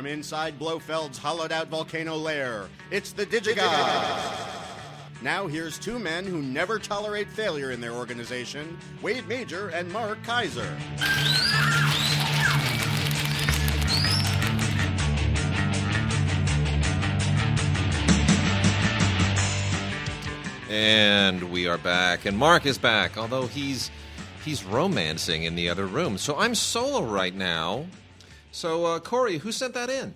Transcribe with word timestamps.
from 0.00 0.06
inside 0.06 0.58
Blofeld's 0.58 1.18
hollowed 1.18 1.52
out 1.52 1.68
volcano 1.68 2.16
lair, 2.16 2.70
it's 2.90 3.12
the 3.12 3.26
Digigods. 3.26 4.48
Now 5.20 5.46
here's 5.46 5.78
two 5.78 5.98
men 5.98 6.24
who 6.24 6.40
never 6.40 6.78
tolerate 6.78 7.28
failure 7.28 7.70
in 7.70 7.82
their 7.82 7.92
organization 7.92 8.78
Wade 9.02 9.28
Major 9.28 9.68
and 9.68 9.92
Mark 9.92 10.16
Kaiser. 10.24 10.74
And 20.70 21.52
we 21.52 21.66
are 21.66 21.76
back, 21.76 22.24
and 22.24 22.38
Mark 22.38 22.64
is 22.64 22.78
back, 22.78 23.18
although 23.18 23.46
he's 23.48 23.90
he's 24.46 24.64
romancing 24.64 25.42
in 25.42 25.56
the 25.56 25.68
other 25.68 25.84
room. 25.84 26.16
So 26.16 26.38
I'm 26.38 26.54
solo 26.54 27.02
right 27.02 27.34
now. 27.34 27.84
So 28.52 28.84
uh, 28.84 28.98
Corey, 29.00 29.38
who 29.38 29.52
sent 29.52 29.74
that 29.74 29.90
in? 29.90 30.14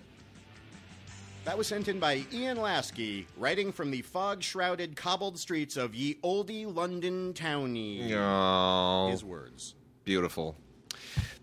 That 1.45 1.57
was 1.57 1.67
sent 1.67 1.87
in 1.87 1.99
by 1.99 2.23
Ian 2.33 2.57
Lasky, 2.57 3.27
writing 3.37 3.71
from 3.71 3.91
the 3.91 4.01
fog 4.01 4.41
shrouded, 4.41 4.95
cobbled 4.95 5.37
streets 5.37 5.77
of 5.77 5.93
ye 5.93 6.17
olde 6.23 6.49
London 6.49 7.33
townie. 7.33 8.11
Oh, 8.15 9.09
His 9.11 9.23
words. 9.23 9.75
beautiful. 10.03 10.55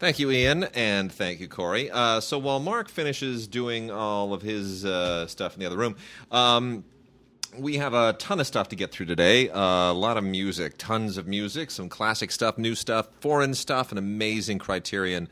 Thank 0.01 0.19
you, 0.19 0.33
Ian, 0.33 0.65
and 0.75 1.13
thank 1.13 1.39
you, 1.39 1.47
Corey. 1.47 1.89
Uh, 1.89 2.19
so 2.21 2.37
while 2.37 2.59
Mark 2.59 2.89
finishes 2.89 3.47
doing 3.47 3.93
all 3.93 4.35
of 4.35 4.43
his 4.43 4.85
uh, 4.85 5.29
stuff 5.29 5.55
in 5.55 5.61
the 5.61 5.67
other 5.67 5.77
room, 5.77 5.95
um, 6.33 6.83
we 7.57 7.77
have 7.77 7.95
a 7.95 8.15
ton 8.15 8.41
of 8.41 8.47
stuff 8.49 8.69
to 8.71 8.77
get 8.77 8.91
through 8.91 9.07
today. 9.07 9.49
Uh, 9.51 9.61
a 9.61 9.93
lot 9.93 10.17
of 10.17 10.25
music, 10.25 10.75
tons 10.77 11.17
of 11.17 11.29
music, 11.29 11.71
some 11.71 11.89
classic 11.89 12.33
stuff, 12.33 12.59
new 12.59 12.75
stuff, 12.75 13.07
foreign 13.21 13.55
stuff, 13.55 13.93
an 13.93 13.99
amazing 13.99 14.59
Criterion. 14.59 15.29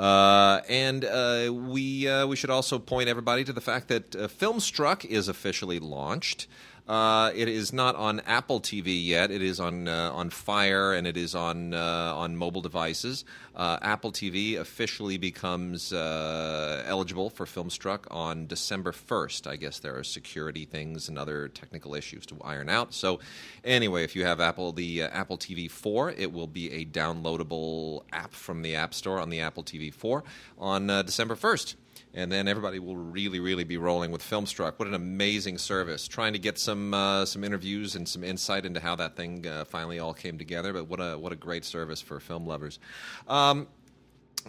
Uh, 0.00 0.62
and 0.66 1.04
uh, 1.04 1.52
we 1.52 2.08
uh, 2.08 2.26
we 2.26 2.34
should 2.34 2.48
also 2.48 2.78
point 2.78 3.06
everybody 3.06 3.44
to 3.44 3.52
the 3.52 3.60
fact 3.60 3.88
that 3.88 4.16
uh, 4.16 4.28
Filmstruck 4.28 5.04
is 5.04 5.28
officially 5.28 5.78
launched. 5.78 6.46
Uh, 6.90 7.30
it 7.36 7.46
is 7.46 7.72
not 7.72 7.94
on 7.94 8.18
Apple 8.26 8.60
TV 8.60 9.06
yet. 9.06 9.30
It 9.30 9.42
is 9.42 9.60
on 9.60 9.86
uh, 9.86 10.10
on 10.12 10.28
Fire 10.28 10.92
and 10.92 11.06
it 11.06 11.16
is 11.16 11.36
on 11.36 11.72
uh, 11.72 12.12
on 12.16 12.34
mobile 12.34 12.62
devices. 12.62 13.24
Uh, 13.54 13.78
Apple 13.80 14.10
TV 14.10 14.58
officially 14.58 15.16
becomes 15.16 15.92
uh, 15.92 16.82
eligible 16.84 17.30
for 17.30 17.46
Filmstruck 17.46 18.06
on 18.10 18.48
December 18.48 18.90
first. 18.90 19.46
I 19.46 19.54
guess 19.54 19.78
there 19.78 19.96
are 19.98 20.02
security 20.02 20.64
things 20.64 21.08
and 21.08 21.16
other 21.16 21.46
technical 21.46 21.94
issues 21.94 22.26
to 22.26 22.36
iron 22.42 22.68
out. 22.68 22.92
So, 22.92 23.20
anyway, 23.62 24.02
if 24.02 24.16
you 24.16 24.24
have 24.24 24.40
Apple 24.40 24.72
the 24.72 25.04
uh, 25.04 25.10
Apple 25.10 25.38
TV 25.38 25.70
4, 25.70 26.10
it 26.10 26.32
will 26.32 26.48
be 26.48 26.72
a 26.72 26.84
downloadable 26.84 28.02
app 28.12 28.34
from 28.34 28.62
the 28.62 28.74
App 28.74 28.94
Store 28.94 29.20
on 29.20 29.30
the 29.30 29.38
Apple 29.38 29.62
TV 29.62 29.94
4 29.94 30.24
on 30.58 30.88
December 30.88 31.36
first 31.36 31.76
and 32.14 32.30
then 32.30 32.48
everybody 32.48 32.78
will 32.78 32.96
really, 32.96 33.40
really 33.40 33.64
be 33.64 33.76
rolling 33.76 34.10
with 34.10 34.22
Filmstruck. 34.22 34.74
What 34.78 34.88
an 34.88 34.94
amazing 34.94 35.58
service! 35.58 36.08
Trying 36.08 36.32
to 36.32 36.38
get 36.38 36.58
some 36.58 36.94
uh, 36.94 37.24
some 37.24 37.44
interviews 37.44 37.94
and 37.94 38.08
some 38.08 38.24
insight 38.24 38.66
into 38.66 38.80
how 38.80 38.96
that 38.96 39.16
thing 39.16 39.46
uh, 39.46 39.64
finally 39.64 39.98
all 39.98 40.14
came 40.14 40.38
together. 40.38 40.72
But 40.72 40.88
what 40.88 41.00
a 41.00 41.18
what 41.18 41.32
a 41.32 41.36
great 41.36 41.64
service 41.64 42.00
for 42.00 42.20
film 42.20 42.46
lovers. 42.46 42.78
Um, 43.28 43.68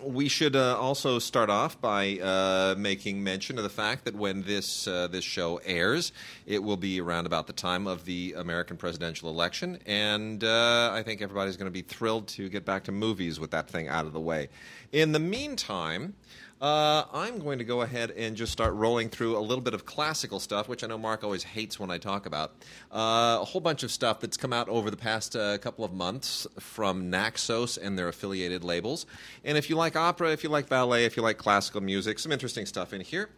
we 0.02 0.30
should 0.30 0.56
uh, 0.56 0.78
also 0.80 1.20
start 1.20 1.50
off 1.50 1.80
by 1.82 2.18
uh, 2.20 2.76
making 2.78 3.24
mention 3.24 3.58
of 3.58 3.64
the 3.64 3.70
fact 3.70 4.06
that 4.06 4.16
when 4.16 4.44
this 4.44 4.88
uh, 4.88 5.08
this 5.08 5.24
show 5.24 5.58
airs, 5.66 6.12
it 6.46 6.64
will 6.64 6.78
be 6.78 7.02
around 7.02 7.26
about 7.26 7.48
the 7.48 7.54
time 7.54 7.88
of 7.88 8.06
the 8.06 8.36
American 8.38 8.78
presidential 8.78 9.30
election, 9.30 9.80
and 9.86 10.44
uh, 10.44 10.92
I 10.94 11.04
think 11.04 11.22
everybody's 11.22 11.58
going 11.58 11.68
to 11.68 11.72
be 11.72 11.82
thrilled 11.82 12.28
to 12.30 12.50
get 12.50 12.66
back 12.66 12.86
to 12.86 12.92
movies 12.92 13.40
with 13.40 13.52
that 13.52 13.70
thing 13.70 13.88
out 13.88 14.06
of 14.06 14.14
the 14.14 14.22
way. 14.22 14.50
In 14.92 15.12
the 15.12 15.20
meantime. 15.20 16.16
Uh, 16.62 17.06
I'm 17.12 17.40
going 17.40 17.58
to 17.58 17.64
go 17.64 17.82
ahead 17.82 18.12
and 18.12 18.36
just 18.38 18.52
start 18.52 18.76
rolling 18.76 19.10
through 19.10 19.36
a 19.36 19.42
little 19.42 19.64
bit 19.64 19.74
of 19.74 19.84
classical 19.84 20.40
stuff, 20.40 20.70
which 20.70 20.84
I 20.84 20.88
know 20.88 20.98
Mark 21.00 21.24
always 21.24 21.42
hates 21.42 21.80
when 21.80 21.90
I 21.90 21.98
talk 21.98 22.28
about. 22.28 22.52
Uh, 22.92 23.40
a 23.42 23.46
whole 23.46 23.62
bunch 23.62 23.82
of 23.82 23.90
stuff 23.90 24.20
that's 24.20 24.38
come 24.38 24.54
out 24.54 24.70
over 24.70 24.92
the 24.92 24.98
past 24.98 25.36
uh, 25.36 25.58
couple 25.58 25.84
of 25.84 25.92
months 25.92 26.46
from 26.60 27.10
Naxos 27.10 27.78
and 27.78 27.98
their 27.98 28.08
affiliated 28.08 28.64
labels. 28.64 29.08
And 29.44 29.58
if 29.58 29.72
you 29.72 29.76
like 29.76 29.96
opera, 29.96 30.32
if 30.34 30.44
you 30.44 30.52
like 30.52 30.70
ballet, 30.70 31.06
if 31.06 31.18
you 31.18 31.24
like 31.24 31.40
classical 31.40 31.82
music, 31.82 32.20
some 32.20 32.32
interesting 32.32 32.68
stuff 32.68 32.94
in 32.94 33.02
here. 33.02 33.32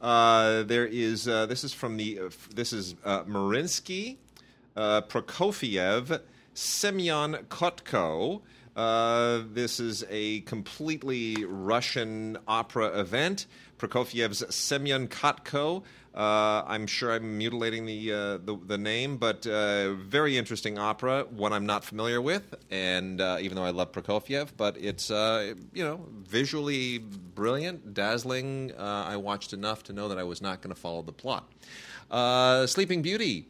Uh, 0.00 0.62
there 0.62 0.86
is 0.86 1.28
uh, 1.28 1.44
this 1.44 1.62
is 1.64 1.74
from 1.74 1.98
the 1.98 2.18
uh, 2.18 2.30
this 2.54 2.72
is 2.72 2.94
Mariinsky, 3.04 4.16
Prokofiev, 4.74 6.22
Semyon 6.54 7.34
Kotko. 7.50 8.40
Uh, 8.80 9.42
this 9.52 9.78
is 9.78 10.06
a 10.08 10.40
completely 10.40 11.44
Russian 11.44 12.38
opera 12.48 12.98
event. 12.98 13.44
Prokofiev's 13.76 14.42
Semyon 14.54 15.06
Kotko. 15.06 15.82
Uh, 16.14 16.64
I'm 16.66 16.86
sure 16.86 17.12
I'm 17.12 17.36
mutilating 17.36 17.84
the 17.84 18.10
uh, 18.10 18.16
the, 18.38 18.58
the 18.66 18.78
name, 18.78 19.18
but 19.18 19.46
uh, 19.46 19.92
very 19.92 20.38
interesting 20.38 20.78
opera. 20.78 21.26
One 21.28 21.52
I'm 21.52 21.66
not 21.66 21.84
familiar 21.84 22.22
with, 22.22 22.54
and 22.70 23.20
uh, 23.20 23.36
even 23.42 23.56
though 23.56 23.64
I 23.64 23.70
love 23.70 23.92
Prokofiev, 23.92 24.52
but 24.56 24.78
it's 24.78 25.10
you 25.10 25.84
know 25.84 26.06
visually 26.22 27.00
brilliant, 27.00 27.92
dazzling. 27.92 28.72
I 28.78 29.18
watched 29.18 29.52
enough 29.52 29.82
to 29.84 29.92
know 29.92 30.08
that 30.08 30.16
I 30.16 30.24
was 30.24 30.40
not 30.40 30.62
going 30.62 30.74
to 30.74 30.80
follow 30.80 31.02
the 31.02 31.12
plot. 31.12 31.52
Sleeping 32.66 33.02
Beauty. 33.02 33.44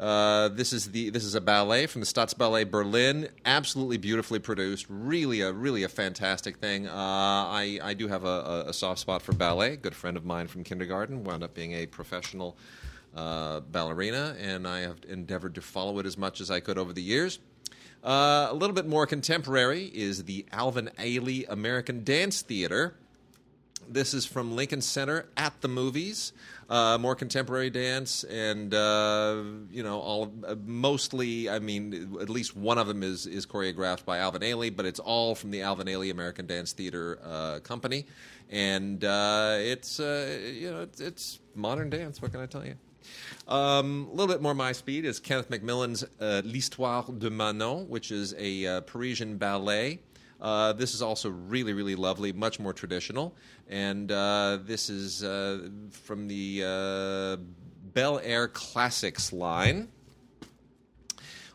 Uh, 0.00 0.48
this 0.48 0.72
is 0.72 0.92
the 0.92 1.10
this 1.10 1.24
is 1.24 1.34
a 1.34 1.42
ballet 1.42 1.84
from 1.84 2.00
the 2.00 2.06
Staatsballett 2.06 2.70
Berlin. 2.70 3.28
Absolutely 3.44 3.98
beautifully 3.98 4.38
produced. 4.38 4.86
Really 4.88 5.42
a 5.42 5.52
really 5.52 5.82
a 5.82 5.90
fantastic 5.90 6.56
thing. 6.56 6.88
Uh, 6.88 6.94
I 6.94 7.78
I 7.82 7.92
do 7.92 8.08
have 8.08 8.24
a, 8.24 8.64
a, 8.68 8.72
soft 8.72 9.00
spot 9.00 9.20
for 9.20 9.32
ballet. 9.34 9.76
Good 9.76 9.94
friend 9.94 10.16
of 10.16 10.24
mine 10.24 10.46
from 10.46 10.64
kindergarten 10.64 11.22
wound 11.22 11.44
up 11.44 11.52
being 11.52 11.74
a 11.74 11.84
professional 11.84 12.56
uh, 13.14 13.60
ballerina, 13.60 14.36
and 14.40 14.66
I 14.66 14.80
have 14.80 15.00
endeavored 15.06 15.54
to 15.56 15.60
follow 15.60 15.98
it 15.98 16.06
as 16.06 16.16
much 16.16 16.40
as 16.40 16.50
I 16.50 16.60
could 16.60 16.78
over 16.78 16.94
the 16.94 17.02
years. 17.02 17.38
Uh, 18.02 18.48
a 18.50 18.54
little 18.54 18.74
bit 18.74 18.86
more 18.86 19.06
contemporary 19.06 19.84
is 19.84 20.24
the 20.24 20.46
Alvin 20.50 20.88
Ailey 20.98 21.44
American 21.46 22.04
Dance 22.04 22.40
Theater. 22.40 22.94
This 23.86 24.14
is 24.14 24.24
from 24.24 24.56
Lincoln 24.56 24.80
Center 24.80 25.26
at 25.36 25.60
the 25.60 25.68
movies. 25.68 26.32
Uh, 26.70 26.96
more 26.98 27.16
contemporary 27.16 27.68
dance, 27.68 28.22
and 28.22 28.72
uh, 28.72 29.42
you 29.72 29.82
know, 29.82 29.98
all 29.98 30.32
uh, 30.46 30.54
mostly. 30.64 31.50
I 31.50 31.58
mean, 31.58 32.16
at 32.20 32.30
least 32.30 32.56
one 32.56 32.78
of 32.78 32.86
them 32.86 33.02
is 33.02 33.26
is 33.26 33.44
choreographed 33.44 34.04
by 34.04 34.18
Alvin 34.18 34.42
Ailey, 34.42 34.74
but 34.74 34.86
it's 34.86 35.00
all 35.00 35.34
from 35.34 35.50
the 35.50 35.62
Alvin 35.62 35.88
Ailey 35.88 36.12
American 36.12 36.46
Dance 36.46 36.72
Theater 36.72 37.18
uh, 37.24 37.58
Company, 37.58 38.06
and 38.50 39.04
uh, 39.04 39.56
it's 39.58 39.98
uh, 39.98 40.38
you 40.54 40.70
know 40.70 40.82
it's, 40.82 41.00
it's 41.00 41.40
modern 41.56 41.90
dance. 41.90 42.22
What 42.22 42.30
can 42.30 42.40
I 42.40 42.46
tell 42.46 42.64
you? 42.64 42.76
Um, 43.48 44.06
a 44.08 44.14
little 44.14 44.32
bit 44.32 44.40
more 44.40 44.54
my 44.54 44.70
speed 44.70 45.04
is 45.04 45.18
Kenneth 45.18 45.50
Macmillan's 45.50 46.04
uh, 46.20 46.42
L'Histoire 46.44 47.02
de 47.18 47.30
Manon, 47.30 47.88
which 47.88 48.12
is 48.12 48.32
a 48.38 48.66
uh, 48.66 48.80
Parisian 48.82 49.38
ballet. 49.38 49.98
Uh, 50.40 50.72
this 50.72 50.94
is 50.94 51.02
also 51.02 51.28
really, 51.28 51.72
really 51.72 51.94
lovely, 51.94 52.32
much 52.32 52.58
more 52.58 52.72
traditional. 52.72 53.34
And 53.68 54.10
uh, 54.10 54.58
this 54.62 54.88
is 54.88 55.22
uh, 55.22 55.68
from 55.90 56.28
the 56.28 56.62
uh, 56.64 57.36
Bel 57.92 58.20
Air 58.22 58.48
Classics 58.48 59.32
line. 59.32 59.88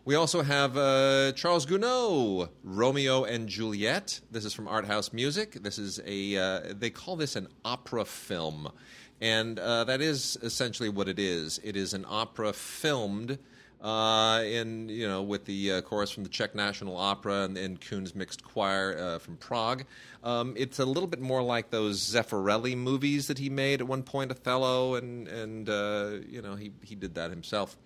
We 0.06 0.13
also 0.13 0.44
have 0.44 0.78
uh, 0.78 1.31
Charles 1.31 1.66
Gounod, 1.66 2.50
Romeo 2.63 3.23
and 3.23 3.50
Juliet. 3.50 4.19
This 4.29 4.46
is 4.46 4.53
from 4.53 4.68
Art 4.68 4.85
House 4.85 5.12
Music. 5.12 5.53
This 5.63 5.79
is 5.79 6.00
a, 6.06 6.38
uh, 6.38 6.73
they 6.78 6.91
call 6.91 7.16
this 7.16 7.35
an 7.35 7.47
opera 7.66 8.06
film. 8.06 8.72
And 9.19 9.57
uh, 9.57 9.85
that 9.85 10.02
is 10.02 10.38
essentially 10.44 10.90
what 10.90 11.07
it 11.07 11.17
is. 11.17 11.59
It 11.63 11.75
is 11.75 11.96
an 11.96 12.06
opera 12.07 12.53
filmed 12.53 13.40
uh, 13.85 14.41
in, 14.44 14.90
you 14.90 15.07
know, 15.07 15.22
with 15.22 15.46
the 15.46 15.73
uh, 15.73 15.81
chorus 15.81 16.09
from 16.09 16.23
the 16.23 16.29
Czech 16.29 16.56
National 16.56 16.97
Opera 16.97 17.44
and, 17.44 17.56
and 17.56 17.79
Kuhn's 17.79 18.16
Mixed 18.16 18.43
Choir 18.43 18.97
uh, 18.97 19.20
from 19.20 19.37
Prague. 19.37 19.84
Um, 20.23 20.55
it's 20.58 20.79
a 20.79 20.85
little 20.85 21.05
bit 21.05 21.22
more 21.22 21.43
like 21.43 21.70
those 21.70 21.99
Zeffirelli 21.99 22.76
movies 22.76 23.28
that 23.28 23.37
he 23.37 23.47
made 23.47 23.82
at 23.82 23.87
one 23.87 24.02
point, 24.02 24.32
Othello, 24.32 24.96
and, 24.96 25.28
and 25.28 25.70
uh, 25.70 26.14
you 26.28 26.41
know, 26.41 26.55
he, 26.55 26.72
he 26.84 26.96
did 26.96 27.14
that 27.14 27.29
himself. 27.29 27.78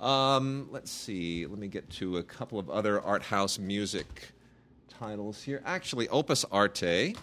Um, 0.00 0.66
let's 0.72 0.90
see. 0.90 1.46
Let 1.46 1.60
me 1.60 1.68
get 1.68 1.88
to 1.90 2.16
a 2.16 2.24
couple 2.24 2.58
of 2.58 2.68
other 2.68 3.00
art 3.00 3.22
house 3.22 3.56
music 3.56 4.32
titles 4.88 5.40
here. 5.40 5.62
Actually, 5.64 6.08
Opus 6.08 6.44
Arte. 6.50 7.14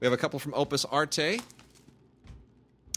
We 0.00 0.04
have 0.04 0.12
a 0.12 0.16
couple 0.16 0.40
from 0.40 0.52
Opus 0.54 0.84
Arte. 0.84 1.38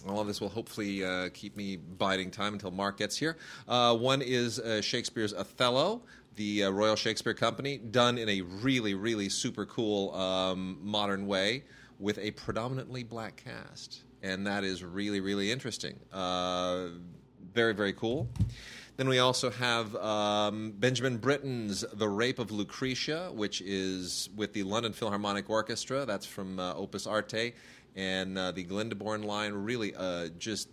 All 0.08 0.22
of 0.22 0.28
this 0.28 0.40
will 0.40 0.50
hopefully 0.50 1.04
uh, 1.04 1.30
keep 1.34 1.58
me 1.58 1.76
biding 1.76 2.32
time 2.32 2.54
until 2.54 2.72
Mark 2.72 2.98
gets 2.98 3.18
here. 3.18 3.38
Uh, 3.68 3.96
one 3.96 4.22
is 4.22 4.60
uh, 4.60 4.82
Shakespeare's 4.82 5.34
Othello, 5.34 6.02
the 6.36 6.64
uh, 6.64 6.70
Royal 6.70 6.96
Shakespeare 6.96 7.34
Company, 7.34 7.78
done 7.78 8.18
in 8.18 8.30
a 8.30 8.42
really, 8.42 8.94
really 8.94 9.30
super 9.30 9.66
cool 9.66 10.16
um, 10.16 10.78
modern 10.82 11.28
way 11.28 11.64
with 12.00 12.18
a 12.20 12.32
predominantly 12.32 13.04
black 13.04 13.44
cast. 13.44 14.04
And 14.24 14.48
that 14.48 14.64
is 14.64 14.84
really, 14.84 15.20
really 15.20 15.52
interesting. 15.52 16.00
Uh, 16.14 16.88
very, 17.54 17.74
very 17.74 17.94
cool. 17.94 18.30
Then 19.00 19.08
we 19.08 19.20
also 19.20 19.50
have 19.50 19.96
um, 19.96 20.72
Benjamin 20.72 21.18
Britten's 21.18 21.86
The 21.94 22.10
Rape 22.10 22.38
of 22.38 22.52
Lucretia, 22.52 23.32
which 23.34 23.62
is 23.62 24.30
with 24.36 24.52
the 24.52 24.64
London 24.64 24.92
Philharmonic 24.92 25.50
Orchestra. 25.50 26.06
That's 26.06 26.26
from 26.26 26.60
uh, 26.60 26.74
Opus 26.74 27.08
Arte. 27.08 27.54
And 27.96 28.38
uh, 28.38 28.52
the 28.52 28.64
Glyndebourne 28.64 29.26
line 29.26 29.54
really 29.54 29.96
uh, 29.96 30.30
just 30.38 30.70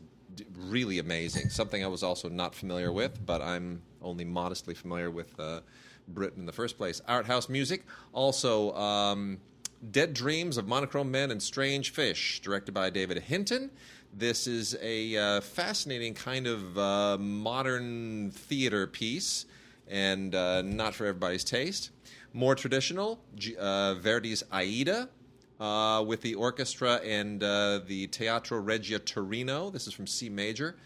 really 0.56 0.98
amazing. 0.98 1.48
Something 1.48 1.84
I 1.84 1.88
was 1.88 2.02
also 2.02 2.28
not 2.28 2.54
familiar 2.54 2.92
with, 2.92 3.24
but 3.24 3.42
I'm 3.42 3.82
only 4.02 4.24
modestly 4.24 4.74
familiar 4.74 5.10
with 5.10 5.38
uh, 5.40 5.60
Britten 6.08 6.40
in 6.40 6.46
the 6.46 6.52
first 6.52 6.76
place. 6.76 7.00
Art 7.08 7.26
house 7.26 7.48
music, 7.48 7.84
also. 8.12 8.74
Um, 8.74 9.38
Dead 9.90 10.14
Dreams 10.14 10.56
of 10.56 10.66
Monochrome 10.66 11.10
Men 11.10 11.30
and 11.30 11.42
Strange 11.42 11.90
Fish, 11.90 12.40
directed 12.40 12.72
by 12.72 12.88
David 12.88 13.18
Hinton. 13.24 13.70
This 14.12 14.46
is 14.46 14.76
a 14.80 15.16
uh, 15.16 15.40
fascinating 15.42 16.14
kind 16.14 16.46
of 16.46 16.78
uh, 16.78 17.18
modern 17.18 18.30
theater 18.30 18.86
piece 18.86 19.44
and 19.88 20.34
uh, 20.34 20.62
not 20.62 20.94
for 20.94 21.06
everybody's 21.06 21.44
taste. 21.44 21.90
More 22.32 22.54
traditional, 22.54 23.20
uh, 23.58 23.94
Verdi's 23.94 24.42
Aida. 24.50 25.08
Uh, 25.58 26.04
with 26.06 26.20
the 26.20 26.34
orchestra 26.34 26.96
and 26.96 27.42
uh, 27.42 27.80
the 27.86 28.06
Teatro 28.08 28.58
Regio 28.58 28.98
Torino. 28.98 29.70
This 29.70 29.86
is 29.86 29.94
from 29.94 30.06
C 30.06 30.28
major. 30.28 30.76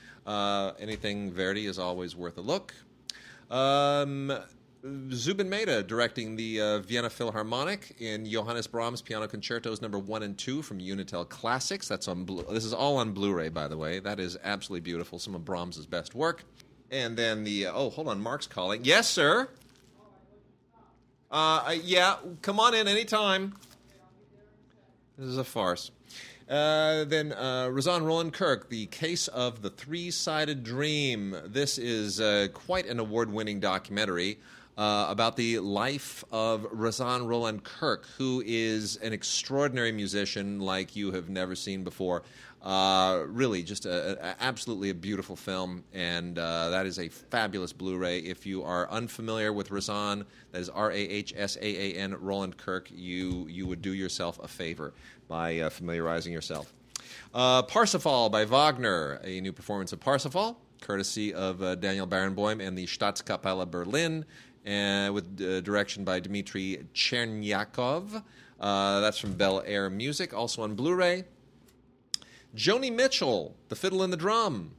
anything 0.79 1.33
Verdi 1.33 1.67
is 1.67 1.77
always 1.77 2.15
worth 2.15 2.39
a 2.39 2.41
look. 2.41 2.73
Um, 3.51 4.33
Zubin 5.13 5.51
Mehta 5.51 5.83
directing 5.83 6.37
the 6.37 6.61
uh, 6.61 6.79
Vienna 6.79 7.11
Philharmonic 7.11 7.97
in 7.99 8.25
Johannes 8.25 8.67
Brahms 8.67 9.03
Piano 9.03 9.27
Concertos 9.27 9.83
Number 9.83 9.99
One 9.99 10.23
and 10.23 10.39
Two 10.39 10.63
from 10.63 10.79
Unitel 10.79 11.29
Classics. 11.29 11.89
That's 11.89 12.09
on. 12.09 12.25
This 12.49 12.65
is 12.65 12.73
all 12.73 12.97
on 12.97 13.13
Blu-ray, 13.13 13.49
by 13.49 13.69
the 13.69 13.77
way. 13.77 13.99
That 13.99 14.21
is 14.21 14.39
absolutely 14.43 14.83
beautiful. 14.83 15.19
Some 15.19 15.35
of 15.35 15.45
Brahms's 15.45 15.87
best 15.87 16.15
work. 16.15 16.45
And 16.91 17.17
then 17.17 17.45
the 17.45 17.67
uh, 17.67 17.73
oh, 17.75 17.91
hold 17.91 18.09
on, 18.09 18.21
Mark's 18.21 18.47
calling. 18.47 18.85
Yes, 18.85 19.09
sir. 19.09 19.49
Uh, 21.31 21.75
yeah, 21.83 22.17
come 22.41 22.59
on 22.59 22.75
in 22.75 22.89
anytime. 22.89 23.55
This 25.19 25.29
is 25.29 25.39
a 25.39 25.45
farce. 25.45 25.91
Uh, 26.49 27.05
then 27.05 27.33
uh, 27.33 27.69
Rahsaan 27.71 28.05
Roland 28.05 28.33
Kirk, 28.33 28.69
The 28.71 28.87
Case 28.87 29.29
of 29.29 29.63
the 29.63 29.71
Three 29.71 30.11
Sided 30.11 30.65
Dream. 30.65 31.37
This 31.47 31.79
is 31.79 32.21
uh, 32.21 32.49
quite 32.53 32.87
an 32.87 32.99
award 32.99 33.33
winning 33.33 33.61
documentary 33.61 34.39
uh, 34.81 35.07
about 35.11 35.37
the 35.37 35.59
life 35.59 36.25
of 36.33 36.63
Rahsaan 36.73 37.29
Roland 37.29 37.65
Kirk, 37.65 38.07
who 38.17 38.43
is 38.47 38.97
an 38.97 39.13
extraordinary 39.13 39.93
musician 39.93 40.59
like 40.59 40.97
you 40.97 41.13
have 41.13 41.29
never 41.29 41.55
seen 41.55 41.85
before. 41.85 42.23
Uh, 42.63 43.25
really, 43.27 43.63
just 43.63 43.85
a, 43.85 44.19
a, 44.27 44.37
absolutely 44.41 44.89
a 44.89 44.95
beautiful 44.95 45.37
film, 45.37 45.85
and 45.93 46.39
uh, 46.39 46.71
that 46.71 46.87
is 46.87 46.99
a 46.99 47.09
fabulous 47.09 47.75
Blu-ray. 47.75 48.21
If 48.21 48.47
you 48.47 48.63
are 48.63 48.91
unfamiliar 48.91 49.53
with 49.53 49.69
Rahsaan, 49.69 50.25
that 50.53 50.63
is 50.63 50.71
R 50.71 50.91
A 50.91 50.99
H 50.99 51.35
S 51.37 51.57
A 51.57 51.63
A 51.63 51.95
N 51.99 52.17
Roland 52.19 52.57
Kirk, 52.57 52.91
you 52.91 53.47
you 53.51 53.67
would 53.67 53.83
do 53.83 53.93
yourself 53.93 54.41
a 54.43 54.49
favor 54.49 54.95
by 55.29 55.59
uh, 55.59 55.69
familiarizing 55.69 56.33
yourself. 56.33 56.73
Uh, 57.35 57.63
Parsifal 57.63 58.31
by 58.31 58.47
Wagner, 58.47 59.21
a 59.25 59.43
new 59.43 59.53
performance 59.53 59.93
of 59.93 60.01
Parsifal, 60.01 60.59
courtesy 60.81 61.35
of 61.35 61.61
Daniel 61.81 62.07
Barenboim 62.07 62.67
and 62.67 62.77
the 62.77 62.87
Staatskapelle 62.87 63.71
Berlin, 63.71 64.25
uh, 64.67 65.11
with 65.13 65.65
direction 65.65 66.05
by 66.05 66.21
Dmitry 66.21 66.87
Chernyakov. 66.95 68.23
that's 68.59 69.19
from 69.19 69.35
Bel 69.35 69.63
Air 69.67 69.91
Music, 69.91 70.35
also 70.35 70.63
on 70.63 70.75
Blu-ray. 70.75 71.25
Joni 72.55 72.93
Mitchell, 72.93 73.55
The 73.69 73.77
Fiddle 73.77 74.03
and 74.03 74.13
the 74.13 74.17
Drum. 74.17 74.73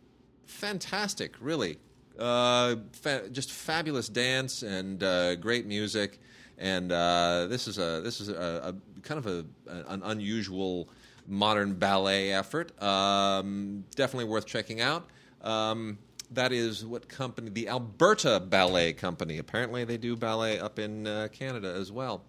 Fantastic, 0.45 1.35
really. 1.39 1.79
Uh, 2.19 2.75
fa- 2.91 3.29
just 3.31 3.51
fabulous 3.51 4.09
dance 4.09 4.61
and 4.61 5.01
uh, 5.01 5.35
great 5.35 5.65
music. 5.65 6.19
And 6.57 6.91
uh, 6.91 7.47
this 7.47 7.67
is 7.67 7.79
a 7.79 8.01
this 8.03 8.21
is 8.21 8.29
a, 8.29 8.75
a 8.75 9.01
kind 9.01 9.17
of 9.17 9.25
a, 9.25 9.45
an 9.87 10.03
unusual 10.03 10.89
modern 11.27 11.73
ballet 11.73 12.31
effort. 12.31 12.79
Um, 12.81 13.85
definitely 13.95 14.25
worth 14.25 14.45
checking 14.45 14.81
out. 14.81 15.09
Um, 15.41 15.97
that 16.31 16.51
is 16.51 16.85
what 16.85 17.09
company? 17.09 17.49
The 17.49 17.67
Alberta 17.67 18.39
Ballet 18.39 18.93
Company. 18.93 19.37
Apparently, 19.37 19.83
they 19.83 19.97
do 19.97 20.15
ballet 20.15 20.59
up 20.59 20.79
in 20.79 21.05
uh, 21.05 21.27
Canada 21.31 21.73
as 21.77 21.91
well. 21.91 22.23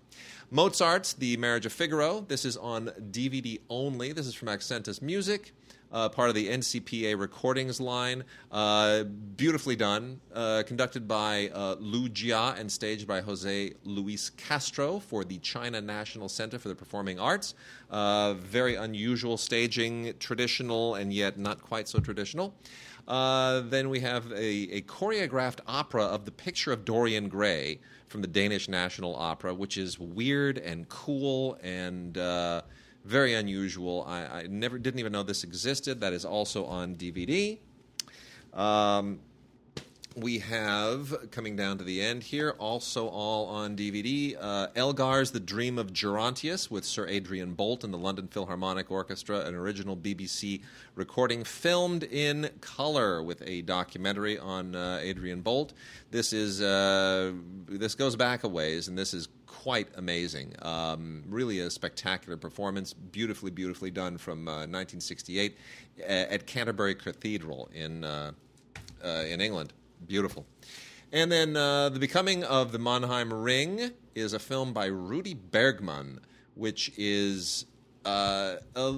Mozart's 0.50 1.14
The 1.14 1.36
Marriage 1.38 1.64
of 1.64 1.72
Figaro. 1.72 2.20
This 2.20 2.44
is 2.44 2.56
on 2.56 2.90
DVD 3.10 3.60
only. 3.70 4.12
This 4.12 4.26
is 4.26 4.34
from 4.34 4.48
Accentus 4.48 5.00
Music. 5.00 5.54
Uh, 5.90 6.08
part 6.08 6.30
of 6.30 6.34
the 6.34 6.48
NCPA 6.48 7.18
recordings 7.18 7.80
line. 7.80 8.24
Uh, 8.50 9.04
beautifully 9.04 9.76
done. 9.76 10.20
Uh, 10.34 10.62
conducted 10.66 11.06
by 11.06 11.50
uh, 11.54 11.76
Lu 11.78 12.08
Jia 12.08 12.58
and 12.58 12.72
staged 12.72 13.06
by 13.06 13.20
Jose 13.20 13.72
Luis 13.84 14.30
Castro 14.30 14.98
for 14.98 15.22
the 15.22 15.38
China 15.38 15.80
National 15.80 16.28
Center 16.30 16.58
for 16.58 16.68
the 16.68 16.74
Performing 16.74 17.18
Arts. 17.20 17.54
Uh, 17.90 18.34
very 18.34 18.74
unusual 18.74 19.36
staging, 19.36 20.14
traditional 20.18 20.94
and 20.94 21.12
yet 21.12 21.38
not 21.38 21.60
quite 21.60 21.88
so 21.88 21.98
traditional. 21.98 22.54
Uh, 23.08 23.60
then 23.62 23.88
we 23.88 24.00
have 24.00 24.30
a, 24.30 24.36
a, 24.36 24.80
choreographed 24.82 25.58
opera 25.66 26.04
of 26.04 26.24
the 26.24 26.30
picture 26.30 26.72
of 26.72 26.84
Dorian 26.84 27.28
Gray 27.28 27.80
from 28.06 28.20
the 28.22 28.28
Danish 28.28 28.68
National 28.68 29.16
Opera, 29.16 29.52
which 29.52 29.76
is 29.76 29.98
weird 29.98 30.58
and 30.58 30.88
cool 30.88 31.58
and 31.62 32.16
uh, 32.16 32.62
very 33.04 33.34
unusual. 33.34 34.04
I, 34.06 34.20
I, 34.26 34.46
never 34.48 34.78
didn't 34.78 35.00
even 35.00 35.12
know 35.12 35.24
this 35.24 35.42
existed. 35.42 36.00
That 36.00 36.12
is 36.12 36.24
also 36.24 36.64
on 36.64 36.94
DVD. 36.94 37.58
Um, 38.54 39.18
we 40.16 40.38
have 40.40 41.30
coming 41.30 41.56
down 41.56 41.78
to 41.78 41.84
the 41.84 42.00
end 42.00 42.22
here, 42.22 42.54
also 42.58 43.08
all 43.08 43.46
on 43.46 43.76
DVD. 43.76 44.36
Uh, 44.38 44.68
Elgar's 44.74 45.30
The 45.30 45.40
Dream 45.40 45.78
of 45.78 45.92
Gerontius 45.92 46.70
with 46.70 46.84
Sir 46.84 47.06
Adrian 47.06 47.54
Boult 47.54 47.84
and 47.84 47.92
the 47.92 47.98
London 47.98 48.28
Philharmonic 48.28 48.90
Orchestra, 48.90 49.40
an 49.40 49.54
original 49.54 49.96
BBC 49.96 50.62
recording 50.94 51.44
filmed 51.44 52.04
in 52.04 52.50
color 52.60 53.22
with 53.22 53.42
a 53.46 53.62
documentary 53.62 54.38
on 54.38 54.74
uh, 54.74 54.98
Adrian 55.00 55.42
Boult. 55.42 55.70
This 56.10 56.32
is 56.32 56.60
uh, 56.60 57.32
this 57.68 57.94
goes 57.94 58.16
back 58.16 58.44
a 58.44 58.48
ways, 58.48 58.88
and 58.88 58.98
this 58.98 59.14
is 59.14 59.28
quite 59.46 59.88
amazing. 59.96 60.54
Um, 60.62 61.22
really 61.28 61.60
a 61.60 61.70
spectacular 61.70 62.36
performance, 62.36 62.92
beautifully, 62.92 63.50
beautifully 63.50 63.90
done 63.90 64.18
from 64.18 64.44
1968 64.44 65.56
uh, 66.00 66.02
at 66.02 66.46
Canterbury 66.46 66.94
Cathedral 66.94 67.70
in 67.72 68.04
uh, 68.04 68.32
uh, 69.04 69.24
in 69.28 69.40
England. 69.40 69.72
Beautiful. 70.06 70.46
And 71.12 71.30
then 71.30 71.56
uh, 71.56 71.90
The 71.90 71.98
Becoming 71.98 72.44
of 72.44 72.72
the 72.72 72.78
Mannheim 72.78 73.32
Ring 73.32 73.90
is 74.14 74.32
a 74.32 74.38
film 74.38 74.72
by 74.72 74.86
Rudy 74.86 75.34
Bergman, 75.34 76.20
which 76.54 76.90
is 76.96 77.66
uh, 78.04 78.56
a, 78.74 78.94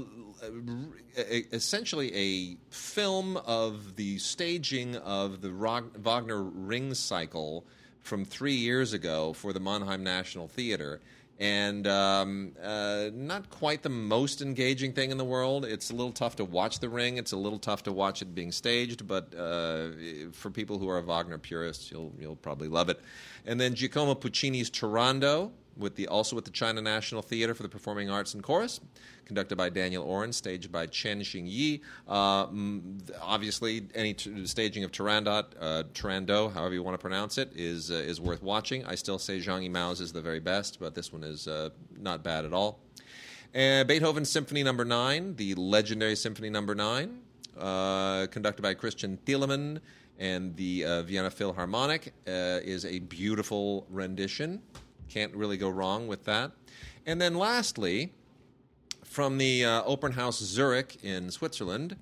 a, 1.18 1.54
essentially 1.54 2.14
a 2.14 2.56
film 2.74 3.36
of 3.38 3.96
the 3.96 4.18
staging 4.18 4.96
of 4.96 5.40
the 5.40 5.50
Wagner 5.50 6.42
Ring 6.42 6.94
cycle 6.94 7.64
from 8.00 8.24
three 8.24 8.54
years 8.54 8.92
ago 8.92 9.32
for 9.32 9.52
the 9.52 9.60
Mannheim 9.60 10.04
National 10.04 10.46
Theater 10.46 11.00
and 11.38 11.86
um, 11.86 12.52
uh, 12.62 13.10
not 13.12 13.50
quite 13.50 13.82
the 13.82 13.88
most 13.88 14.40
engaging 14.40 14.92
thing 14.92 15.10
in 15.10 15.18
the 15.18 15.24
world. 15.24 15.64
It's 15.64 15.90
a 15.90 15.94
little 15.94 16.12
tough 16.12 16.36
to 16.36 16.44
watch 16.44 16.78
The 16.78 16.88
Ring. 16.88 17.16
It's 17.16 17.32
a 17.32 17.36
little 17.36 17.58
tough 17.58 17.82
to 17.84 17.92
watch 17.92 18.22
it 18.22 18.34
being 18.34 18.52
staged, 18.52 19.06
but 19.08 19.34
uh, 19.34 19.88
for 20.32 20.50
people 20.50 20.78
who 20.78 20.88
are 20.88 21.00
Wagner 21.00 21.38
purists, 21.38 21.90
you'll 21.90 22.12
you'll 22.18 22.36
probably 22.36 22.68
love 22.68 22.88
it. 22.88 23.00
And 23.46 23.60
then 23.60 23.74
Giacomo 23.74 24.14
Puccini's 24.14 24.70
Turandot, 24.70 25.50
with 25.76 25.96
the 25.96 26.06
also 26.08 26.36
with 26.36 26.44
the 26.44 26.50
China 26.50 26.80
National 26.80 27.22
Theater 27.22 27.54
for 27.54 27.62
the 27.62 27.68
Performing 27.68 28.10
Arts 28.10 28.34
and 28.34 28.42
Chorus, 28.42 28.80
conducted 29.24 29.56
by 29.56 29.70
Daniel 29.70 30.04
Oren, 30.04 30.32
staged 30.32 30.70
by 30.70 30.86
Chen 30.86 31.20
Xingyi. 31.20 31.80
Uh, 32.08 32.46
obviously, 33.20 33.86
any 33.94 34.14
t- 34.14 34.46
staging 34.46 34.84
of 34.84 34.92
Turandot, 34.92 35.44
uh, 35.60 36.50
however 36.50 36.74
you 36.74 36.82
want 36.82 36.94
to 36.94 36.98
pronounce 36.98 37.38
it, 37.38 37.52
is 37.54 37.90
uh, 37.90 37.94
is 37.94 38.20
worth 38.20 38.42
watching. 38.42 38.84
I 38.84 38.94
still 38.94 39.18
say 39.18 39.38
Zhang 39.38 39.68
Yimou's 39.68 40.00
is 40.00 40.12
the 40.12 40.22
very 40.22 40.40
best, 40.40 40.78
but 40.80 40.94
this 40.94 41.12
one 41.12 41.24
is 41.24 41.48
uh, 41.48 41.70
not 41.98 42.22
bad 42.22 42.44
at 42.44 42.52
all. 42.52 42.80
And 43.52 43.86
Beethoven's 43.86 44.30
Symphony 44.30 44.62
Number 44.62 44.84
no. 44.84 44.94
Nine, 45.04 45.36
the 45.36 45.54
legendary 45.54 46.16
Symphony 46.16 46.50
Number 46.50 46.74
no. 46.74 46.94
Nine, 46.94 47.18
uh, 47.58 48.26
conducted 48.30 48.62
by 48.62 48.74
Christian 48.74 49.18
Thielemann 49.26 49.80
and 50.18 50.54
the 50.56 50.84
uh, 50.84 51.02
Vienna 51.02 51.30
Philharmonic, 51.30 52.12
is 52.26 52.84
a 52.84 53.00
beautiful 53.00 53.86
rendition. 53.90 54.62
Can't 55.08 55.34
really 55.34 55.56
go 55.56 55.68
wrong 55.68 56.06
with 56.06 56.24
that. 56.24 56.52
And 57.06 57.20
then 57.20 57.34
lastly, 57.34 58.12
from 59.04 59.38
the 59.38 59.64
uh, 59.64 59.82
Opernhaus 59.82 60.42
Zurich 60.42 61.04
in 61.04 61.30
Switzerland, 61.30 61.96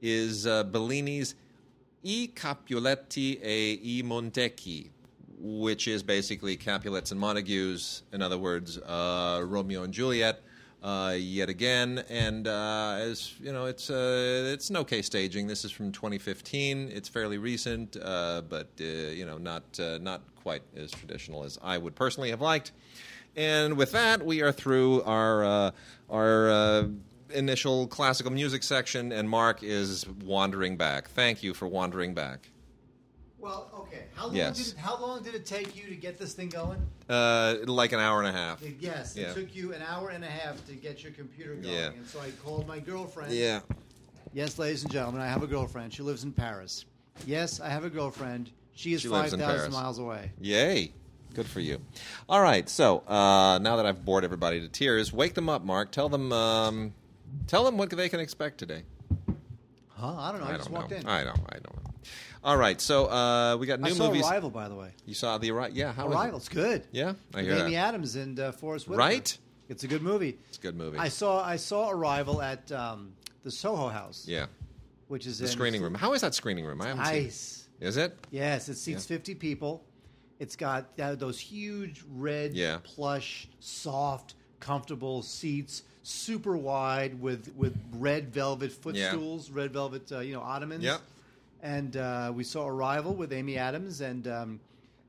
is 0.00 0.46
uh, 0.46 0.64
Bellini's 0.64 1.34
I 2.04 2.30
Capuleti 2.34 3.42
e 3.42 4.00
i 4.00 4.02
Montecchi, 4.02 4.90
which 5.38 5.88
is 5.88 6.02
basically 6.02 6.56
Capulets 6.56 7.10
and 7.10 7.18
Montagues, 7.18 8.02
in 8.12 8.20
other 8.20 8.36
words, 8.36 8.76
uh, 8.78 9.42
Romeo 9.44 9.82
and 9.82 9.92
Juliet. 9.92 10.42
Uh, 10.82 11.16
yet 11.16 11.48
again, 11.48 12.04
and 12.10 12.46
uh, 12.46 12.98
as 13.00 13.32
you 13.40 13.50
know, 13.50 13.64
it's 13.64 13.88
uh, 13.88 14.50
it's 14.52 14.68
an 14.68 14.76
okay 14.76 15.00
staging. 15.00 15.46
This 15.46 15.64
is 15.64 15.70
from 15.70 15.90
2015. 15.92 16.90
It's 16.92 17.08
fairly 17.08 17.38
recent, 17.38 17.96
uh, 17.96 18.42
but 18.46 18.68
uh, 18.78 18.84
you 18.84 19.24
know, 19.24 19.38
not 19.38 19.62
uh, 19.80 19.96
not 19.96 20.20
quite 20.44 20.62
as 20.76 20.92
traditional 20.92 21.42
as 21.42 21.58
I 21.62 21.78
would 21.78 21.96
personally 21.96 22.30
have 22.30 22.40
liked. 22.42 22.70
And 23.34 23.76
with 23.76 23.90
that, 23.92 24.24
we 24.24 24.42
are 24.42 24.52
through 24.52 25.02
our 25.02 25.72
our 26.08 26.86
initial 27.30 27.88
classical 27.88 28.30
music 28.30 28.62
section, 28.62 29.10
and 29.10 29.28
Mark 29.28 29.62
is 29.64 30.06
wandering 30.22 30.76
back. 30.76 31.08
Thank 31.08 31.42
you 31.42 31.52
for 31.54 31.66
wandering 31.66 32.14
back. 32.14 32.50
Well, 33.38 33.70
okay. 33.74 34.04
How 34.14 34.26
long, 34.26 34.36
Yes. 34.36 34.56
did 34.58 34.66
it, 34.68 34.78
how 34.78 34.98
long 35.00 35.22
did 35.22 35.34
it 35.34 35.44
take 35.44 35.74
you 35.76 35.88
to 35.88 35.96
get 35.96 36.16
this 36.18 36.32
thing 36.32 36.48
going? 36.48 36.78
Uh, 37.08 37.56
like 37.66 37.92
an 37.92 38.00
hour 38.00 38.20
and 38.20 38.28
a 38.28 38.32
half. 38.32 38.62
It- 38.62 38.76
yes, 38.80 39.16
Yeah. 39.16 39.30
it 39.30 39.34
took 39.34 39.54
you 39.54 39.74
an 39.74 39.82
hour 39.82 40.10
and 40.10 40.24
a 40.24 40.28
half 40.28 40.64
to 40.66 40.72
get 40.74 41.02
your 41.02 41.12
computer 41.12 41.54
going. 41.54 41.74
Yeah. 41.74 41.88
And 41.88 42.06
so 42.06 42.20
I 42.20 42.30
called 42.42 42.66
my 42.68 42.78
girlfriend. 42.78 43.32
Yeah. 43.32 43.60
Yes, 44.32 44.58
ladies 44.58 44.82
and 44.84 44.92
gentlemen, 44.92 45.20
I 45.20 45.26
have 45.26 45.42
a 45.42 45.46
girlfriend. 45.46 45.92
She 45.92 46.02
lives 46.02 46.24
in 46.24 46.32
Paris. 46.32 46.84
Yes, 47.26 47.60
I 47.60 47.68
have 47.68 47.84
a 47.84 47.90
girlfriend. 47.90 48.50
She 48.74 48.92
is 48.92 49.02
She 49.02 49.08
lives 49.08 49.32
5,000 49.32 49.72
miles 49.72 49.98
away. 49.98 50.32
Yay. 50.40 50.92
Good 51.34 51.46
for 51.46 51.60
you. 51.60 51.80
All 52.28 52.40
right. 52.40 52.68
So 52.68 52.98
uh, 53.08 53.58
now 53.58 53.76
that 53.76 53.86
I've 53.86 54.04
bored 54.04 54.24
everybody 54.24 54.60
to 54.60 54.68
tears, 54.68 55.12
wake 55.12 55.34
them 55.34 55.48
up, 55.48 55.64
Mark. 55.64 55.90
Tell 55.90 56.08
them. 56.08 56.32
Um, 56.32 56.94
tell 57.48 57.64
them 57.64 57.76
what 57.76 57.90
they 57.90 58.08
can 58.08 58.20
expect 58.20 58.58
today. 58.58 58.82
Huh? 59.88 60.14
I 60.16 60.32
don't 60.32 60.40
know. 60.40 60.46
I, 60.46 60.56
just 60.56 60.70
don't 60.70 60.74
walked 60.78 60.90
know. 60.90 60.96
in. 60.98 61.06
I 61.06 61.24
don't. 61.24 61.40
I 61.48 61.54
don't 61.54 61.76
know. 61.76 61.90
All 62.44 62.56
right. 62.56 62.80
So 62.80 63.06
uh, 63.06 63.56
we 63.56 63.66
got 63.66 63.80
new 63.80 63.88
I 63.88 63.92
saw 63.92 64.06
movies. 64.08 64.28
Arrival, 64.28 64.50
by 64.50 64.68
the 64.68 64.74
way. 64.76 64.90
You 65.06 65.14
saw 65.14 65.38
the 65.38 65.50
Arrival. 65.50 65.76
Yeah. 65.76 65.92
How 65.92 66.06
it? 66.06 66.14
Arrival. 66.14 66.36
It's 66.38 66.48
good. 66.48 66.84
Yeah, 66.92 67.14
I 67.34 67.42
hear 67.42 67.54
Amy. 67.54 67.76
Adams 67.76 68.14
and 68.16 68.38
uh, 68.38 68.52
Forest 68.52 68.86
Whitaker. 68.88 68.98
Right? 68.98 69.38
It's 69.68 69.82
a 69.82 69.88
good 69.88 70.02
movie. 70.02 70.38
It's 70.48 70.58
a 70.58 70.60
good 70.60 70.76
movie. 70.76 70.98
I 70.98 71.08
saw 71.08 71.42
I 71.44 71.56
saw 71.56 71.90
Arrival 71.90 72.42
at 72.42 72.70
um, 72.70 73.12
the 73.42 73.50
Soho 73.50 73.88
House. 73.88 74.26
yeah. 74.28 74.46
Which 75.08 75.26
is 75.26 75.38
The 75.38 75.44
in- 75.46 75.50
screening 75.50 75.82
room. 75.82 75.94
How 75.94 76.12
is 76.14 76.22
that 76.22 76.34
screening 76.34 76.64
room? 76.64 76.80
I 76.80 76.88
haven't 76.88 77.04
seen. 77.06 77.22
Nice. 77.24 77.58
it. 77.60 77.63
Is 77.80 77.96
it? 77.96 78.16
Yes, 78.30 78.68
it 78.68 78.76
seats 78.76 79.04
Yeah. 79.10 79.16
50 79.16 79.34
people. 79.34 79.84
It's 80.38 80.56
got 80.56 80.86
uh, 81.00 81.14
those 81.14 81.38
huge 81.38 82.02
red, 82.14 82.54
Yeah. 82.54 82.78
plush, 82.82 83.48
soft, 83.60 84.34
comfortable 84.60 85.22
seats, 85.22 85.82
super 86.02 86.56
wide 86.56 87.20
with 87.20 87.52
with 87.56 87.76
red 87.92 88.32
velvet 88.32 88.72
footstools, 88.72 89.50
red 89.50 89.72
velvet, 89.72 90.10
uh, 90.12 90.20
you 90.20 90.32
know, 90.34 90.40
ottomans. 90.40 90.84
Yep. 90.84 91.00
And 91.62 91.96
uh, 91.96 92.32
we 92.34 92.44
saw 92.44 92.66
Arrival 92.66 93.14
with 93.14 93.32
Amy 93.32 93.56
Adams, 93.56 94.00
and 94.02 94.26
um, 94.28 94.60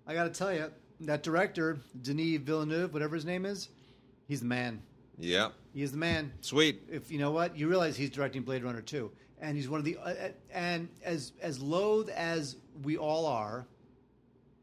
I 0.08 0.14
got 0.14 0.24
to 0.24 0.30
tell 0.30 0.54
you, 0.54 0.72
that 1.02 1.22
director 1.24 1.80
Denis 2.02 2.40
Villeneuve, 2.42 2.94
whatever 2.94 3.16
his 3.16 3.26
name 3.26 3.46
is, 3.46 3.68
he's 4.28 4.40
the 4.40 4.46
man. 4.46 4.82
Yeah. 5.18 5.50
He 5.74 5.82
is 5.82 5.92
the 5.92 5.98
man 5.98 6.32
Sweet. 6.42 6.82
if 6.90 7.12
you 7.12 7.20
know 7.20 7.32
what 7.32 7.58
you 7.58 7.68
realize 7.68 7.98
he's 7.98 8.10
directing 8.10 8.44
Blade 8.44 8.64
Runner 8.64 8.82
2 8.82 9.12
and 9.42 9.56
he's 9.58 9.68
one 9.70 9.80
of 9.80 9.86
the 9.86 9.98
uh, 9.98 10.02
uh, 10.10 10.30
and 10.54 10.88
as 11.04 11.34
as 11.42 11.60
loath 11.60 12.10
as 12.10 12.56
we 12.84 12.98
all 12.98 13.26
are 13.26 13.66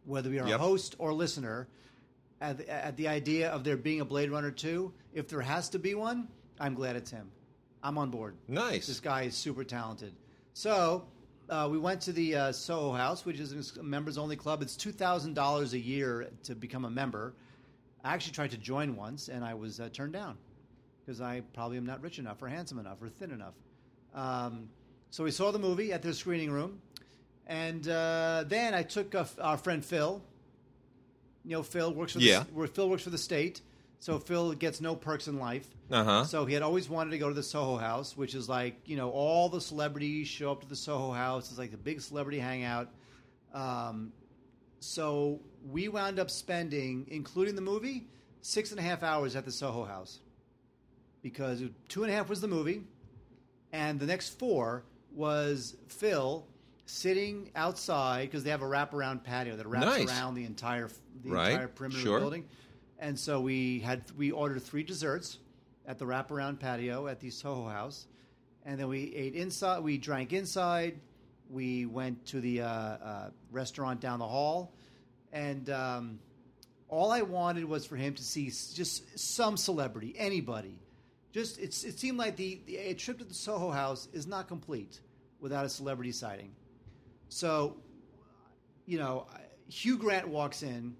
whether 0.05 0.31
we 0.31 0.39
are 0.39 0.49
Yep. 0.49 0.59
a 0.59 0.63
host 0.63 0.97
or 0.99 1.13
listener 1.13 1.69
at 2.41 2.59
the, 2.59 2.69
at 2.69 2.97
the 2.97 3.07
idea 3.09 3.51
of 3.51 3.63
there 3.65 3.77
being 3.77 4.01
a 4.01 4.05
Blade 4.05 4.31
Runner 4.31 4.51
2 4.51 4.93
if 5.15 5.29
there 5.29 5.41
has 5.41 5.69
to 5.71 5.79
be 5.79 5.95
one 5.95 6.29
I'm 6.59 6.75
glad 6.75 6.97
it's 6.97 7.11
him 7.11 7.31
I'm 7.83 7.99
on 7.99 8.11
board 8.11 8.35
Nice. 8.49 8.87
this 8.87 9.01
guy 9.01 9.23
is 9.23 9.35
super 9.37 9.65
talented 9.65 10.13
so 10.55 11.07
uh, 11.51 11.69
we 11.71 11.79
went 11.79 12.01
to 12.01 12.13
the 12.13 12.35
uh, 12.35 12.53
Soho 12.53 12.93
House 12.93 13.25
which 13.25 13.39
is 13.39 13.77
a 13.77 13.83
members 13.83 14.19
only 14.19 14.37
club 14.37 14.63
it's 14.63 14.77
$2,000 14.77 15.73
a 15.73 15.79
year 15.79 16.29
to 16.45 16.55
become 16.55 16.85
a 16.85 16.91
member 16.91 17.35
I 18.05 18.13
actually 18.15 18.33
tried 18.33 18.51
to 18.53 18.57
join 18.59 18.97
once 18.97 19.29
and 19.29 19.45
I 19.45 19.55
was 19.55 19.79
uh, 19.79 19.89
turned 19.93 20.13
down 20.13 20.37
because 21.05 21.21
I 21.21 21.43
probably 21.55 21.77
am 21.77 21.87
not 21.87 22.03
rich 22.03 22.19
enough 22.19 22.43
or 22.43 22.49
handsome 22.49 22.79
enough 22.81 23.01
or 23.03 23.09
thin 23.09 23.31
enough. 23.31 23.55
Um, 24.15 24.69
so 25.11 25.25
we 25.25 25.31
saw 25.31 25.51
the 25.51 25.59
movie 25.59 25.93
at 25.93 26.03
the 26.03 26.13
screening 26.15 26.51
room, 26.51 26.81
and 27.47 27.87
uh, 27.89 28.45
then 28.47 28.75
I 28.75 28.83
took 28.83 29.15
our 29.41 29.57
friend 29.59 29.85
Phil. 29.85 30.23
You 31.45 31.51
know, 31.57 31.63
Phil 31.63 31.93
works 31.93 32.13
for 32.13 32.21
Yeah. 32.21 32.41
the, 32.45 32.53
where 32.55 32.67
Phil 32.69 32.89
works 32.89 33.03
for 33.03 33.11
the 33.11 33.19
state, 33.19 33.61
so 33.99 34.19
Phil 34.19 34.53
gets 34.53 34.81
no 34.81 34.95
perks 34.97 35.29
in 35.29 35.39
life. 35.39 35.67
Uh 35.91 36.05
huh. 36.05 36.25
So 36.25 36.47
he 36.47 36.55
had 36.55 36.63
always 36.63 36.89
wanted 36.89 37.11
to 37.11 37.19
go 37.19 37.29
to 37.29 37.35
the 37.35 37.43
Soho 37.43 37.77
House, 37.77 38.17
which 38.17 38.35
is 38.35 38.49
like 38.49 38.77
you 38.87 38.97
know 38.97 39.11
all 39.11 39.49
the 39.49 39.61
celebrities 39.61 40.29
show 40.29 40.53
up 40.53 40.61
to 40.63 40.69
the 40.69 40.77
Soho 40.77 41.11
House. 41.13 41.51
It's 41.51 41.59
like 41.59 41.71
the 41.73 41.77
big 41.77 42.01
celebrity 42.01 42.39
hangout. 42.39 42.89
Um, 43.53 44.13
so 44.81 45.41
we 45.71 45.89
wound 45.89 46.19
up 46.19 46.31
spending, 46.31 47.07
including 47.11 47.55
the 47.55 47.61
movie, 47.61 48.07
six 48.41 48.71
and 48.71 48.81
a 48.81 48.83
half 48.83 49.03
hours 49.03 49.37
at 49.37 49.45
the 49.45 49.53
Soho 49.53 49.85
House 49.85 50.21
because 51.23 51.63
two 51.89 52.03
and 52.03 52.13
a 52.13 52.15
half 52.17 52.29
was 52.29 52.41
the 52.41 52.49
movie, 52.49 52.83
and 53.73 53.99
the 53.99 54.07
next 54.07 54.39
four 54.39 54.85
was 55.15 55.77
Phil 55.89 56.47
sitting 56.87 57.51
outside 57.55 58.23
because 58.29 58.45
they 58.45 58.51
have 58.51 58.63
a 58.63 58.67
wraparound 58.67 59.23
patio 59.25 59.57
that 59.57 59.67
wraps 59.67 59.87
Nice. 59.87 60.09
around 60.09 60.35
the 60.35 60.45
entire 60.45 60.89
the 61.23 61.31
Right. 61.31 61.53
entire 61.53 61.69
perimeter 61.69 62.01
Sure. 62.01 62.17
of 62.17 62.21
the 62.21 62.25
building. 62.25 62.49
And 62.99 63.19
so 63.19 63.41
we 63.41 63.81
had 63.81 64.03
we 64.17 64.31
ordered 64.33 64.63
three 64.63 64.83
desserts 64.83 65.39
at 65.87 65.99
the 65.99 66.05
wraparound 66.05 66.59
patio 66.59 67.07
at 67.09 67.21
the 67.21 67.31
Soho 67.31 67.69
House, 67.69 68.07
and 68.65 68.79
then 68.79 68.89
we 68.89 69.15
ate 69.15 69.35
inside. 69.35 69.81
We 69.81 69.99
drank 69.99 70.33
inside. 70.33 71.01
We 71.51 71.87
went 71.87 72.25
to 72.27 72.41
the 72.41 72.63
uh, 72.63 72.67
uh, 72.69 73.31
restaurant 73.51 74.01
down 74.01 74.19
the 74.19 74.27
hall, 74.29 74.73
and 75.33 75.69
um, 75.71 76.19
all 76.89 77.11
I 77.11 77.23
wanted 77.23 77.65
was 77.65 77.85
for 77.87 77.97
him 77.97 78.15
to 78.15 78.23
see 78.23 78.47
just 78.47 79.19
some 79.19 79.57
celebrity, 79.57 80.15
anybody. 80.17 80.79
Just 81.33 81.59
it's, 81.59 81.85
it 81.85 81.99
seemed 81.99 82.19
like 82.19 82.37
the, 82.37 82.61
the 82.67 82.77
a 82.77 82.95
trip 82.95 83.19
to 83.19 83.25
the 83.25 83.35
Soho 83.35 83.71
House 83.71 84.09
is 84.13 84.27
not 84.27 84.49
complete 84.49 85.01
without 85.41 85.65
a 85.65 85.69
celebrity 85.69 86.13
sighting. 86.13 86.53
So, 87.29 87.77
you 88.87 88.99
know, 88.99 89.27
Hugh 89.69 89.97
Grant 89.97 90.29
walks 90.29 90.63
in. 90.63 90.95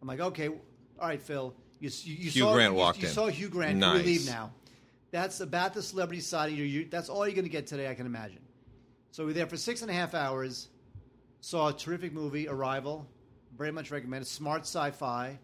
I'm 0.00 0.08
like, 0.08 0.20
okay, 0.20 0.48
all 0.48 0.56
right, 1.00 1.20
Phil. 1.20 1.54
You, 1.80 1.90
you, 2.02 2.14
you 2.14 2.30
Hugh 2.30 2.42
saw, 2.42 2.54
Grant 2.54 2.72
you- 2.72 2.78
walked 2.78 3.02
you, 3.02 3.08
in. 3.08 3.12
saw 3.14 3.26
Hugh 3.26 3.48
Grant. 3.48 3.78
Nice. 3.78 3.98
we 3.98 4.04
leave 4.04 4.26
now? 4.26 4.52
That's 5.10 5.40
about 5.40 5.74
the 5.74 5.82
celebrity 5.82 6.20
sighting. 6.20 6.56
You, 6.56 6.64
you, 6.64 6.88
that's 6.90 7.08
all 7.08 7.26
you're 7.26 7.34
going 7.34 7.44
to 7.44 7.50
get 7.50 7.66
today, 7.66 7.90
I 7.90 7.94
can 7.94 8.06
imagine. 8.06 8.40
So 9.10 9.22
we 9.24 9.28
were 9.28 9.32
there 9.34 9.46
for 9.46 9.56
six 9.56 9.82
and 9.82 9.90
a 9.90 9.94
half 9.94 10.14
hours. 10.14 10.68
Saw 11.40 11.68
a 11.68 11.72
terrific 11.72 12.12
movie, 12.12 12.48
Arrival. 12.48 13.06
Very 13.56 13.70
much 13.72 13.90
recommended. 13.90 14.26
Smart 14.26 14.62
sci-fi. 14.62 15.38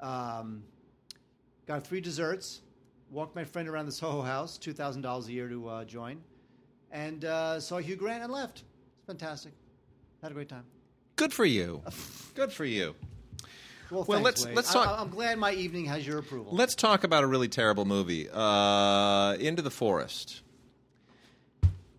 Um, 0.00 0.64
got 1.66 1.86
three 1.86 2.00
desserts. 2.00 2.60
Walked 3.14 3.36
my 3.36 3.44
friend 3.44 3.68
around 3.68 3.86
the 3.86 3.92
Soho 3.92 4.22
House, 4.22 4.58
two 4.58 4.72
thousand 4.72 5.02
dollars 5.02 5.28
a 5.28 5.32
year 5.32 5.48
to 5.48 5.68
uh, 5.68 5.84
join, 5.84 6.20
and 6.90 7.24
uh, 7.24 7.60
saw 7.60 7.78
Hugh 7.78 7.94
Grant 7.94 8.24
and 8.24 8.32
left. 8.32 8.64
It's 8.98 9.06
fantastic. 9.06 9.52
Had 10.20 10.32
a 10.32 10.34
great 10.34 10.48
time. 10.48 10.64
Good 11.14 11.32
for 11.32 11.44
you. 11.44 11.80
Good 12.34 12.52
for 12.52 12.64
you. 12.64 12.96
Well, 13.92 14.02
Well, 14.02 14.18
thanks, 14.18 14.24
let's- 14.24 14.46
Wade. 14.46 14.56
let's 14.56 14.72
talk- 14.72 14.98
I, 14.98 15.00
am 15.00 15.10
glad 15.10 15.38
my 15.38 15.52
evening 15.52 15.84
has 15.84 16.04
your 16.04 16.18
approval. 16.18 16.56
Let's 16.56 16.74
talk 16.74 17.04
about 17.04 17.22
a 17.22 17.28
really 17.28 17.46
terrible 17.46 17.84
movie. 17.84 18.28
Uh, 18.32 19.34
Into 19.38 19.62
the 19.62 19.70
Forest. 19.70 20.40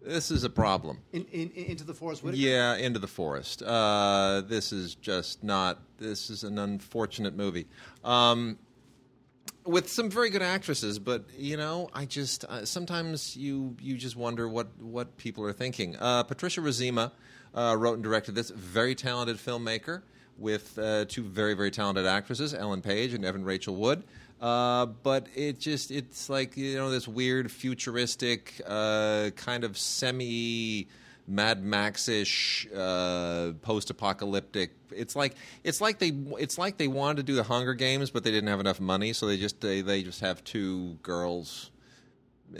This 0.01 0.31
is 0.31 0.43
a 0.43 0.50
problem. 0.50 0.98
in, 1.13 1.24
in, 1.31 1.50
in- 1.51 1.65
into 1.67 1.86
the 1.86 1.93
forest. 1.93 2.24
Whitaker? 2.25 2.41
Yeah, 2.41 2.75
Into 2.75 3.00
the 3.00 3.07
Forest. 3.07 3.63
Uh, 3.63 4.41
this 4.45 4.74
is 4.74 4.95
just 4.95 5.45
not. 5.45 5.79
This 5.98 6.29
is 6.29 6.43
an 6.43 6.60
unfortunate 6.60 7.38
movie. 7.38 7.67
Um, 8.03 8.57
with 9.65 9.89
some 9.89 10.10
very 10.10 10.29
good 10.29 10.41
actresses, 10.41 11.00
but 11.00 11.25
you 11.38 11.57
know, 11.57 11.89
I 11.93 12.05
just 12.05 12.45
uh, 12.45 12.65
sometimes 12.65 13.36
you 13.36 13.75
you 13.81 13.98
just 13.98 14.15
wonder 14.15 14.48
what 14.48 14.67
what 14.79 15.17
people 15.17 15.43
are 15.45 15.53
thinking. 15.53 15.95
Uh, 16.00 16.24
Patricia 16.24 16.62
Rozema 16.62 17.12
uh, 17.53 17.75
wrote 17.77 17.95
and 17.95 18.03
directed 18.03 18.36
this. 18.36 18.51
Very 18.51 18.95
talented 18.95 19.38
filmmaker 19.38 20.03
with 20.38 20.77
uh, 20.77 21.05
two 21.05 21.24
very 21.24 21.53
very 21.53 21.72
talented 21.72 22.05
actresses, 22.05 22.53
Ellen 22.53 22.81
Page 22.81 23.13
and 23.13 23.25
Evan 23.25 23.43
Rachel 23.43 23.75
Wood. 23.75 24.03
Uh, 24.39 24.86
but 24.86 25.27
it 25.36 25.60
just 25.60 25.91
it's 25.91 26.29
like 26.29 26.57
you 26.57 26.75
know 26.75 26.89
this 26.89 27.07
weird 27.07 27.51
futuristic 27.51 28.62
uh, 28.67 29.31
kind 29.36 29.63
of 29.63 29.77
semi 29.77 30.88
Mad 31.27 31.63
Max-ish, 31.63 32.67
uh, 32.75 33.53
post-apocalyptic. 33.62 34.72
It's 34.91 35.15
like 35.15 35.36
it's 35.63 35.82
like 35.82 36.00
they 36.00 36.10
it's 36.39 36.58
like 36.58 36.77
they 36.77 36.88
wanted 36.88 37.17
to 37.17 37.24
do 37.24 37.36
the 37.36 37.44
Hunger 37.44 37.74
Games, 37.74 38.12
but 38.12 38.24
they 38.24 38.32
didn't 38.32 38.50
have 38.50 38.60
enough 38.60 38.79
money, 38.79 39.12
so 39.13 39.25
they 39.27 39.38
just 39.38 39.60
they, 39.62 39.82
they 39.82 40.03
just 40.03 40.22
have 40.22 40.44
two 40.44 41.00
girls, 41.01 41.72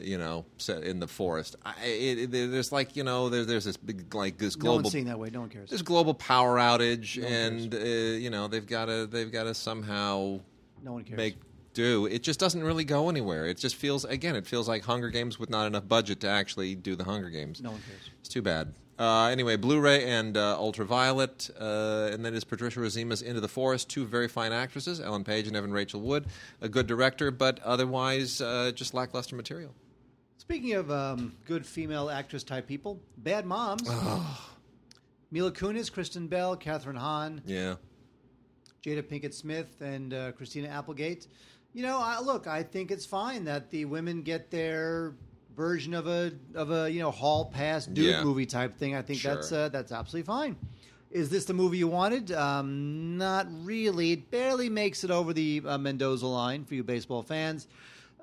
you 0.02 0.18
know, 0.18 0.46
set 0.58 0.84
in 0.84 1.00
the 1.00 1.08
forest. 1.08 1.56
I, 1.64 1.74
it, 1.86 2.34
it, 2.34 2.52
there's 2.52 2.72
like 2.72 2.96
you 2.96 3.04
know 3.04 3.30
there's 3.30 3.46
there's 3.48 3.66
this 3.66 3.78
big 3.78 4.14
like 4.16 4.38
this 4.40 4.58
no 4.58 4.62
global 4.62 4.78
one's 4.84 4.92
seeing 4.94 5.06
that 5.06 5.20
way. 5.20 5.30
No 5.30 5.42
one 5.42 5.50
cares. 5.50 5.70
there's 5.70 5.84
global 5.84 6.14
power 6.16 6.58
outage, 6.58 7.22
No 7.22 7.28
and 7.28 7.74
uh, 7.74 7.78
you 7.78 8.30
know 8.32 8.48
they've 8.48 8.66
got 8.66 8.86
to 8.86 9.06
they've 9.06 9.32
got 9.32 9.44
to 9.44 9.54
somehow 9.54 10.40
No 10.84 10.94
one 10.94 11.04
cares. 11.04 11.18
make 11.18 11.36
do. 11.76 12.08
It 12.08 12.24
just 12.24 12.40
doesn't 12.40 12.64
really 12.64 12.84
go 12.86 13.10
anywhere. 13.10 13.46
It 13.46 13.58
just 13.58 13.76
feels 13.76 14.04
again, 14.06 14.36
it 14.36 14.48
feels 14.48 14.68
like 14.68 14.84
Hunger 14.84 15.10
Games 15.10 15.38
with 15.38 15.50
not 15.52 15.68
enough 15.68 15.88
budget 15.88 16.20
to 16.22 16.28
actually 16.28 16.74
do 16.76 16.96
the 16.96 17.04
Hunger 17.04 17.30
Games. 17.30 17.62
no 17.62 17.72
one 17.72 17.82
cares. 17.88 18.10
It's 18.22 18.30
too 18.30 18.42
bad. 18.42 18.74
Uh, 18.98 19.26
anyway, 19.28 19.58
Blu-ray 19.58 20.10
and 20.10 20.38
uh, 20.38 20.58
Ultraviolet, 20.58 21.50
uh, 21.60 22.10
and 22.14 22.24
then 22.24 22.34
is 22.34 22.46
Patricia 22.46 22.80
Rozema's 22.80 23.22
Into 23.22 23.42
the 23.42 23.48
Forest. 23.50 23.90
Two 23.90 24.06
very 24.06 24.30
fine 24.30 24.54
actresses, 24.54 25.02
Ellen 25.02 25.26
Page 25.26 25.48
and 25.48 25.56
Evan 25.58 25.74
Rachel 25.74 26.00
Wood. 26.00 26.28
A 26.62 26.70
good 26.70 26.88
director, 26.88 27.30
but 27.30 27.60
otherwise 27.62 28.40
uh, 28.40 28.72
just 28.74 28.94
lackluster 28.94 29.36
material. 29.36 29.76
Speaking 30.38 30.74
of 30.76 30.90
um, 30.92 31.34
good 31.46 31.66
female 31.66 32.10
actress 32.10 32.44
type 32.44 32.68
people, 32.68 33.02
Bad 33.18 33.46
Moms. 33.46 33.84
Mila 35.32 35.52
Kunis, 35.52 35.92
Kristen 35.92 36.28
Bell, 36.28 36.56
Kathryn 36.56 36.98
Hahn, 36.98 37.42
Yeah, 37.46 37.76
Jada 38.84 39.02
Pinkett 39.04 39.34
Smith 39.34 39.82
and 39.82 40.14
uh, 40.14 40.32
Christina 40.34 40.70
Applegate. 40.70 41.28
You 41.76 41.82
know, 41.82 42.00
I, 42.00 42.22
look, 42.22 42.48
I 42.48 42.64
think 42.64 42.90
it's 42.90 43.06
fine 43.06 43.44
that 43.46 43.70
the 43.70 43.84
women 43.84 44.22
get 44.22 44.50
their 44.50 45.14
version 45.58 45.94
of 45.94 46.08
a 46.08 46.32
of 46.54 46.72
a 46.72 46.90
you 46.90 47.02
know 47.02 47.12
hall 47.12 47.46
pass 47.46 47.86
dude 47.86 48.06
Yeah. 48.06 48.24
movie 48.24 48.46
type 48.46 48.78
thing. 48.78 48.96
I 48.96 49.02
think 49.02 49.20
Sure. 49.20 49.36
that's 49.36 49.52
uh, 49.52 49.68
that's 49.68 49.92
absolutely 49.92 50.26
fine. 50.26 50.56
Is 51.12 51.30
this 51.30 51.44
the 51.44 51.54
movie 51.54 51.78
you 51.78 51.90
wanted? 51.90 52.32
Um, 52.32 53.18
not 53.18 53.48
really. 53.66 54.14
It 54.14 54.32
barely 54.32 54.70
makes 54.70 55.04
it 55.04 55.12
over 55.12 55.34
the 55.34 55.62
uh, 55.66 55.78
Mendoza 55.78 56.28
line 56.28 56.64
for 56.64 56.76
you 56.76 56.84
baseball 56.84 57.24
fans. 57.24 57.68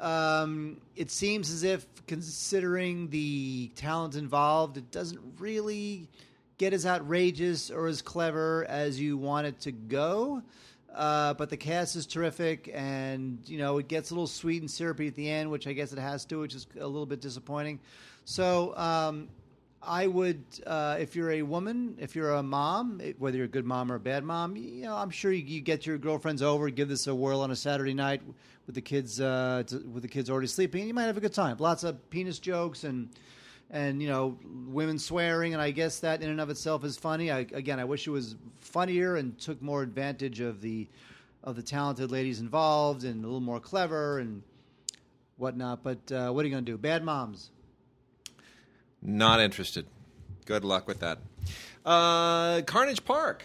Um, 0.00 0.78
it 0.96 1.10
seems 1.10 1.50
as 1.50 1.62
if, 1.62 1.86
considering 2.06 3.10
the 3.10 3.70
talent 3.76 4.14
involved, 4.16 4.78
it 4.78 4.90
doesn't 4.90 5.20
really 5.38 6.08
get 6.56 6.72
as 6.72 6.86
outrageous 6.86 7.70
or 7.70 7.86
as 7.86 8.00
clever 8.00 8.64
as 8.68 8.98
you 8.98 9.18
want 9.18 9.46
it 9.46 9.60
to 9.60 9.72
go. 9.72 10.42
Uh, 10.94 11.32
but 11.34 11.48
the 11.48 11.56
cast 11.56 11.96
is 11.96 12.06
terrific, 12.06 12.70
and 12.74 13.38
you 13.46 13.58
know 13.58 13.78
it 13.78 13.88
gets 13.88 14.10
a 14.10 14.14
little 14.14 14.26
sweet 14.26 14.60
and 14.60 14.70
syrupy 14.70 15.08
at 15.08 15.14
the 15.14 15.28
end, 15.28 15.50
which 15.50 15.66
I 15.66 15.72
guess 15.72 15.92
it 15.92 15.98
has 15.98 16.24
to, 16.26 16.40
which 16.40 16.54
is 16.54 16.66
a 16.78 16.86
little 16.86 17.06
bit 17.06 17.20
disappointing. 17.20 17.80
So 18.24 18.76
um, 18.76 19.28
I 19.82 20.06
would, 20.06 20.44
uh, 20.66 20.98
if 21.00 21.16
you're 21.16 21.32
a 21.32 21.42
woman, 21.42 21.96
if 21.98 22.14
you're 22.14 22.34
a 22.34 22.42
mom, 22.42 23.00
whether 23.18 23.36
you're 23.36 23.46
a 23.46 23.48
good 23.48 23.64
mom 23.64 23.90
or 23.90 23.96
a 23.96 24.00
bad 24.00 24.22
mom, 24.22 24.56
you 24.56 24.82
know, 24.82 24.94
I'm 24.94 25.10
sure 25.10 25.32
you, 25.32 25.42
you 25.42 25.60
get 25.60 25.86
your 25.86 25.98
girlfriends 25.98 26.40
over, 26.40 26.70
give 26.70 26.88
this 26.88 27.06
a 27.08 27.14
whirl 27.14 27.40
on 27.40 27.50
a 27.50 27.56
Saturday 27.56 27.94
night 27.94 28.22
with 28.66 28.76
the 28.76 28.80
kids, 28.80 29.20
uh, 29.20 29.64
to, 29.66 29.78
with 29.78 30.02
the 30.02 30.08
kids 30.08 30.30
already 30.30 30.46
sleeping, 30.46 30.82
and 30.82 30.88
you 30.88 30.94
might 30.94 31.06
have 31.06 31.16
a 31.16 31.20
good 31.20 31.34
time. 31.34 31.56
Lots 31.58 31.82
of 31.82 32.10
penis 32.10 32.38
jokes 32.38 32.84
and 32.84 33.08
and 33.72 34.02
you 34.02 34.08
know, 34.08 34.38
women 34.66 34.98
swearing, 34.98 35.54
and 35.54 35.62
I 35.62 35.70
guess 35.70 36.00
that 36.00 36.22
in 36.22 36.28
and 36.30 36.40
of 36.40 36.50
itself 36.50 36.84
is 36.84 36.96
funny. 36.96 37.30
I, 37.30 37.40
again, 37.40 37.80
I 37.80 37.84
wish 37.84 38.06
it 38.06 38.10
was 38.10 38.36
funnier 38.60 39.16
and 39.16 39.38
took 39.38 39.60
more 39.62 39.82
advantage 39.82 40.40
of 40.40 40.60
the 40.60 40.86
of 41.42 41.56
the 41.56 41.62
talented 41.62 42.12
ladies 42.12 42.38
involved 42.38 43.02
and 43.02 43.24
a 43.24 43.26
little 43.26 43.40
more 43.40 43.58
clever 43.58 44.18
and 44.18 44.42
whatnot. 45.38 45.82
But 45.82 46.12
uh, 46.12 46.30
what 46.30 46.44
are 46.44 46.48
you 46.48 46.54
going 46.54 46.64
to 46.64 46.70
do? 46.70 46.78
Bad 46.78 47.02
moms. 47.02 47.50
Not 49.00 49.40
interested. 49.40 49.86
Good 50.44 50.64
luck 50.64 50.86
with 50.86 51.00
that. 51.00 51.18
Uh, 51.84 52.62
Carnage 52.62 53.04
Park. 53.04 53.44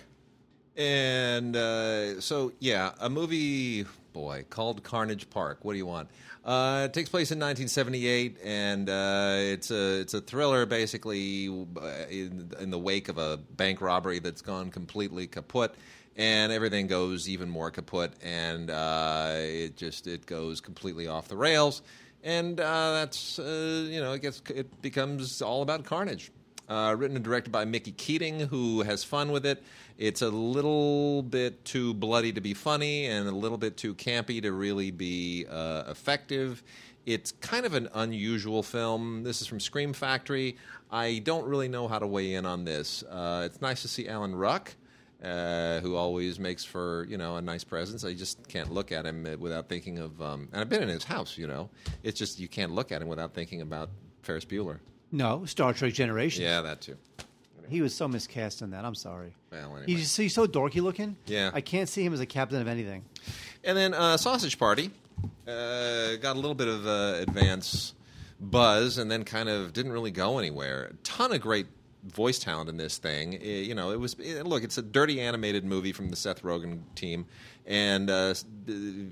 And 0.75 1.55
uh, 1.55 2.22
so, 2.22 2.51
yeah, 2.60 2.91
a 3.00 3.10
movie, 3.10 3.86
boy, 4.17 4.43
called 4.50 4.83
Carnage 4.83 5.29
Park. 5.29 5.59
What 5.62 5.74
do 5.74 5.77
you 5.77 5.86
want? 5.86 6.09
Uh, 6.43 6.86
it 6.86 6.93
takes 6.93 7.07
place 7.07 7.31
in 7.31 7.38
1978, 7.38 8.38
and 8.43 8.89
uh, 8.89 9.36
it's 9.38 9.69
a 9.69 10.00
it's 10.00 10.15
a 10.15 10.21
thriller, 10.21 10.65
basically, 10.65 11.47
uh, 11.47 11.88
in, 12.09 12.51
in 12.59 12.71
the 12.71 12.79
wake 12.79 13.09
of 13.09 13.19
a 13.19 13.38
bank 13.38 13.79
robbery 13.79 14.17
that's 14.17 14.41
gone 14.41 14.71
completely 14.71 15.27
kaput, 15.27 15.75
and 16.15 16.51
everything 16.51 16.88
goes 16.88 17.29
even 17.29 17.47
more 17.47 17.69
kaput, 17.69 18.12
and 18.24 18.71
uh, 18.71 19.33
it 19.36 19.77
just 19.77 20.07
it 20.07 20.25
goes 20.25 20.62
completely 20.62 21.07
off 21.07 21.27
the 21.27 21.38
rails, 21.38 21.83
and 22.24 22.59
uh, 22.59 22.93
that's 22.93 23.38
uh, 23.38 23.86
you 23.88 24.01
know 24.01 24.13
it 24.13 24.24
gets 24.24 24.41
it 24.50 24.81
becomes 24.81 25.43
all 25.43 25.62
about 25.62 25.83
carnage. 25.86 26.31
Uh, 26.69 26.93
written 26.97 27.15
and 27.15 27.24
directed 27.24 27.50
by 27.50 27.63
Mickey 27.63 27.93
Keating, 27.93 28.41
who 28.41 28.81
has 28.81 29.01
fun 29.01 29.31
with 29.31 29.45
it. 29.45 29.63
It's 29.97 30.21
a 30.21 30.29
little 30.29 31.24
bit 31.24 31.63
too 31.63 31.93
bloody 31.93 32.33
to 32.33 32.41
be 32.41 32.53
funny, 32.53 33.05
and 33.05 33.25
a 33.27 33.31
little 33.31 33.57
bit 33.57 33.77
too 33.77 33.95
campy 33.95 34.41
to 34.41 34.51
really 34.51 34.91
be 34.91 35.45
uh, 35.50 35.83
effective. 35.88 36.63
It's 37.05 37.31
kind 37.39 37.65
of 37.65 37.74
an 37.74 37.88
unusual 37.93 38.62
film. 38.63 39.24
This 39.24 39.41
is 39.41 39.47
from 39.47 39.62
Scream 39.62 39.93
Factory. 39.93 40.57
I 40.91 41.19
don't 41.19 41.45
really 41.45 41.69
know 41.69 41.88
how 41.88 42.00
to 42.00 42.07
weigh 42.07 42.33
in 42.33 42.45
on 42.45 42.65
this. 42.65 43.01
Uh, 43.03 43.43
it's 43.45 43.62
nice 43.62 43.81
to 43.83 43.88
see 43.88 44.09
Alan 44.09 44.36
Ruck, 44.36 44.75
uh, 45.24 45.79
who 45.79 45.95
always 45.95 46.38
makes 46.38 46.65
for 46.65 47.05
you 47.09 47.17
know 47.17 47.38
a 47.38 47.41
nice 47.41 47.63
presence. 47.63 48.03
I 48.03 48.13
just 48.13 48.45
can't 48.50 48.74
look 48.74 48.91
at 48.91 49.05
him 49.05 49.25
without 49.39 49.69
thinking 49.69 50.00
of. 50.00 50.21
Um, 50.21 50.50
and 50.51 50.59
I've 50.59 50.67
been 50.67 50.83
in 50.83 50.89
his 50.89 51.05
house. 51.05 51.38
You 51.38 51.47
know, 51.47 51.69
it's 52.03 52.19
just 52.19 52.42
you 52.42 52.50
can't 52.50 52.74
look 52.74 52.92
at 52.92 53.01
him 53.01 53.07
without 53.07 53.33
thinking 53.33 53.61
about 53.61 53.89
Ferris 54.22 54.44
Bueller. 54.44 54.79
No, 55.11 55.46
Star 55.46 55.74
Trek 55.74 55.93
Generations. 55.93 56.43
Yeah, 56.43 56.61
that 56.61 56.81
too. 56.81 56.98
He 57.70 57.81
was 57.81 57.93
so 57.93 58.07
miscast 58.07 58.61
in 58.61 58.72
that. 58.72 58.85
I'm 58.85 58.96
sorry. 58.96 59.33
Well, 59.51 59.61
anyway. 59.77 59.83
He's, 59.87 60.15
he's 60.15 60.33
so 60.33 60.48
dorky 60.48 60.81
looking. 60.81 61.17
Yeah. 61.25 61.51
I 61.53 61.59
can't 61.61 61.89
see 61.89 62.03
him 62.03 62.13
as 62.13 62.22
a 62.22 62.25
captain 62.25 62.61
of 62.61 62.67
anything. 62.67 63.03
And 63.63 63.77
then 63.77 63.93
uh, 63.93 64.15
Sausage 64.17 64.57
Party 64.57 64.89
uh, 65.48 66.15
got 66.15 66.35
a 66.35 66.39
little 66.39 66.55
bit 66.55 66.70
of 66.70 66.87
uh, 66.87 67.15
advance 67.20 67.93
buzz, 68.39 68.98
and 68.98 69.11
then 69.11 69.24
kind 69.25 69.50
of 69.50 69.74
didn't 69.74 69.91
really 69.91 70.11
go 70.11 70.37
anywhere. 70.39 70.91
A 70.91 70.93
ton 71.03 71.33
of 71.33 71.41
great 71.41 71.67
voice 72.05 72.39
talent 72.39 72.70
in 72.70 72.77
this 72.77 72.98
thing. 72.98 73.35
Uh, 73.35 73.46
you 73.46 73.75
know, 73.75 73.91
it 73.91 74.00
was 74.00 74.13
it- 74.20 74.46
look, 74.48 74.63
it's 74.63 74.77
a 74.77 74.81
dirty 74.81 75.20
animated 75.20 75.65
movie 75.65 75.91
from 75.91 76.09
the 76.09 76.15
Seth 76.15 76.43
Rogen 76.43 76.79
team, 76.96 77.25
and 77.68 78.10
uh, 78.10 78.34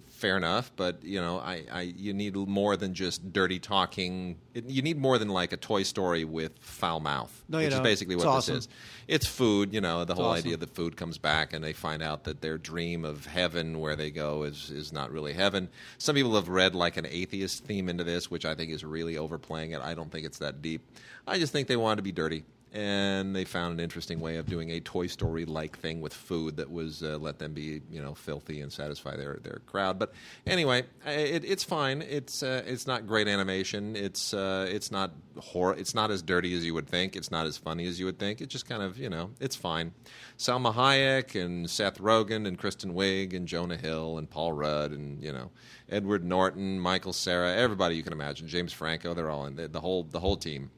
fair 0.08 0.38
enough. 0.38 0.72
But 0.76 1.04
you 1.04 1.20
know, 1.20 1.40
I, 1.40 1.64
I 1.72 1.82
you 1.82 2.14
need 2.14 2.36
more 2.36 2.78
than 2.78 2.94
just 2.94 3.34
dirty 3.34 3.60
talking. 3.60 4.38
It, 4.54 4.70
you 4.70 4.82
need 4.82 4.98
more 4.98 5.18
than 5.18 5.28
like 5.28 5.52
a 5.52 5.58
Toy 5.58 5.84
Story 5.84 6.24
with 6.24 6.58
foul 6.60 7.02
mouth, 7.02 7.44
No, 7.50 7.58
which 7.58 7.68
is 7.68 7.74
don't. 7.74 7.84
basically 7.84 8.16
It's 8.16 8.24
what 8.24 8.32
awesome. 8.32 8.56
this 8.56 8.64
is. 8.66 8.70
It's 9.08 9.28
food, 9.28 9.74
you 9.74 9.82
know. 9.82 10.06
The 10.06 10.16
whole 10.16 10.26
awesome. 10.26 10.46
idea 10.46 10.58
that 10.58 10.74
food 10.74 10.96
comes 10.98 11.18
back, 11.18 11.54
and 11.54 11.64
they 11.64 11.74
find 11.74 12.02
out 12.02 12.24
that 12.24 12.42
their 12.42 12.58
dream 12.58 13.04
of 13.06 13.26
heaven, 13.26 13.80
where 13.80 13.96
they 13.96 14.10
go, 14.10 14.44
is 14.44 14.72
is 14.72 14.94
not 14.94 15.12
really 15.12 15.34
heaven. 15.34 15.68
Some 15.98 16.16
people 16.16 16.34
have 16.36 16.48
read 16.50 16.74
like 16.76 16.98
an 16.98 17.06
atheist 17.06 17.66
theme 17.66 17.90
into 17.90 18.04
this, 18.04 18.32
which 18.32 18.46
I 18.46 18.56
think 18.56 18.72
is 18.72 18.84
really 18.84 19.18
overplaying 19.18 19.72
it. 19.72 19.82
I 19.82 19.94
don't 19.94 20.12
think 20.12 20.26
it's 20.26 20.40
that 20.40 20.62
deep. 20.62 20.82
I 21.28 21.40
just 21.40 21.52
think 21.52 21.68
they 21.68 21.76
wanted 21.76 21.98
to 21.98 22.04
be 22.04 22.12
dirty, 22.12 22.46
and 22.76 23.34
they 23.34 23.46
found 23.46 23.74
an 23.74 23.80
interesting 23.80 24.20
way 24.20 24.36
of 24.36 24.48
doing 24.48 24.70
a 24.72 24.82
Toy 24.82 25.08
Story 25.08 25.46
like 25.46 25.78
thing 25.80 26.02
with 26.02 26.14
food 26.14 26.58
that 26.58 26.70
was 26.70 27.02
uh, 27.02 27.18
let 27.18 27.40
them 27.40 27.54
be, 27.54 27.82
you 27.90 28.02
know, 28.02 28.14
filthy 28.14 28.60
and 28.60 28.72
satisfy 28.72 29.16
their 29.16 29.40
their 29.42 29.62
crowd. 29.66 29.98
But 29.98 30.14
anyway, 30.46 30.84
it, 31.06 31.46
it's 31.46 31.64
fine. 31.64 32.02
It's 32.02 32.44
uh, 32.44 32.64
it's 32.68 32.86
not 32.86 33.08
great 33.08 33.30
animation. 33.30 33.96
It's 33.96 34.34
uh, 34.34 34.68
it's 34.70 34.92
not 34.92 35.14
hor- 35.40 35.76
It's 35.76 35.96
not 35.96 36.12
as 36.12 36.22
dirty 36.22 36.54
as 36.54 36.66
you 36.66 36.74
would 36.74 36.88
think. 36.88 37.16
It's 37.16 37.32
not 37.32 37.46
as 37.46 37.58
funny 37.58 37.88
as 37.88 37.98
you 37.98 38.06
would 38.08 38.20
think. 38.20 38.42
It 38.42 38.50
just 38.50 38.68
kind 38.68 38.84
of 38.84 38.98
you 38.98 39.10
know 39.10 39.32
it's 39.40 39.56
fine. 39.56 39.94
Salma 40.38 40.74
Hayek 40.74 41.42
and 41.42 41.70
Seth 41.70 42.00
Rogen 42.00 42.46
and 42.46 42.58
Kristen 42.58 42.94
Wiig 42.94 43.34
and 43.34 43.48
Jonah 43.48 43.78
Hill 43.78 44.18
and 44.18 44.30
Paul 44.30 44.52
Rudd 44.52 44.92
and 44.92 45.24
you 45.24 45.32
know 45.32 45.50
Edward 45.90 46.26
Norton, 46.26 46.80
Michael 46.80 47.14
Cera, 47.14 47.54
everybody 47.56 47.96
you 47.96 48.04
can 48.04 48.12
imagine, 48.12 48.48
James 48.48 48.74
Franco. 48.74 49.14
They're 49.14 49.30
all 49.30 49.46
in 49.46 49.56
the, 49.56 49.68
the 49.68 49.80
whole 49.80 50.04
the 50.04 50.20
whole 50.20 50.36
team. 50.36 50.72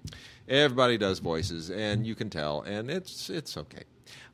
Everybody 0.48 0.98
does 0.98 1.20
voices, 1.20 1.72
and 1.72 2.06
you 2.06 2.16
can 2.16 2.30
tell, 2.30 2.62
and 2.62 2.92
it's 2.92 3.30
it's 3.30 3.58
okay. 3.58 3.84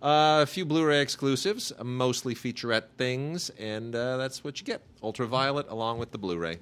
Uh, 0.01 0.41
a 0.43 0.45
few 0.45 0.65
Blu-ray 0.65 1.01
exclusives, 1.01 1.71
mostly 1.81 2.35
featurette 2.35 2.89
things, 2.97 3.49
and 3.51 3.95
uh, 3.95 4.17
that's 4.17 4.43
what 4.43 4.59
you 4.59 4.65
get. 4.65 4.81
Ultraviolet 5.01 5.69
along 5.69 5.97
with 5.97 6.11
the 6.11 6.17
Blu-ray. 6.17 6.59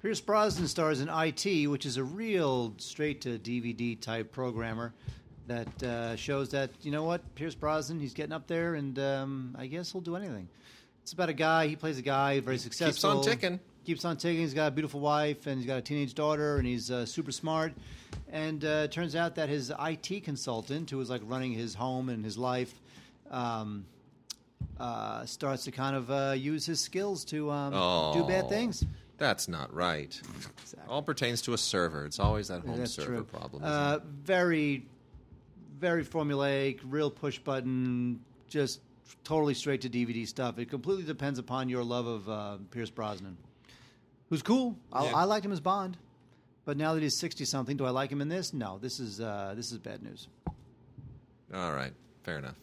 Pierce 0.00 0.20
Brosnan 0.20 0.68
stars 0.68 1.00
in 1.00 1.08
IT, 1.08 1.66
which 1.66 1.84
is 1.84 1.96
a 1.96 2.04
real 2.04 2.72
straight 2.78 3.20
to 3.22 3.36
DVD 3.36 4.00
type 4.00 4.30
programmer 4.30 4.94
that 5.48 5.82
uh, 5.82 6.16
shows 6.16 6.50
that 6.50 6.70
you 6.82 6.90
know 6.92 7.02
what 7.04 7.34
Pierce 7.34 7.54
Brosnan 7.54 7.98
he's 8.00 8.14
getting 8.14 8.32
up 8.32 8.46
there, 8.46 8.74
and 8.74 8.98
um, 8.98 9.56
I 9.58 9.66
guess 9.66 9.90
he'll 9.92 10.00
do 10.00 10.14
anything. 10.16 10.48
It's 11.02 11.12
about 11.12 11.28
a 11.30 11.34
guy. 11.34 11.66
He 11.66 11.74
plays 11.76 11.98
a 11.98 12.02
guy 12.02 12.40
very 12.40 12.58
successful. 12.58 12.92
Keeps 12.92 13.04
on 13.04 13.22
ticking. 13.24 13.60
Keeps 13.84 14.04
on 14.04 14.16
ticking. 14.18 14.40
He's 14.42 14.54
got 14.54 14.68
a 14.68 14.70
beautiful 14.70 15.00
wife, 15.00 15.46
and 15.46 15.56
he's 15.58 15.66
got 15.66 15.78
a 15.78 15.82
teenage 15.82 16.14
daughter, 16.14 16.56
and 16.58 16.66
he's 16.66 16.90
uh, 16.90 17.06
super 17.06 17.32
smart. 17.32 17.72
And 18.30 18.62
uh, 18.64 18.88
turns 18.88 19.16
out 19.16 19.34
that 19.36 19.48
his 19.48 19.72
IT 19.80 20.24
consultant, 20.24 20.90
who 20.90 20.98
was 20.98 21.08
like 21.08 21.22
running 21.24 21.52
his 21.52 21.74
home 21.74 22.10
and 22.10 22.22
his 22.24 22.36
life, 22.36 22.72
um, 23.30 23.86
uh, 24.78 25.24
starts 25.24 25.64
to 25.64 25.70
kind 25.70 25.96
of 25.96 26.10
uh, 26.10 26.34
use 26.36 26.66
his 26.66 26.80
skills 26.80 27.24
to 27.26 27.50
um, 27.50 27.72
do 28.12 28.24
bad 28.24 28.44
Oh. 28.44 28.48
things. 28.48 28.84
That's 29.16 29.48
not 29.48 29.74
right. 29.74 30.20
All 30.88 31.02
pertains 31.02 31.42
to 31.42 31.52
a 31.54 31.58
server. 31.58 32.04
It's 32.06 32.20
always 32.20 32.48
that 32.48 32.60
home 32.64 32.78
That's 32.78 32.92
server 32.92 33.14
true. 33.16 33.24
problem. 33.24 33.62
Uh, 33.64 33.98
very, 34.04 34.86
very 35.78 36.04
formulaic, 36.04 36.80
real 36.84 37.10
push 37.10 37.38
button, 37.38 38.20
just 38.48 38.80
totally 39.24 39.54
straight 39.54 39.80
to 39.82 39.88
DVD 39.88 40.26
stuff. 40.26 40.58
It 40.58 40.68
completely 40.70 41.04
depends 41.04 41.38
upon 41.38 41.68
your 41.68 41.84
love 41.84 42.06
of 42.06 42.28
uh, 42.28 42.56
Pierce 42.70 42.90
Brosnan, 42.90 43.36
who's 44.28 44.42
cool. 44.42 44.76
I, 44.92 45.04
Yeah. 45.06 45.16
I 45.16 45.24
liked 45.24 45.44
him 45.46 45.52
as 45.52 45.60
Bond, 45.60 45.96
but 46.64 46.76
now 46.76 46.94
that 46.94 47.02
he's 47.02 47.16
sixty 47.18 47.44
something, 47.44 47.76
do 47.76 47.84
I 47.84 47.90
like 47.90 48.10
him 48.10 48.20
in 48.20 48.28
this? 48.28 48.52
No, 48.52 48.78
this 48.78 49.00
is 49.00 49.20
uh, 49.20 49.54
this 49.56 49.72
is 49.72 49.78
bad 49.78 50.02
news. 50.02 50.28
All 51.54 51.72
right, 51.72 51.92
fair 52.24 52.38
enough. 52.38 52.56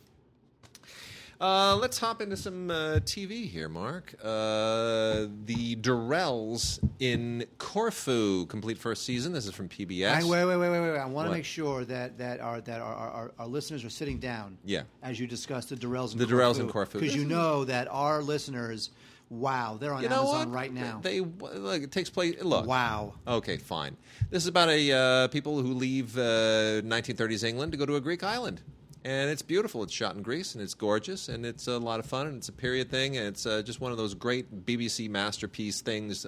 Uh, 1.46 1.76
let's 1.76 2.00
hop 2.00 2.24
into 2.24 2.36
some 2.36 2.72
uh, 2.72 3.00
TV 3.04 3.48
here, 3.48 3.70
Mark. 3.70 4.16
Uh, 4.20 5.28
the 5.46 5.76
Durrells 5.80 6.80
in 7.00 7.46
Corfu, 7.60 8.48
complete 8.48 8.80
first 8.80 9.06
season. 9.06 9.32
This 9.32 9.46
is 9.46 9.54
from 9.54 9.70
PBS. 9.70 10.24
Wait, 10.24 10.44
wait, 10.44 10.56
wait, 10.56 10.58
wait, 10.58 10.80
wait. 10.80 10.98
I 10.98 11.06
want 11.06 11.28
to 11.28 11.30
What? 11.30 11.36
make 11.36 11.46
sure 11.46 11.86
that 11.86 12.18
that 12.18 12.40
our 12.40 12.62
that 12.62 12.82
our, 12.82 12.96
our, 12.96 13.32
our, 13.38 13.46
listeners 13.46 13.86
are 13.86 13.92
sitting 13.92 14.18
down. 14.18 14.58
Yeah. 14.66 14.84
As 15.04 15.20
you 15.20 15.28
discuss 15.28 15.68
the 15.68 15.76
Durrells 15.76 16.14
and 16.14 16.20
The 16.20 16.26
Durrells 16.26 16.60
and 16.60 16.68
Corfu. 16.68 17.00
because 17.00 17.16
you 17.16 17.26
know 17.26 17.64
that 17.66 17.90
our 17.92 18.24
listeners, 18.24 18.90
wow, 19.30 19.78
they're 19.80 19.94
on 19.94 20.02
You 20.02 20.10
know 20.10 20.22
Amazon 20.22 20.50
what? 20.50 20.56
right 20.56 20.74
now. 20.74 21.00
They 21.04 21.20
look. 21.20 21.84
It 21.84 21.92
takes 21.92 22.10
place. 22.10 22.42
Look. 22.42 22.66
wow. 22.66 23.14
Okay, 23.28 23.58
fine. 23.58 23.96
This 24.32 24.42
is 24.42 24.48
about 24.48 24.70
a 24.70 24.92
uh, 24.92 25.28
people 25.28 25.62
who 25.62 25.76
leave 25.76 26.18
uh, 26.18 26.82
1930s 26.82 27.44
England 27.44 27.72
to 27.74 27.78
go 27.78 27.86
to 27.86 27.98
a 27.98 28.02
Greek 28.02 28.24
island, 28.24 28.64
and 29.06 29.30
it's 29.30 29.44
beautiful. 29.44 29.84
It's 29.84 29.94
shot 29.94 30.16
in 30.16 30.24
Greece, 30.24 30.56
and 30.56 30.64
it's 30.64 30.74
gorgeous, 30.74 31.30
and 31.30 31.46
it's 31.46 31.68
a 31.68 31.78
lot 31.78 32.00
of 32.00 32.08
fun, 32.08 32.26
and 32.26 32.38
it's 32.38 32.50
a 32.50 32.54
period 32.54 32.90
thing, 32.90 33.16
and 33.18 33.28
it's 33.28 33.46
uh, 33.46 33.62
just 33.62 33.80
one 33.80 33.92
of 33.92 34.00
those 34.00 34.16
great 34.16 34.66
BBC 34.66 35.08
masterpiece 35.08 35.82
things 35.82 36.26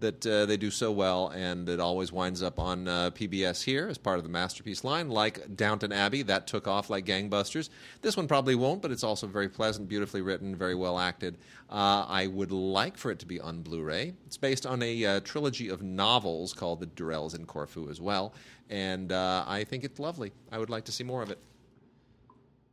that 0.00 0.26
uh, 0.26 0.44
they 0.46 0.56
do 0.56 0.70
so 0.70 0.90
well, 0.90 1.28
and 1.28 1.68
it 1.68 1.78
always 1.78 2.10
winds 2.10 2.42
up 2.42 2.58
on 2.58 2.88
uh, 2.88 3.10
PBS 3.10 3.62
here 3.62 3.86
as 3.88 3.98
part 3.98 4.18
of 4.18 4.24
the 4.24 4.30
masterpiece 4.30 4.82
line, 4.82 5.08
like 5.08 5.56
Downton 5.56 5.92
Abbey. 5.92 6.22
That 6.22 6.48
took 6.48 6.66
off 6.66 6.90
like 6.90 7.06
gangbusters. 7.06 7.68
This 8.02 8.16
one 8.16 8.26
probably 8.26 8.56
won't, 8.56 8.82
but 8.82 8.90
it's 8.90 9.04
also 9.04 9.28
very 9.28 9.48
pleasant, 9.48 9.88
beautifully 9.88 10.20
written, 10.20 10.56
very 10.56 10.74
well 10.74 10.98
acted. 10.98 11.38
Uh, 11.70 12.04
I 12.08 12.26
would 12.26 12.50
like 12.50 12.96
for 12.96 13.12
it 13.12 13.20
to 13.20 13.26
be 13.26 13.40
on 13.40 13.62
Blu-ray. 13.62 14.12
It's 14.26 14.36
based 14.36 14.66
on 14.66 14.82
a 14.82 15.04
uh, 15.04 15.20
trilogy 15.20 15.68
of 15.68 15.82
novels 15.82 16.52
called 16.52 16.80
The 16.80 16.86
Durrells 16.86 17.36
in 17.36 17.46
Corfu 17.46 17.88
as 17.88 18.00
well, 18.00 18.34
and 18.68 19.12
uh, 19.12 19.44
I 19.46 19.62
think 19.62 19.84
it's 19.84 20.00
lovely. 20.00 20.32
I 20.50 20.58
would 20.58 20.70
like 20.70 20.84
to 20.86 20.92
see 20.92 21.04
more 21.04 21.22
of 21.22 21.30
it. 21.30 21.38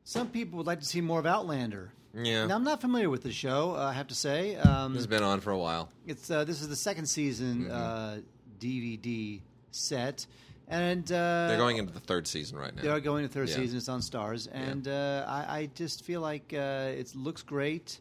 Some 0.08 0.30
people 0.30 0.58
would 0.58 0.68
like 0.68 0.80
to 0.82 0.86
see 0.86 1.02
more 1.02 1.20
of 1.20 1.26
Outlander. 1.26 1.92
Yeah. 2.14 2.46
Now, 2.46 2.56
I'm 2.56 2.64
not 2.64 2.80
familiar 2.80 3.10
with 3.10 3.24
the 3.24 3.32
show. 3.32 3.76
Uh, 3.76 3.80
I 3.90 3.94
have 3.94 4.08
to 4.08 4.16
say, 4.16 4.56
um, 4.56 4.94
This 4.94 5.00
has 5.00 5.08
been 5.08 5.24
on 5.24 5.42
for 5.42 5.52
a 5.52 5.58
while. 5.58 5.90
it's 6.08 6.30
uh, 6.32 6.46
this 6.46 6.62
is 6.62 6.70
the 6.70 6.76
second 6.76 7.08
season 7.08 7.70
uh, 7.70 8.20
DVD 8.60 9.42
set, 9.72 10.26
and 10.68 11.04
uh, 11.12 11.48
They're 11.50 11.58
going 11.58 11.78
into 11.78 11.92
the 11.92 12.00
third 12.00 12.28
season 12.28 12.58
right 12.58 12.74
now. 12.74 12.82
They 12.84 12.88
are 12.90 13.00
going 13.02 13.28
to 13.28 13.34
third 13.34 13.50
Yeah. 13.50 13.56
season. 13.56 13.78
It's 13.78 13.90
on 13.90 14.00
Starz, 14.00 14.48
and 14.52 14.88
uh, 14.88 15.26
I, 15.28 15.58
I 15.60 15.70
just 15.76 16.06
feel 16.06 16.22
like 16.22 16.54
uh, 16.54 16.94
it 16.96 17.14
looks 17.16 17.42
great, 17.42 18.00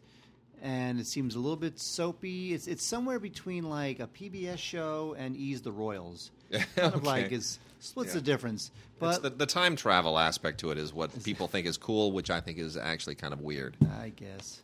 and 0.65 0.99
it 0.99 1.07
seems 1.07 1.35
a 1.35 1.39
little 1.39 1.59
bit 1.59 1.79
soapy. 1.79 2.55
It's 2.55 2.67
it's 2.67 2.83
somewhere 2.83 3.21
between 3.21 3.69
like 3.69 4.01
a 4.01 4.07
PBS 4.09 4.57
show 4.59 5.15
and 5.19 5.37
Ease 5.37 5.61
the 5.61 5.71
Royals. 5.71 6.31
Kind 6.77 6.95
of 6.95 7.05
like 7.05 7.31
it's 7.33 7.59
splits 7.81 8.09
Yeah. 8.11 8.15
the 8.15 8.21
difference. 8.23 8.71
It's 8.75 8.99
But 8.99 9.23
the, 9.23 9.31
the 9.31 9.47
time 9.47 9.77
travel 9.77 10.19
aspect 10.19 10.61
to 10.61 10.71
it 10.71 10.79
is 10.79 10.93
what 10.95 11.23
people 11.23 11.49
think 11.49 11.67
is 11.67 11.77
cool, 11.77 12.13
which 12.13 12.31
I 12.31 12.41
think 12.41 12.59
is 12.59 12.79
actually 12.79 13.15
kind 13.15 13.35
of 13.35 13.43
weird. 13.43 13.77
I 14.01 14.09
guess. 14.17 14.63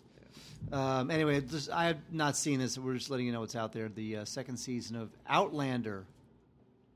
Um, 0.73 1.11
anyway, 1.11 1.43
I 1.73 1.87
have 1.87 1.99
not 2.11 2.35
seen 2.37 2.59
this. 2.61 2.79
We're 2.79 2.95
just 2.95 3.11
letting 3.11 3.27
you 3.27 3.33
know 3.33 3.41
what's 3.41 3.57
out 3.57 3.73
there. 3.73 3.89
The 3.89 4.19
uh, 4.19 4.25
second 4.25 4.57
season 4.57 4.97
of 4.97 5.11
Outlander 5.29 6.05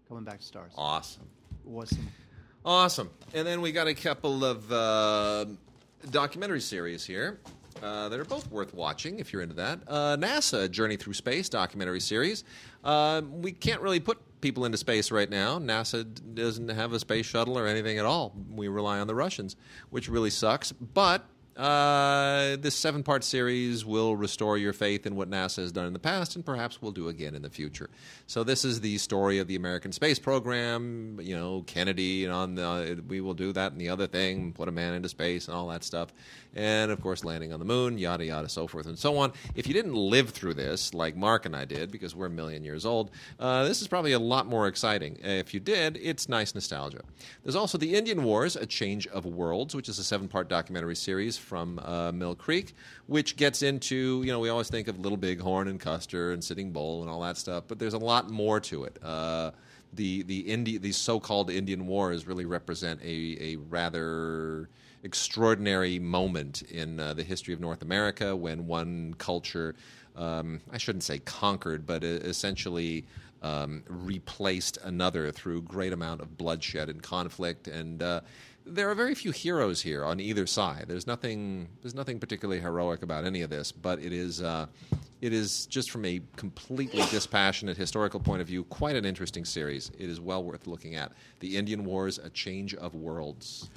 coming 0.09 0.25
back 0.25 0.41
to 0.41 0.45
Starz. 0.47 0.71
Awesome. 0.77 1.25
Awesome. 1.71 2.09
Awesome. 2.65 3.11
And 3.35 3.47
then 3.47 3.61
we 3.61 3.73
got 3.73 3.87
a 3.87 3.95
couple 3.95 4.45
of 4.45 4.71
uh, 4.73 5.45
documentary 6.11 6.61
series 6.61 7.05
here 7.05 7.39
uh, 7.83 8.09
that 8.09 8.19
are 8.19 8.25
both 8.25 8.51
worth 8.51 8.75
watching 8.75 9.19
if 9.19 9.33
you're 9.33 9.43
into 9.43 9.55
that. 9.57 9.81
Uh, 9.87 10.17
NASA 10.17 10.71
Journey 10.71 10.97
Through 10.97 11.15
Space 11.15 11.49
documentary 11.49 12.01
series. 12.01 12.45
Uh, 12.83 13.23
we 13.31 13.53
can't 13.53 13.81
really 13.81 14.01
put 14.01 14.19
people 14.41 14.65
into 14.65 14.77
space 14.77 15.11
right 15.11 15.31
now. 15.31 15.59
NASA 15.59 16.07
doesn't 16.35 16.69
have 16.69 16.93
a 16.93 17.01
space 17.01 17.27
shuttle 17.27 17.59
or 17.59 17.67
anything 17.67 17.99
at 17.99 18.05
all. 18.05 18.35
We 18.51 18.69
rely 18.69 19.01
on 19.01 19.07
the 19.07 19.15
Russians, 19.15 19.57
which 19.91 20.09
really 20.09 20.31
sucks. 20.31 20.73
But 20.73 21.25
uh, 21.57 22.57
this 22.57 22.75
seven 22.75 23.03
part 23.03 23.23
series 23.23 23.85
will 23.85 24.17
restore 24.17 24.59
your 24.59 24.73
faith 24.73 25.07
in 25.07 25.15
what 25.15 25.31
NASA 25.31 25.57
has 25.57 25.71
done 25.71 25.87
in 25.87 25.93
the 25.93 25.99
past 25.99 26.35
and 26.35 26.45
perhaps 26.45 26.83
will 26.83 26.91
do 26.91 27.09
again 27.09 27.35
in 27.35 27.43
the 27.43 27.51
future. 27.51 27.89
So, 28.27 28.43
this 28.43 28.65
is 28.65 28.81
the 28.81 28.99
story 28.99 29.39
of 29.39 29.47
the 29.47 29.55
American 29.55 29.93
space 29.93 30.19
program, 30.19 31.19
you 31.23 31.37
know, 31.37 31.63
Kennedy, 31.67 32.25
and 32.25 32.33
on 32.33 32.55
the, 32.57 33.03
we 33.07 33.21
will 33.21 33.35
do 33.35 33.53
that 33.53 33.73
and 33.73 33.81
the 33.81 33.89
other 33.89 34.07
thing, 34.07 34.53
put 34.53 34.69
a 34.69 34.73
man 34.73 34.95
into 34.95 35.09
space 35.09 35.47
and 35.47 35.57
all 35.57 35.69
that 35.69 35.85
stuff. 35.85 36.13
And 36.57 36.91
of 36.91 37.01
course, 37.01 37.25
landing 37.25 37.53
on 37.53 37.59
the 37.59 37.65
moon, 37.65 37.99
yada, 37.99 38.25
yada, 38.25 38.49
so 38.49 38.67
forth 38.67 38.87
and 38.87 38.99
so 38.99 39.17
on. 39.19 39.33
If 39.55 39.67
you 39.67 39.75
didn't 39.75 39.95
live 39.95 40.31
through 40.31 40.55
this, 40.55 40.95
like 40.95 41.17
Mark 41.17 41.47
and 41.47 41.55
I 41.55 41.65
did, 41.65 41.91
because 41.91 42.15
we're 42.15 42.27
a 42.27 42.31
million 42.31 42.65
years 42.65 42.87
old, 42.87 43.11
uh, 43.39 43.65
this 43.65 43.81
is 43.81 43.89
probably 43.89 44.13
a 44.13 44.19
lot 44.19 44.47
more 44.47 44.67
exciting. 44.69 45.19
If 45.23 45.53
you 45.53 45.61
did, 45.61 45.99
it's 46.01 46.29
nice 46.29 46.55
nostalgia. 46.55 47.03
There's 47.43 47.57
also 47.57 47.79
The 47.79 47.95
Indian 47.95 48.23
Wars, 48.23 48.57
A 48.57 48.67
Change 48.67 49.07
of 49.09 49.25
Worlds, 49.25 49.75
which 49.75 49.89
is 49.89 49.99
a 49.99 50.05
seven 50.05 50.29
part 50.29 50.49
documentary 50.49 50.97
series 50.97 51.37
from 51.45 51.79
uh, 51.79 52.11
Mill 52.13 52.35
Creek, 52.35 52.75
which 53.07 53.37
gets 53.37 53.63
into, 53.63 54.23
you 54.25 54.33
know, 54.33 54.41
we 54.41 54.49
always 54.49 54.69
think 54.69 54.89
of 54.89 54.99
Little 54.99 55.19
Bighorn 55.19 55.69
and 55.69 55.79
Custer 55.79 56.33
and 56.33 56.43
Sitting 56.43 56.73
Bull 56.73 57.03
and 57.03 57.11
all 57.11 57.21
that 57.21 57.37
stuff, 57.37 57.65
but 57.69 57.79
there's 57.79 57.95
a 57.95 57.99
lot 57.99 58.31
more 58.31 58.61
to 58.61 58.85
it. 58.85 58.99
Uh, 59.03 59.51
the 59.93 60.23
the 60.25 60.41
Indi- 60.41 60.79
these 60.79 60.97
so-called 60.97 61.51
Indian 61.51 61.87
Wars 61.87 62.27
really 62.27 62.47
represent 62.47 63.01
a, 63.03 63.37
a 63.41 63.57
rather 63.71 64.69
extraordinary 65.05 65.99
moment 65.99 66.63
in 66.63 66.99
uh, 66.99 67.15
the 67.15 67.23
history 67.23 67.55
of 67.55 67.61
North 67.61 67.83
America 67.83 68.35
when 68.35 68.67
one 68.67 69.15
culture, 69.19 69.75
um, 70.17 70.61
I 70.73 70.79
shouldn't 70.79 71.05
say 71.05 71.19
conquered, 71.19 71.87
but 71.87 72.03
essentially 72.03 73.05
um, 73.43 73.83
replaced 73.87 74.79
another 74.83 75.31
through 75.31 75.63
great 75.63 75.93
amount 75.93 76.23
of 76.23 76.39
bloodshed 76.39 76.89
and 76.89 77.03
conflict. 77.03 77.69
And 77.69 78.03
uh, 78.03 78.23
there 78.67 78.91
are 78.91 78.95
very 78.95 79.15
few 79.15 79.31
heroes 79.31 79.83
here 79.83 80.05
on 80.05 80.21
either 80.21 80.47
side. 80.47 80.87
There's 80.89 81.07
nothing. 81.07 81.69
There's 81.83 81.95
nothing 81.95 82.19
particularly 82.19 82.61
heroic 82.61 83.03
about 83.03 83.25
any 83.25 83.43
of 83.43 83.51
this, 83.51 83.73
but 83.73 83.99
it 84.01 84.13
is. 84.13 84.43
Uh, 84.43 84.67
it 85.21 85.33
is 85.33 85.67
just 85.67 85.91
from 85.91 86.05
a 86.05 86.21
completely 86.37 87.03
dispassionate 87.11 87.77
historical 87.79 88.21
point 88.21 88.43
of 88.43 88.47
view, 88.47 88.65
quite 88.65 88.95
an 88.97 89.05
interesting 89.07 89.45
series. 89.45 89.91
It 89.99 90.09
is 90.11 90.21
well 90.21 90.45
worth 90.45 90.67
looking 90.67 90.95
at. 90.97 91.13
The 91.41 91.57
Indian 91.57 91.85
Wars: 91.85 92.19
A 92.19 92.29
Change 92.31 92.75
of 92.75 92.95
Worlds. 92.95 93.71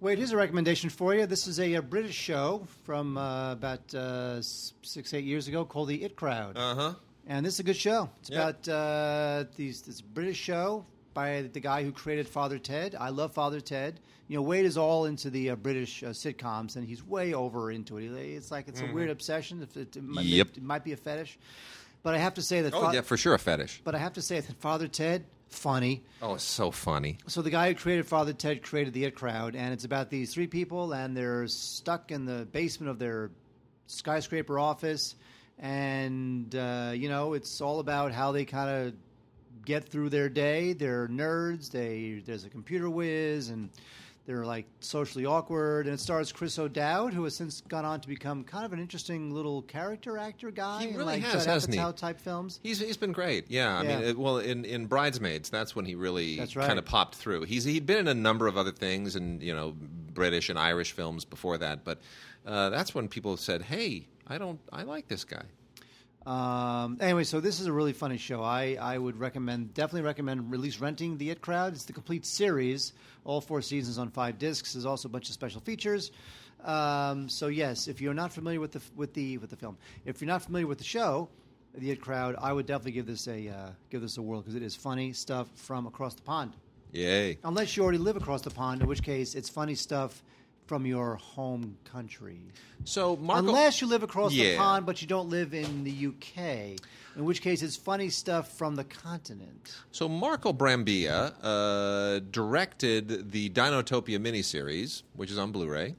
Wait, 0.00 0.18
here's 0.18 0.30
a 0.30 0.36
recommendation 0.36 0.88
for 0.90 1.12
you. 1.14 1.26
This 1.26 1.48
is 1.48 1.58
a, 1.58 1.74
uh 1.74 1.80
British 1.80 2.14
show 2.14 2.64
from 2.84 3.18
uh, 3.18 3.52
about 3.52 3.92
uh, 3.94 4.40
six, 4.40 5.12
eight 5.14 5.24
years 5.24 5.48
ago 5.48 5.64
called 5.64 5.88
The 5.88 6.04
It 6.04 6.14
Crowd. 6.14 6.56
Uh 6.56 6.74
huh. 6.76 6.94
and 7.26 7.44
this 7.44 7.54
is 7.54 7.60
a 7.60 7.64
good 7.64 7.76
show. 7.76 8.08
It's 8.20 8.30
Yeah. 8.30 8.48
about 8.48 8.68
uh, 8.68 9.44
these, 9.56 9.82
this 9.82 10.00
British 10.00 10.38
show 10.38 10.84
by 11.18 11.42
the 11.52 11.58
guy 11.58 11.82
who 11.82 11.90
created 11.90 12.28
Father 12.28 12.60
Ted. 12.60 12.94
I 12.98 13.08
love 13.08 13.32
Father 13.32 13.60
Ted. 13.60 13.98
You 14.28 14.36
know, 14.36 14.42
Wade 14.42 14.64
is 14.64 14.78
all 14.78 15.06
into 15.06 15.30
the 15.30 15.50
uh, 15.50 15.56
British 15.56 16.04
uh, 16.04 16.10
sitcoms, 16.10 16.76
and 16.76 16.86
he's 16.86 17.04
way 17.04 17.34
over 17.34 17.72
into 17.72 17.98
it. 17.98 18.12
It's 18.12 18.52
like 18.52 18.68
it's 18.68 18.80
a 18.80 18.86
weird 18.92 19.10
obsession. 19.10 19.60
If 19.62 19.76
it, 19.76 19.96
it, 19.96 20.04
might, 20.04 20.26
Mm-hmm. 20.26 20.34
Yep. 20.36 20.48
it 20.58 20.62
might 20.62 20.84
be 20.84 20.92
a 20.92 20.96
fetish, 20.96 21.36
but 22.04 22.14
I 22.14 22.18
have 22.18 22.34
to 22.34 22.42
say 22.42 22.60
that. 22.62 22.72
Oh 22.72 22.86
Fa- 22.90 22.94
yeah, 22.94 23.00
for 23.00 23.16
sure 23.16 23.34
a 23.34 23.38
fetish. 23.38 23.80
But 23.82 23.96
I 23.96 23.98
have 23.98 24.12
to 24.12 24.22
say 24.22 24.38
that 24.38 24.60
Father 24.60 24.86
Ted, 24.86 25.24
funny. 25.48 26.04
Oh, 26.22 26.34
it's 26.34 26.44
so 26.44 26.70
funny. 26.70 27.18
So 27.26 27.42
the 27.42 27.50
guy 27.50 27.68
who 27.70 27.74
created 27.74 28.06
Father 28.06 28.32
Ted 28.32 28.62
created 28.62 28.94
the 28.94 29.04
It 29.04 29.16
Crowd, 29.16 29.56
and 29.56 29.72
it's 29.72 29.84
about 29.84 30.10
these 30.10 30.32
three 30.32 30.46
people, 30.46 30.92
and 30.92 31.16
they're 31.16 31.48
stuck 31.48 32.12
in 32.12 32.26
the 32.26 32.46
basement 32.52 32.90
of 32.90 33.00
their 33.00 33.32
skyscraper 33.88 34.56
office, 34.60 35.16
and 35.58 36.54
uh, 36.54 36.92
you 36.94 37.08
know 37.08 37.32
it's 37.32 37.60
all 37.60 37.80
about 37.80 38.12
how 38.12 38.30
they 38.30 38.44
kind 38.44 38.70
of 38.70 38.94
get 39.68 39.84
through 39.84 40.08
their 40.08 40.30
day. 40.30 40.72
They're 40.72 41.06
nerds. 41.08 41.70
They 41.70 42.22
there's 42.24 42.44
a 42.44 42.48
computer 42.48 42.88
whiz, 42.88 43.50
and 43.50 43.68
they're 44.24 44.46
like 44.46 44.64
socially 44.80 45.26
awkward. 45.26 45.86
And 45.86 45.94
it 45.94 46.00
stars 46.00 46.32
Chris 46.32 46.58
O'Dowd, 46.58 47.12
who 47.12 47.22
has 47.24 47.36
since 47.36 47.60
gone 47.60 47.84
on 47.84 48.00
to 48.00 48.08
become 48.08 48.44
kind 48.44 48.64
of 48.64 48.72
an 48.72 48.80
interesting 48.80 49.30
little 49.30 49.60
character 49.62 50.16
actor 50.16 50.50
guy. 50.50 50.80
He 50.80 50.88
in, 50.88 50.96
really 50.96 51.16
like 51.16 51.22
has, 51.22 51.44
Judd 51.44 51.52
hasn't 51.52 51.74
he? 51.74 51.92
Type 51.92 52.18
films. 52.18 52.60
He's 52.62 52.80
he's 52.80 52.96
been 52.96 53.12
great. 53.12 53.50
Yeah, 53.50 53.78
I 53.78 53.82
mean, 53.82 54.02
it, 54.02 54.18
well, 54.18 54.38
in, 54.38 54.64
in 54.64 54.86
Bridesmaids, 54.86 55.50
that's 55.50 55.76
when 55.76 55.84
he 55.84 55.94
really 55.94 56.38
right. 56.40 56.66
kind 56.66 56.78
of 56.78 56.86
popped 56.86 57.14
through. 57.16 57.42
He's 57.42 57.64
he'd 57.64 57.86
been 57.86 57.98
in 57.98 58.08
a 58.08 58.14
number 58.14 58.46
of 58.46 58.56
other 58.56 58.72
things, 58.72 59.16
and 59.16 59.42
you 59.42 59.54
know, 59.54 59.74
British 60.14 60.48
and 60.48 60.58
Irish 60.58 60.92
films 60.92 61.26
before 61.26 61.58
that, 61.58 61.84
but 61.84 62.00
uh, 62.46 62.70
that's 62.70 62.94
when 62.94 63.06
people 63.06 63.36
said, 63.36 63.60
"Hey, 63.60 64.06
I 64.26 64.38
don't, 64.38 64.58
I 64.72 64.84
like 64.84 65.08
this 65.08 65.24
guy." 65.24 65.44
Um, 66.26 66.98
anyway, 67.00 67.24
so 67.24 67.40
this 67.40 67.60
is 67.60 67.66
a 67.66 67.72
really 67.72 67.92
funny 67.92 68.18
show. 68.18 68.42
I, 68.42 68.76
I 68.80 68.98
would 68.98 69.18
recommend, 69.18 69.72
definitely 69.72 70.02
recommend 70.02 70.52
at 70.52 70.60
least 70.60 70.80
renting 70.80 71.16
The 71.16 71.30
It 71.30 71.40
Crowd. 71.40 71.72
It's 71.72 71.84
the 71.84 71.92
complete 71.92 72.26
series, 72.26 72.92
all 73.24 73.40
four 73.40 73.62
seasons 73.62 73.98
on 73.98 74.10
five 74.10 74.38
discs. 74.38 74.74
There's 74.74 74.84
also 74.84 75.08
a 75.08 75.10
bunch 75.10 75.28
of 75.28 75.34
special 75.34 75.60
features. 75.60 76.10
Um, 76.64 77.28
so 77.28 77.46
yes, 77.46 77.88
if 77.88 78.00
you're 78.00 78.14
not 78.14 78.32
familiar 78.32 78.60
with 78.60 78.72
the 78.72 78.80
with 78.96 79.14
the 79.14 79.38
with 79.38 79.50
the 79.50 79.56
film, 79.56 79.78
if 80.04 80.20
you're 80.20 80.28
not 80.28 80.42
familiar 80.42 80.66
with 80.66 80.78
the 80.78 80.84
show, 80.84 81.28
The 81.74 81.92
It 81.92 82.00
Crowd, 82.00 82.36
I 82.38 82.52
would 82.52 82.66
definitely 82.66 82.92
give 82.92 83.06
this 83.06 83.28
a 83.28 83.48
uh, 83.48 83.70
give 83.90 84.00
this 84.00 84.16
a 84.18 84.22
whirl 84.22 84.40
because 84.40 84.56
it 84.56 84.62
is 84.62 84.74
funny 84.74 85.12
stuff 85.12 85.46
from 85.54 85.86
across 85.86 86.14
the 86.14 86.22
pond. 86.22 86.54
Yay! 86.92 87.38
Unless 87.44 87.76
you 87.76 87.82
already 87.82 87.98
live 87.98 88.16
across 88.16 88.42
the 88.42 88.50
pond, 88.50 88.80
in 88.80 88.88
which 88.88 89.02
case 89.02 89.34
it's 89.34 89.48
funny 89.48 89.74
stuff 89.74 90.22
from 90.68 90.84
your 90.86 91.16
home 91.16 91.76
country. 91.90 92.38
So 92.84 93.16
Marco, 93.16 93.48
Unless 93.48 93.80
you 93.80 93.88
live 93.88 94.02
across 94.02 94.32
the 94.32 94.56
pond, 94.56 94.86
but 94.86 95.00
you 95.00 95.08
don't 95.08 95.30
live 95.30 95.54
in 95.54 95.82
the 95.82 96.06
UK, 96.08 96.78
in 97.16 97.24
which 97.24 97.40
case 97.40 97.62
it's 97.62 97.74
funny 97.74 98.10
stuff 98.10 98.56
from 98.56 98.76
the 98.76 98.84
continent. 98.84 99.74
So 99.90 100.08
Marco 100.08 100.52
Brambilla 100.52 101.32
uh, 101.42 102.20
directed 102.30 103.32
the 103.32 103.48
Dinotopia 103.48 104.18
miniseries, 104.18 105.02
which 105.14 105.30
is 105.30 105.38
on 105.38 105.50
Blu-ray, 105.50 105.96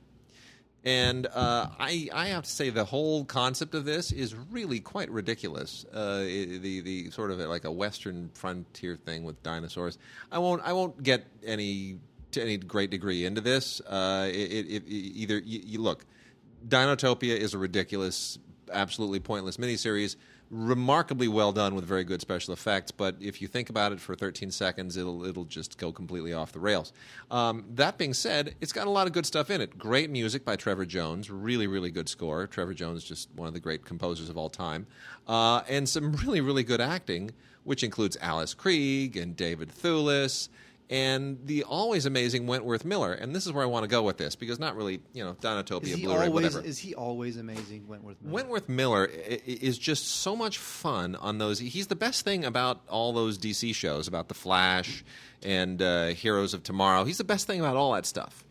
and 0.85 1.27
uh, 1.27 1.67
I, 1.77 2.09
I 2.13 2.27
have 2.27 2.45
to 2.45 2.49
say 2.49 2.69
the 2.69 2.85
whole 2.85 3.25
concept 3.25 3.75
of 3.75 3.83
this 3.83 4.11
is 4.11 4.33
really 4.33 4.79
quite 4.79 5.09
ridiculous. 5.09 5.85
Uh, 5.91 6.19
the 6.19 6.81
the 6.81 7.11
sort 7.11 7.31
of 7.31 7.39
like 7.39 7.65
a 7.65 7.71
Western 7.71 8.29
frontier 8.33 8.95
thing 8.95 9.23
with 9.23 9.41
dinosaurs. 9.43 9.97
I 10.31 10.37
won't 10.37 10.61
I 10.63 10.71
won't 10.71 11.03
get 11.03 11.25
any 11.43 11.97
to 12.31 12.41
any 12.41 12.57
great 12.57 12.89
degree 12.89 13.25
into 13.25 13.41
this. 13.41 13.81
Uh, 13.81 14.27
it, 14.29 14.35
it, 14.35 14.67
it, 14.67 14.83
either 14.87 15.39
you, 15.39 15.61
you 15.63 15.81
look, 15.81 16.05
Dinotopia 16.67 17.35
is 17.37 17.53
a 17.53 17.57
ridiculous 17.57 18.37
absolutely 18.71 19.19
pointless 19.19 19.57
miniseries. 19.57 20.15
Remarkably 20.51 21.27
well 21.27 21.51
done 21.51 21.75
with 21.75 21.85
very 21.85 22.03
good 22.03 22.21
special 22.21 22.55
effects, 22.55 22.89
but 22.89 23.15
if 23.19 23.39
you 23.39 23.47
think 23.47 23.69
about 23.69 23.91
it 23.91 23.99
for 23.99 24.15
13 24.15 24.49
seconds, 24.49 24.97
it'll 24.97 25.23
it'll 25.23 25.45
just 25.45 25.77
go 25.77 25.91
completely 25.91 26.33
off 26.33 26.51
the 26.53 26.59
rails. 26.59 26.91
Um, 27.29 27.65
that 27.75 27.99
being 27.99 28.15
said, 28.15 28.55
it's 28.59 28.73
got 28.73 28.87
a 28.87 28.89
lot 28.89 29.05
of 29.05 29.13
good 29.13 29.27
stuff 29.27 29.51
in 29.51 29.61
it. 29.61 29.77
Great 29.77 30.09
music 30.09 30.43
by 30.43 30.55
Trevor 30.55 30.87
Jones, 30.87 31.29
really 31.29 31.67
really 31.67 31.91
good 31.91 32.09
score. 32.09 32.47
Trevor 32.47 32.73
Jones, 32.73 33.03
just 33.03 33.29
one 33.35 33.47
of 33.47 33.53
the 33.53 33.59
great 33.59 33.85
composers 33.85 34.27
of 34.27 34.39
all 34.39 34.49
time, 34.49 34.87
uh, 35.27 35.61
and 35.69 35.87
some 35.87 36.13
really 36.13 36.41
really 36.41 36.63
good 36.63 36.81
acting, 36.81 37.29
which 37.63 37.83
includes 37.83 38.17
Alice 38.19 38.55
Krige 38.55 39.21
and 39.21 39.35
David 39.35 39.69
Thewlis 39.69 40.49
and 40.89 41.37
the 41.45 41.63
always 41.63 42.05
amazing 42.05 42.47
Wentworth 42.47 42.83
Miller. 42.83 43.13
And 43.13 43.35
this 43.35 43.45
is 43.45 43.51
where 43.53 43.63
I 43.63 43.67
want 43.67 43.83
to 43.83 43.87
go 43.87 44.01
with 44.01 44.17
this 44.17 44.35
because 44.35 44.59
not 44.59 44.75
really, 44.75 45.01
you 45.13 45.23
know, 45.23 45.33
Dinotopia, 45.35 45.83
Is 45.89 45.99
Blu-ray, 45.99 46.29
whatever. 46.29 46.61
is 46.61 46.79
he 46.79 46.95
always 46.95 47.37
amazing, 47.37 47.87
Wentworth? 47.87 48.21
Miller? 48.21 48.33
Wentworth 48.33 48.69
Miller 48.69 49.05
is 49.05 49.77
just 49.77 50.07
so 50.07 50.35
much 50.35 50.57
fun 50.57 51.15
on 51.15 51.37
those. 51.37 51.59
He's 51.59 51.87
the 51.87 51.95
best 51.95 52.25
thing 52.25 52.43
about 52.43 52.81
all 52.89 53.13
those 53.13 53.37
DC 53.37 53.75
shows 53.75 54.07
about 54.07 54.29
the 54.29 54.33
Flash 54.33 55.03
and 55.43 55.81
uh, 55.81 56.07
Heroes 56.07 56.53
of 56.55 56.63
Tomorrow. 56.63 57.03
He's 57.03 57.19
the 57.19 57.23
best 57.23 57.45
thing 57.45 57.59
about 57.59 57.75
all 57.75 57.93
that 57.93 58.05
stuff. 58.07 58.43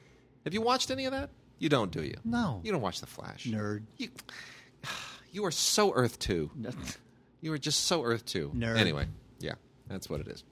Have 0.44 0.54
you 0.54 0.60
watched 0.62 0.90
any 0.92 1.06
of 1.06 1.12
that? 1.12 1.30
You 1.58 1.68
don't, 1.68 1.90
do 1.90 2.04
you? 2.04 2.14
No. 2.24 2.60
You 2.62 2.70
don't 2.70 2.82
watch 2.82 3.00
the 3.00 3.06
Flash. 3.06 3.46
Nerd. 3.46 3.82
You, 3.96 4.10
you 5.32 5.44
are 5.44 5.50
so 5.50 5.92
Earth 5.92 6.20
Two. 6.20 6.50
You 7.40 7.52
are 7.52 7.58
just 7.58 7.84
so 7.86 8.02
Earth 8.04 8.24
2. 8.26 8.52
Nerd. 8.56 8.78
Anyway, 8.78 9.06
yeah, 9.38 9.54
that's 9.88 10.08
what 10.10 10.20
it 10.20 10.26
is. 10.28 10.42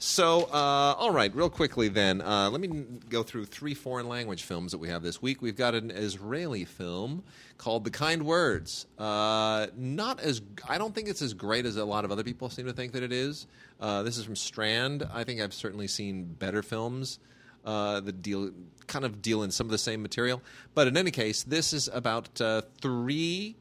So, 0.00 0.44
uh, 0.44 0.94
all 0.96 1.10
right, 1.10 1.34
real 1.34 1.50
quickly 1.50 1.88
then, 1.88 2.20
uh, 2.20 2.50
let 2.50 2.60
me 2.60 2.68
go 3.08 3.24
through 3.24 3.46
three 3.46 3.74
foreign 3.74 4.08
language 4.08 4.44
films 4.44 4.70
that 4.70 4.78
we 4.78 4.88
have 4.90 5.02
this 5.02 5.20
week. 5.20 5.42
We've 5.42 5.56
got 5.56 5.74
an 5.74 5.90
Israeli 5.90 6.64
film 6.64 7.24
called 7.56 7.82
The 7.82 7.90
Kind 7.90 8.24
Words. 8.24 8.86
Uh, 8.96 9.66
not 9.76 10.20
as, 10.20 10.40
I 10.68 10.78
don't 10.78 10.94
think 10.94 11.08
it's 11.08 11.20
as 11.20 11.34
great 11.34 11.66
as 11.66 11.76
a 11.76 11.84
lot 11.84 12.04
of 12.04 12.12
other 12.12 12.22
people 12.22 12.48
seem 12.48 12.66
to 12.66 12.72
think 12.72 12.92
that 12.92 13.02
it 13.02 13.12
is. 13.12 13.48
Uh, 13.80 14.04
this 14.04 14.18
is 14.18 14.24
from 14.24 14.36
Strand. 14.36 15.02
I 15.12 15.24
think 15.24 15.40
I've 15.40 15.52
certainly 15.52 15.88
seen 15.88 16.26
better 16.26 16.62
films 16.62 17.18
uh, 17.64 17.98
that 17.98 18.22
deal 18.22 18.52
kind 18.86 19.04
of 19.04 19.20
deal 19.20 19.42
in 19.42 19.50
some 19.50 19.66
of 19.66 19.72
the 19.72 19.78
same 19.78 20.00
material. 20.00 20.40
But 20.74 20.86
in 20.86 20.96
any 20.96 21.10
case, 21.10 21.42
this 21.42 21.72
is 21.72 21.88
about 21.92 22.40
uh, 22.40 22.62
three 22.80 23.56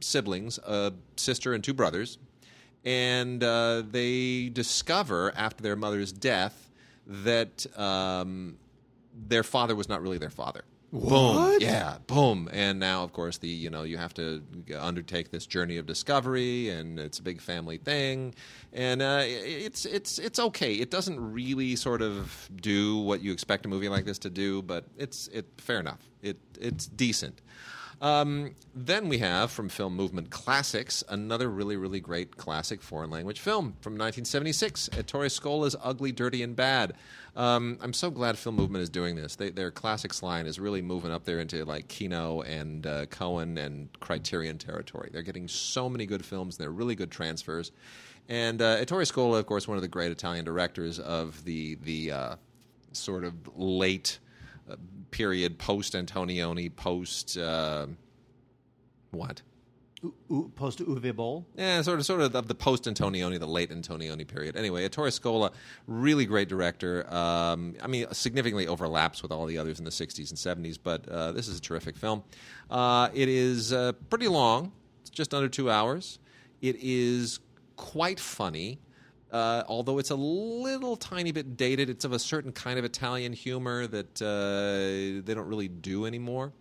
siblings, 0.00 0.58
a 0.58 0.94
sister 1.16 1.52
and 1.52 1.62
two 1.62 1.74
brothers, 1.74 2.16
and 2.84 3.42
uh, 3.42 3.82
they 3.88 4.48
discover 4.48 5.32
after 5.36 5.62
their 5.62 5.76
mother's 5.76 6.12
death 6.12 6.70
that 7.06 7.66
um, 7.78 8.56
their 9.14 9.42
father 9.42 9.74
was 9.74 9.88
not 9.88 10.02
really 10.02 10.18
their 10.18 10.30
father. 10.30 10.64
Boom. 10.92 11.58
Yeah, 11.60 11.98
boom. 12.08 12.48
And 12.52 12.80
now, 12.80 13.04
of 13.04 13.12
course, 13.12 13.38
the 13.38 13.48
you 13.48 13.70
know 13.70 13.84
you 13.84 13.96
have 13.96 14.12
to 14.14 14.42
undertake 14.76 15.30
this 15.30 15.46
journey 15.46 15.76
of 15.76 15.86
discovery, 15.86 16.68
and 16.68 16.98
it's 16.98 17.20
a 17.20 17.22
big 17.22 17.40
family 17.40 17.78
thing, 17.78 18.34
and 18.72 19.00
uh, 19.00 19.22
it's 19.24 19.86
it's 19.86 20.18
it's 20.18 20.40
okay. 20.40 20.74
It 20.74 20.90
doesn't 20.90 21.32
really 21.32 21.76
sort 21.76 22.02
of 22.02 22.48
do 22.60 22.98
what 22.98 23.22
you 23.22 23.30
expect 23.30 23.66
a 23.66 23.68
movie 23.68 23.88
like 23.88 24.04
this 24.04 24.18
to 24.20 24.30
do, 24.30 24.62
but 24.62 24.84
it's 24.98 25.28
it 25.28 25.46
fair 25.58 25.78
enough. 25.78 26.00
It 26.22 26.38
it's 26.60 26.86
decent. 26.86 27.40
Um, 28.00 28.54
then 28.74 29.10
we 29.10 29.18
have 29.18 29.50
from 29.50 29.68
Film 29.68 29.94
Movement 29.94 30.30
Classics 30.30 31.04
another 31.08 31.50
really, 31.50 31.76
really 31.76 32.00
great 32.00 32.36
classic 32.38 32.80
foreign 32.80 33.10
language 33.10 33.40
film 33.40 33.74
from 33.82 33.92
1976, 33.92 34.88
Ettore 34.96 35.28
Scola's 35.28 35.76
Ugly, 35.82 36.12
Dirty, 36.12 36.42
and 36.42 36.56
Bad. 36.56 36.94
Um, 37.36 37.78
I'm 37.82 37.92
so 37.92 38.10
glad 38.10 38.38
Film 38.38 38.56
Movement 38.56 38.82
is 38.82 38.88
doing 38.88 39.16
this. 39.16 39.36
They, 39.36 39.50
their 39.50 39.70
classics 39.70 40.22
line 40.22 40.46
is 40.46 40.58
really 40.58 40.80
moving 40.80 41.12
up 41.12 41.24
there 41.24 41.40
into 41.40 41.62
like 41.66 41.88
Kino 41.88 42.40
and 42.42 42.86
uh, 42.86 43.06
Cohen 43.06 43.58
and 43.58 43.88
Criterion 44.00 44.56
territory. 44.56 45.10
They're 45.12 45.22
getting 45.22 45.46
so 45.46 45.88
many 45.90 46.06
good 46.06 46.24
films. 46.24 46.56
They're 46.56 46.70
really 46.70 46.94
good 46.94 47.10
transfers. 47.10 47.70
And 48.30 48.62
uh, 48.62 48.78
Ettore 48.78 49.02
Scola, 49.02 49.38
of 49.38 49.46
course, 49.46 49.68
one 49.68 49.76
of 49.76 49.82
the 49.82 49.88
great 49.88 50.10
Italian 50.10 50.44
directors 50.44 50.98
of 50.98 51.44
the 51.44 51.76
the 51.82 52.12
uh, 52.12 52.36
sort 52.92 53.24
of 53.24 53.34
late 53.56 54.20
uh, 54.70 54.76
period 55.10 55.58
post 55.58 55.94
Antonioni, 55.94 56.74
post 56.74 57.36
uh, 57.36 57.86
what? 59.10 59.42
U- 60.02 60.14
U- 60.30 60.52
post 60.54 60.78
Uwe 60.78 61.14
Boll. 61.14 61.46
Yeah, 61.56 61.82
sort 61.82 61.98
of, 61.98 62.06
sort 62.06 62.22
of 62.22 62.34
of 62.34 62.48
the 62.48 62.54
post 62.54 62.84
Antonioni, 62.84 63.38
the 63.38 63.46
late 63.46 63.70
Antonioni 63.70 64.26
period. 64.26 64.56
Anyway, 64.56 64.84
Ettore 64.88 65.08
Scola, 65.08 65.52
really 65.86 66.24
great 66.24 66.48
director. 66.48 67.12
Um, 67.12 67.74
I 67.82 67.86
mean, 67.86 68.06
significantly 68.12 68.66
overlaps 68.66 69.22
with 69.22 69.30
all 69.30 69.44
the 69.46 69.58
others 69.58 69.78
in 69.78 69.84
the 69.84 69.90
'60s 69.90 70.30
and 70.30 70.64
'70s, 70.64 70.78
but 70.82 71.06
uh, 71.08 71.32
this 71.32 71.48
is 71.48 71.58
a 71.58 71.60
terrific 71.60 71.96
film. 71.96 72.22
Uh, 72.70 73.10
it 73.12 73.28
is 73.28 73.72
uh, 73.74 73.92
pretty 74.08 74.28
long; 74.28 74.72
it's 75.02 75.10
just 75.10 75.34
under 75.34 75.48
two 75.48 75.70
hours. 75.70 76.18
It 76.62 76.76
is 76.80 77.40
quite 77.76 78.20
funny. 78.20 78.78
Uh, 79.32 79.62
although 79.68 79.98
it's 79.98 80.10
a 80.10 80.16
little 80.16 80.96
tiny 80.96 81.30
bit 81.30 81.56
dated, 81.56 81.88
it's 81.88 82.04
of 82.04 82.12
a 82.12 82.18
certain 82.18 82.52
kind 82.52 82.78
of 82.78 82.84
Italian 82.84 83.32
humor 83.32 83.86
that 83.86 84.20
uh, 84.20 85.24
they 85.24 85.34
don't 85.34 85.46
really 85.46 85.68
do 85.68 86.04
anymore. 86.04 86.52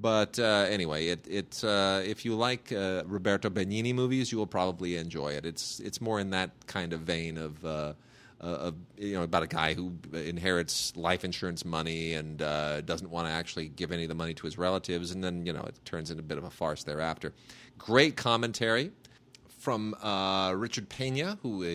But 0.00 0.38
uh, 0.38 0.66
anyway, 0.68 1.08
it, 1.08 1.26
it 1.26 1.64
uh, 1.64 2.02
if 2.04 2.24
you 2.24 2.36
like 2.36 2.70
uh, 2.70 3.02
Roberto 3.06 3.50
Benigni 3.50 3.94
movies, 3.94 4.30
you 4.30 4.38
will 4.38 4.46
probably 4.46 4.96
enjoy 4.96 5.32
it. 5.32 5.46
It's 5.46 5.80
it's 5.80 6.00
more 6.00 6.20
in 6.20 6.30
that 6.30 6.50
kind 6.66 6.92
of 6.92 7.00
vein 7.00 7.38
of. 7.38 7.64
Uh, 7.64 7.92
of, 8.40 8.76
you 8.96 9.14
know 9.14 9.24
about 9.24 9.42
a 9.42 9.48
guy 9.48 9.74
who 9.74 9.92
inherits 10.12 10.96
life 10.96 11.24
insurance 11.24 11.64
money 11.64 12.14
and 12.14 12.38
doesn't 12.38 13.10
want 13.10 13.26
to 13.26 13.32
actually 13.32 13.66
give 13.66 13.90
any 13.90 14.04
of 14.04 14.08
the 14.08 14.14
money 14.14 14.32
to 14.32 14.44
his 14.44 14.56
relatives, 14.56 15.10
and 15.10 15.24
then 15.24 15.44
you 15.44 15.52
know 15.52 15.62
it 15.62 15.74
turns 15.84 16.12
into 16.12 16.20
a 16.20 16.24
bit 16.24 16.38
of 16.38 16.44
a 16.44 16.50
farce 16.50 16.84
thereafter. 16.84 17.34
Great 17.78 18.14
commentary 18.14 18.92
from 19.58 19.94
uh, 20.02 20.54
Richard 20.56 20.88
Pena, 20.88 21.36
who 21.42 21.62
uh, 21.62 21.66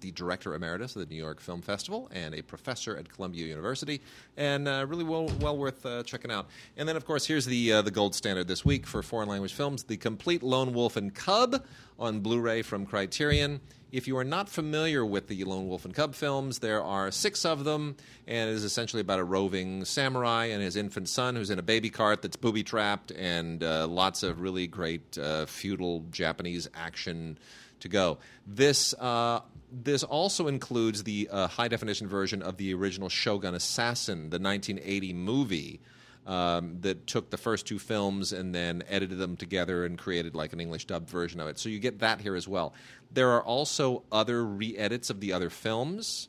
the 0.00 0.12
director 0.14 0.54
emeritus 0.54 0.96
of 0.96 1.06
the 1.06 1.12
New 1.12 1.20
York 1.20 1.40
Film 1.40 1.60
Festival 1.60 2.08
and 2.12 2.34
a 2.34 2.42
professor 2.42 2.96
at 2.96 3.08
Columbia 3.08 3.46
University, 3.46 4.00
and 4.36 4.68
uh, 4.68 4.86
really 4.88 5.04
well 5.04 5.28
well 5.40 5.58
worth 5.58 5.84
uh, 5.84 6.02
checking 6.04 6.30
out. 6.30 6.46
And 6.76 6.88
then, 6.88 6.96
of 6.96 7.04
course, 7.04 7.26
here's 7.26 7.44
the 7.44 7.72
uh, 7.72 7.82
the 7.82 7.90
gold 7.90 8.14
standard 8.14 8.46
this 8.46 8.64
week 8.64 8.86
for 8.86 9.02
foreign 9.02 9.28
language 9.28 9.52
films: 9.54 9.82
The 9.82 9.96
Complete 9.96 10.42
Lone 10.42 10.72
Wolf 10.72 10.96
and 10.96 11.14
Cub 11.14 11.64
on 11.98 12.20
Blu-ray 12.20 12.62
from 12.62 12.86
Criterion. 12.86 13.60
If 13.92 14.08
you 14.08 14.16
are 14.16 14.24
not 14.24 14.48
familiar 14.48 15.04
with 15.04 15.28
the 15.28 15.44
Lone 15.44 15.68
Wolf 15.68 15.84
and 15.84 15.94
Cub 15.94 16.14
films, 16.14 16.60
there 16.60 16.82
are 16.82 17.10
six 17.10 17.44
of 17.44 17.64
them, 17.64 17.96
and 18.26 18.48
it 18.48 18.54
is 18.54 18.64
essentially 18.64 19.02
about 19.02 19.18
a 19.18 19.24
roving 19.24 19.84
samurai 19.84 20.46
and 20.46 20.62
his 20.62 20.76
infant 20.76 21.10
son 21.10 21.36
who's 21.36 21.50
in 21.50 21.58
a 21.58 21.62
baby 21.62 21.90
cart 21.90 22.22
that's 22.22 22.36
booby 22.36 22.62
trapped, 22.62 23.10
and 23.10 23.62
uh, 23.62 23.86
lots 23.86 24.22
of 24.22 24.40
really 24.40 24.66
great 24.66 25.18
uh, 25.18 25.44
feudal 25.44 26.06
Japanese 26.10 26.70
action 26.74 27.36
to 27.80 27.88
go. 27.90 28.16
This 28.46 28.94
uh, 28.94 29.40
this 29.70 30.02
also 30.02 30.48
includes 30.48 31.04
the 31.04 31.28
uh, 31.30 31.48
high 31.48 31.68
definition 31.68 32.08
version 32.08 32.40
of 32.40 32.56
the 32.56 32.72
original 32.72 33.10
Shogun 33.10 33.54
Assassin, 33.54 34.30
the 34.30 34.38
1980 34.38 35.12
movie 35.12 35.80
um, 36.26 36.78
that 36.80 37.06
took 37.06 37.30
the 37.30 37.36
first 37.36 37.66
two 37.66 37.78
films 37.78 38.32
and 38.32 38.54
then 38.54 38.82
edited 38.88 39.18
them 39.18 39.36
together 39.36 39.84
and 39.84 39.98
created 39.98 40.34
like 40.34 40.52
an 40.52 40.60
English 40.60 40.86
dubbed 40.86 41.08
version 41.08 41.40
of 41.40 41.48
it. 41.48 41.58
So 41.58 41.68
you 41.68 41.78
get 41.78 41.98
that 42.00 42.20
here 42.20 42.36
as 42.36 42.46
well. 42.46 42.74
There 43.10 43.30
are 43.30 43.42
also 43.42 44.04
other 44.12 44.44
re 44.44 44.76
edits 44.76 45.10
of 45.10 45.20
the 45.20 45.32
other 45.32 45.50
films 45.50 46.28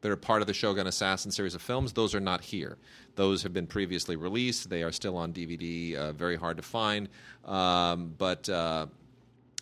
that 0.00 0.10
are 0.10 0.16
part 0.16 0.40
of 0.40 0.46
the 0.46 0.54
Shogun 0.54 0.86
Assassin 0.86 1.30
series 1.30 1.54
of 1.54 1.62
films. 1.62 1.92
Those 1.92 2.14
are 2.14 2.20
not 2.20 2.42
here. 2.42 2.76
Those 3.16 3.42
have 3.42 3.52
been 3.52 3.66
previously 3.66 4.16
released. 4.16 4.68
They 4.68 4.82
are 4.82 4.92
still 4.92 5.16
on 5.16 5.32
DVD, 5.32 5.94
uh, 5.94 6.12
very 6.12 6.36
hard 6.36 6.56
to 6.56 6.62
find. 6.62 7.08
Um, 7.44 8.14
but. 8.16 8.48
Uh, 8.48 8.86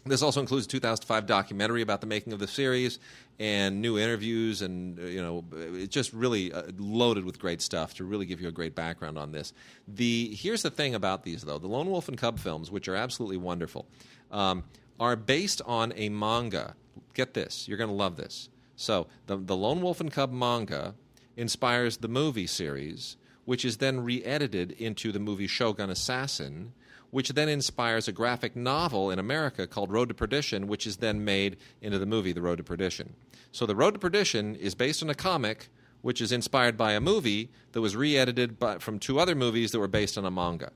this 0.05 0.23
also 0.23 0.41
includes 0.41 0.67
a 0.67 0.69
2005 0.69 1.27
documentary 1.27 1.81
about 1.81 2.01
the 2.01 2.07
making 2.07 2.33
of 2.33 2.41
the 2.41 2.49
series 2.49 2.99
and 3.39 3.81
new 3.81 3.99
interviews, 3.99 4.61
and 4.61 4.99
uh, 4.99 5.03
you 5.03 5.23
know, 5.23 5.45
it's 5.53 5.95
just 5.95 6.13
really 6.13 6.53
uh, 6.53 6.65
loaded 6.77 7.25
with 7.25 7.39
great 7.39 7.63
stuff 7.63 7.95
to 7.95 8.05
really 8.05 8.27
give 8.27 8.41
you 8.41 8.49
a 8.49 8.53
great 8.53 8.75
background 8.75 9.17
on 9.17 9.33
this. 9.33 9.53
The 9.87 10.35
here's 10.35 10.63
the 10.63 10.71
thing 10.71 10.95
about 10.95 11.23
these 11.23 11.43
though: 11.43 11.59
the 11.59 11.69
Lone 11.69 11.89
Wolf 11.89 12.09
and 12.09 12.19
Cub 12.19 12.39
films, 12.39 12.71
which 12.71 12.89
are 12.89 12.97
absolutely 12.97 13.37
wonderful, 13.37 13.87
um, 14.31 14.65
are 14.99 15.15
based 15.15 15.63
on 15.67 15.93
a 15.97 16.09
manga. 16.09 16.75
Get 17.15 17.35
this, 17.35 17.69
you're 17.69 17.79
going 17.79 17.91
to 17.91 17.97
love 17.97 18.17
this. 18.17 18.49
So 18.75 19.07
the 19.27 19.37
the 19.37 19.57
Lone 19.57 19.81
Wolf 19.83 20.01
and 20.01 20.11
Cub 20.11 20.33
manga 20.33 20.95
inspires 21.37 21.99
the 21.99 22.09
movie 22.09 22.49
series, 22.49 23.17
which 23.45 23.65
is 23.65 23.77
then 23.77 24.01
re-edited 24.01 24.73
into 24.73 25.13
the 25.13 25.19
movie 25.21 25.47
Shogun 25.47 25.91
Assassin 25.91 26.73
which 27.13 27.29
then 27.29 27.49
inspires 27.49 28.09
a 28.09 28.13
graphic 28.13 28.57
novel 28.57 29.11
in 29.11 29.19
America 29.19 29.67
called 29.67 29.93
Road 29.93 30.09
to 30.09 30.15
Perdition, 30.15 30.67
which 30.67 30.87
is 30.87 30.97
then 30.97 31.25
made 31.25 31.59
into 31.83 31.99
the 31.99 32.07
movie 32.07 32.33
The 32.33 32.41
Road 32.41 32.57
to 32.57 32.65
Perdition. 32.65 33.15
So 33.53 33.67
The 33.67 33.77
Road 33.77 33.93
to 33.93 34.01
Perdition 34.01 34.57
is 34.57 34.75
based 34.75 35.03
on 35.03 35.11
a 35.11 35.15
comic 35.15 35.69
which 36.01 36.23
is 36.23 36.33
inspired 36.33 36.77
by 36.77 36.93
a 36.93 37.01
movie 37.01 37.51
that 37.73 37.83
was 37.83 37.95
re 37.95 38.17
edited 38.17 38.57
from 38.81 38.99
two 38.99 39.21
other 39.21 39.35
movies 39.35 39.71
that 39.73 39.79
were 39.79 39.87
based 39.87 40.17
on 40.19 40.25
a 40.25 40.31
manga. 40.31 40.73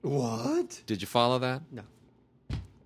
What? 0.00 0.82
Did 0.86 1.02
you 1.02 1.06
follow 1.06 1.38
that? 1.38 1.62
No. 1.70 1.82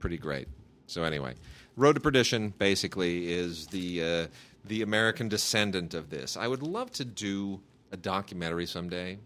Pretty 0.01 0.19
great. 0.19 0.49
So, 0.87 1.05
anyway, 1.05 1.35
Road 1.77 1.95
to 1.95 2.01
Perdition 2.01 2.53
basically 2.59 3.33
is 3.33 3.69
the, 3.69 4.03
uh, 4.03 4.27
the 4.65 4.83
American 4.83 5.29
descendant 5.29 5.95
of 5.95 6.11
this. 6.11 6.37
I 6.37 6.49
would 6.49 6.63
love 6.63 6.91
to 6.93 7.05
do 7.05 7.61
a 7.93 7.97
documentary 7.97 8.67
someday 8.67 9.19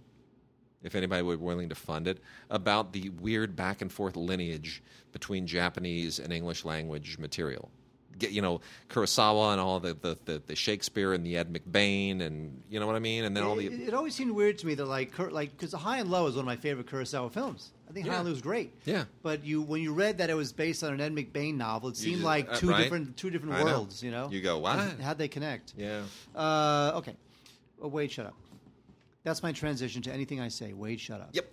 if 0.83 0.95
anybody 0.95 1.23
were 1.23 1.37
willing 1.37 1.69
to 1.69 1.75
fund 1.75 2.07
it, 2.09 2.19
about 2.51 2.93
the 2.93 3.09
weird 3.11 3.55
back 3.57 3.83
and 3.83 3.91
forth 3.93 4.17
lineage 4.17 4.83
between 5.13 5.47
Japanese 5.47 6.19
and 6.19 6.33
English 6.33 6.65
language 6.65 7.19
material. 7.19 7.71
Get 8.19 8.31
you 8.33 8.43
know 8.43 8.61
Kurosawa 8.91 9.53
and 9.53 9.61
all 9.61 9.81
the 9.81 9.95
the, 9.95 10.19
the, 10.27 10.43
the 10.47 10.55
Shakespeare 10.55 11.15
and 11.15 11.25
the 11.25 11.39
Ed 11.39 11.51
McBain 11.53 12.21
and 12.21 12.63
you 12.69 12.79
know 12.79 12.87
what 12.87 12.95
I 12.95 12.99
mean, 12.99 13.25
and 13.25 13.35
then 13.35 13.43
all 13.43 13.57
the 13.57 13.67
It, 13.67 13.89
it 13.89 13.95
always 13.95 14.15
seemed 14.15 14.33
weird 14.33 14.59
to 14.59 14.67
me 14.67 14.75
that 14.75 14.85
like 14.85 15.13
Kur- 15.13 15.31
like 15.31 15.51
because 15.57 15.73
High 15.73 15.99
and 15.99 16.11
Low 16.11 16.27
is 16.27 16.35
one 16.35 16.43
of 16.43 16.47
my 16.47 16.57
favorite 16.57 16.87
Kurosawa 16.89 17.33
films. 17.33 17.71
I 17.89 17.93
think 17.95 18.07
High 18.07 18.17
and 18.17 18.27
Low 18.27 18.33
is 18.33 18.43
great. 18.43 18.75
Yeah. 18.85 19.05
But 19.23 19.45
you 19.47 19.63
when 19.63 19.81
you 19.81 19.95
read 19.95 20.19
that 20.19 20.29
it 20.29 20.35
was 20.35 20.53
based 20.53 20.85
on 20.85 20.93
an 20.93 21.01
Ed 21.01 21.15
McBain 21.15 21.57
novel, 21.57 21.89
it 21.89 21.97
seemed 21.97 22.17
just- 22.17 22.25
like 22.25 22.53
uh, 22.53 22.57
two 22.59 22.69
right? 22.69 22.83
different 22.83 23.17
two 23.17 23.31
different 23.31 23.55
I 23.55 23.61
know. 23.61 23.65
worlds. 23.65 24.03
You 24.03 24.11
know. 24.11 24.29
You 24.31 24.43
go, 24.43 24.59
what? 24.59 24.79
How'd 25.01 25.17
they 25.17 25.29
connect? 25.29 25.73
yeah. 25.79 26.03
Uh, 26.37 26.93
okay. 26.97 27.17
Oh, 27.81 27.89
Wade, 27.89 28.13
shut 28.13 28.27
up. 28.27 28.35
That's 29.25 29.43
my 29.43 29.53
transition 29.53 30.03
to 30.03 30.13
anything 30.13 30.41
I 30.41 30.49
say. 30.49 30.73
Wade, 30.73 31.01
shut 31.01 31.21
up. 31.21 31.31
Yep. 31.33 31.47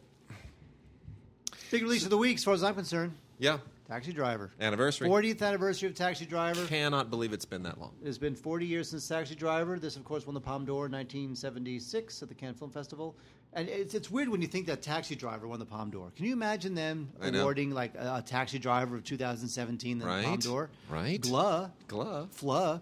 Big 1.72 1.84
release 1.84 2.04
of 2.04 2.10
the 2.10 2.18
week, 2.18 2.38
as 2.38 2.44
far 2.44 2.54
as 2.56 2.64
I'm 2.64 2.74
concerned. 2.74 3.14
Yeah. 3.38 3.60
Taxi 3.88 4.12
Driver. 4.14 4.52
Anniversary. 4.60 5.08
40th 5.10 5.42
anniversary 5.42 5.90
of 5.90 5.96
Taxi 5.96 6.26
Driver. 6.26 6.66
Cannot 6.66 7.10
believe 7.10 7.34
it's 7.34 7.46
been 7.46 7.64
that 7.64 7.80
long. 7.80 7.92
It 8.02 8.06
has 8.08 8.18
been 8.20 8.36
40 8.36 8.66
years 8.66 8.90
since 8.90 9.08
Taxi 9.08 9.34
Driver. 9.36 9.80
This, 9.80 9.96
of 9.96 10.04
course, 10.04 10.28
won 10.28 10.36
the 10.36 10.42
Palme 10.42 10.66
d'Or 10.66 10.86
in 10.86 10.92
1976 10.92 12.22
at 12.22 12.30
the 12.30 12.36
Cannes 12.36 12.56
Film 12.56 12.70
Festival. 12.70 13.16
And 13.54 13.68
it's, 13.68 13.96
it's 13.96 14.12
weird 14.12 14.30
when 14.30 14.42
you 14.44 14.48
think 14.48 14.68
that 14.68 14.84
Taxi 14.84 15.16
Driver 15.16 15.48
won 15.48 15.58
the 15.58 15.66
Palme 15.66 15.90
d'Or. 15.90 16.12
Can 16.16 16.26
you 16.26 16.34
imagine 16.34 16.76
them 16.76 17.10
awarding 17.22 17.72
like 17.72 17.96
a, 17.96 18.18
a 18.18 18.22
Taxi 18.24 18.60
Driver 18.60 18.96
of 18.96 19.04
2017 19.04 19.98
the 20.00 20.06
Right. 20.06 20.24
Palme 20.24 20.40
d'Or? 20.40 20.70
Right. 20.88 21.20
Gluh. 21.20 21.70
Glove. 21.88 22.30
Fluh. 22.32 22.80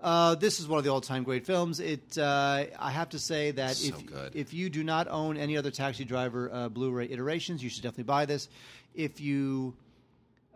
Uh, 0.00 0.34
this 0.34 0.60
is 0.60 0.66
one 0.66 0.78
of 0.78 0.84
the 0.84 0.90
all-time 0.90 1.22
great 1.24 1.44
films. 1.44 1.78
It, 1.78 2.16
uh, 2.16 2.64
I 2.78 2.90
have 2.90 3.10
to 3.10 3.18
say 3.18 3.50
that 3.50 3.76
So 3.76 3.94
if 3.94 4.06
good. 4.06 4.34
if 4.34 4.54
you 4.54 4.70
do 4.70 4.82
not 4.82 5.08
own 5.08 5.36
any 5.36 5.58
other 5.58 5.70
Taxi 5.70 6.04
Driver 6.04 6.50
uh, 6.50 6.68
Blu-ray 6.70 7.10
iterations, 7.10 7.62
you 7.62 7.68
should 7.68 7.82
definitely 7.82 8.04
buy 8.04 8.24
this. 8.24 8.48
If 8.94 9.20
you 9.20 9.74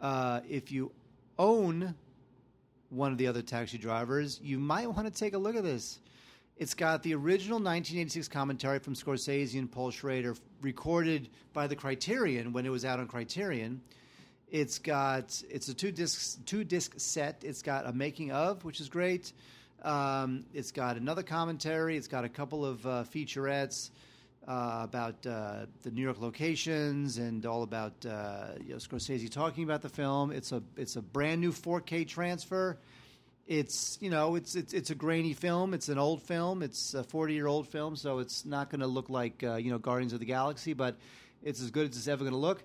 uh, 0.00 0.40
if 0.48 0.72
you 0.72 0.92
own 1.38 1.94
one 2.88 3.12
of 3.12 3.18
the 3.18 3.26
other 3.26 3.42
Taxi 3.42 3.76
Drivers, 3.76 4.40
you 4.42 4.58
might 4.58 4.90
want 4.90 5.12
to 5.12 5.12
take 5.12 5.34
a 5.34 5.38
look 5.38 5.56
at 5.56 5.62
this. 5.64 5.98
It's 6.56 6.74
got 6.74 7.02
the 7.02 7.14
original 7.14 7.56
1986 7.56 8.28
commentary 8.28 8.78
from 8.78 8.94
Scorsese 8.94 9.58
and 9.58 9.70
Paul 9.70 9.90
Schrader, 9.90 10.36
recorded 10.62 11.28
by 11.52 11.66
the 11.66 11.74
Criterion 11.74 12.52
when 12.52 12.64
it 12.64 12.70
was 12.70 12.84
out 12.84 13.00
on 13.00 13.08
Criterion. 13.08 13.82
It's 14.54 14.78
got 14.78 15.42
it's 15.50 15.68
a 15.68 15.74
two 15.74 15.90
disc 15.90 16.38
two 16.46 16.62
disc 16.62 16.94
set. 16.96 17.42
It's 17.44 17.60
got 17.60 17.88
a 17.88 17.92
making 17.92 18.30
of, 18.30 18.64
which 18.64 18.80
is 18.80 18.88
great. 18.88 19.32
Um, 19.82 20.44
it's 20.54 20.70
got 20.70 20.96
another 20.96 21.24
commentary. 21.24 21.96
It's 21.96 22.06
got 22.06 22.24
a 22.24 22.28
couple 22.28 22.64
of 22.64 22.86
uh, 22.86 23.02
featurettes 23.02 23.90
uh, 24.46 24.82
about 24.84 25.26
uh, 25.26 25.66
the 25.82 25.90
New 25.90 26.02
York 26.02 26.20
locations 26.20 27.18
and 27.18 27.44
all 27.46 27.64
about 27.64 27.94
uh, 28.06 28.50
you 28.64 28.68
know, 28.68 28.76
Scorsese 28.76 29.28
talking 29.28 29.64
about 29.64 29.82
the 29.82 29.88
film. 29.88 30.30
It's 30.30 30.52
a 30.52 30.62
it's 30.76 30.94
a 30.94 31.02
brand 31.02 31.40
new 31.40 31.50
4K 31.50 32.06
transfer. 32.06 32.78
It's 33.48 33.98
you 34.00 34.08
know 34.08 34.36
it's 34.36 34.54
it's 34.54 34.72
it's 34.72 34.90
a 34.90 34.94
grainy 34.94 35.32
film. 35.32 35.74
It's 35.74 35.88
an 35.88 35.98
old 35.98 36.22
film. 36.22 36.62
It's 36.62 36.94
a 36.94 37.02
40 37.02 37.34
year 37.34 37.48
old 37.48 37.66
film, 37.66 37.96
so 37.96 38.20
it's 38.20 38.44
not 38.44 38.70
going 38.70 38.82
to 38.82 38.86
look 38.86 39.10
like 39.10 39.42
uh, 39.42 39.56
you 39.56 39.72
know 39.72 39.78
Guardians 39.78 40.12
of 40.12 40.20
the 40.20 40.26
Galaxy, 40.26 40.74
but 40.74 40.96
it's 41.42 41.60
as 41.60 41.72
good 41.72 41.90
as 41.90 41.96
it's 41.96 42.06
ever 42.06 42.22
going 42.22 42.34
to 42.34 42.38
look. 42.38 42.62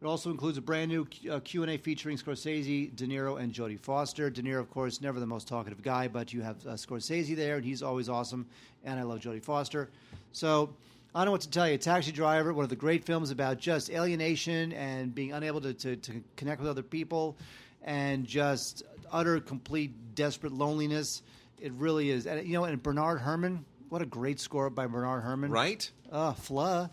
It 0.00 0.06
also 0.06 0.30
includes 0.30 0.56
a 0.58 0.60
brand 0.60 0.90
new 0.90 1.08
uh, 1.28 1.40
Q&A 1.40 1.76
featuring 1.76 2.16
Scorsese, 2.16 2.94
De 2.94 3.06
Niro, 3.06 3.40
and 3.40 3.52
Jodie 3.52 3.80
Foster. 3.80 4.30
De 4.30 4.42
Niro, 4.42 4.60
of 4.60 4.70
course, 4.70 5.00
never 5.00 5.18
the 5.18 5.26
most 5.26 5.48
talkative 5.48 5.82
guy, 5.82 6.06
but 6.06 6.32
you 6.32 6.40
have 6.40 6.56
uh, 6.66 6.70
Scorsese 6.70 7.34
there, 7.34 7.56
and 7.56 7.64
he's 7.64 7.82
always 7.82 8.08
awesome. 8.08 8.46
And 8.84 9.00
I 9.00 9.02
love 9.02 9.18
Jodie 9.20 9.42
Foster. 9.42 9.90
So 10.30 10.72
I 11.14 11.20
don't 11.20 11.26
know 11.26 11.32
what 11.32 11.40
to 11.40 11.50
tell 11.50 11.68
you. 11.68 11.78
Taxi 11.78 12.12
Driver, 12.12 12.52
one 12.52 12.62
of 12.62 12.70
the 12.70 12.76
great 12.76 13.04
films 13.04 13.32
about 13.32 13.58
just 13.58 13.90
alienation 13.90 14.72
and 14.72 15.12
being 15.12 15.32
unable 15.32 15.60
to, 15.62 15.74
to, 15.74 15.96
to 15.96 16.22
connect 16.36 16.60
with 16.60 16.70
other 16.70 16.82
people 16.82 17.36
and 17.82 18.24
just 18.24 18.84
utter, 19.10 19.40
complete, 19.40 20.14
desperate 20.14 20.52
loneliness. 20.52 21.22
It 21.60 21.72
really 21.72 22.10
is. 22.10 22.28
And, 22.28 22.46
you 22.46 22.52
know, 22.52 22.64
and 22.64 22.80
Bernard 22.80 23.20
Herrmann, 23.20 23.64
what 23.88 24.00
a 24.00 24.06
great 24.06 24.38
score 24.38 24.70
by 24.70 24.86
Bernard 24.86 25.24
Herrmann. 25.24 25.50
Right? 25.50 25.90
Uh, 26.12 26.34
Fla. 26.34 26.90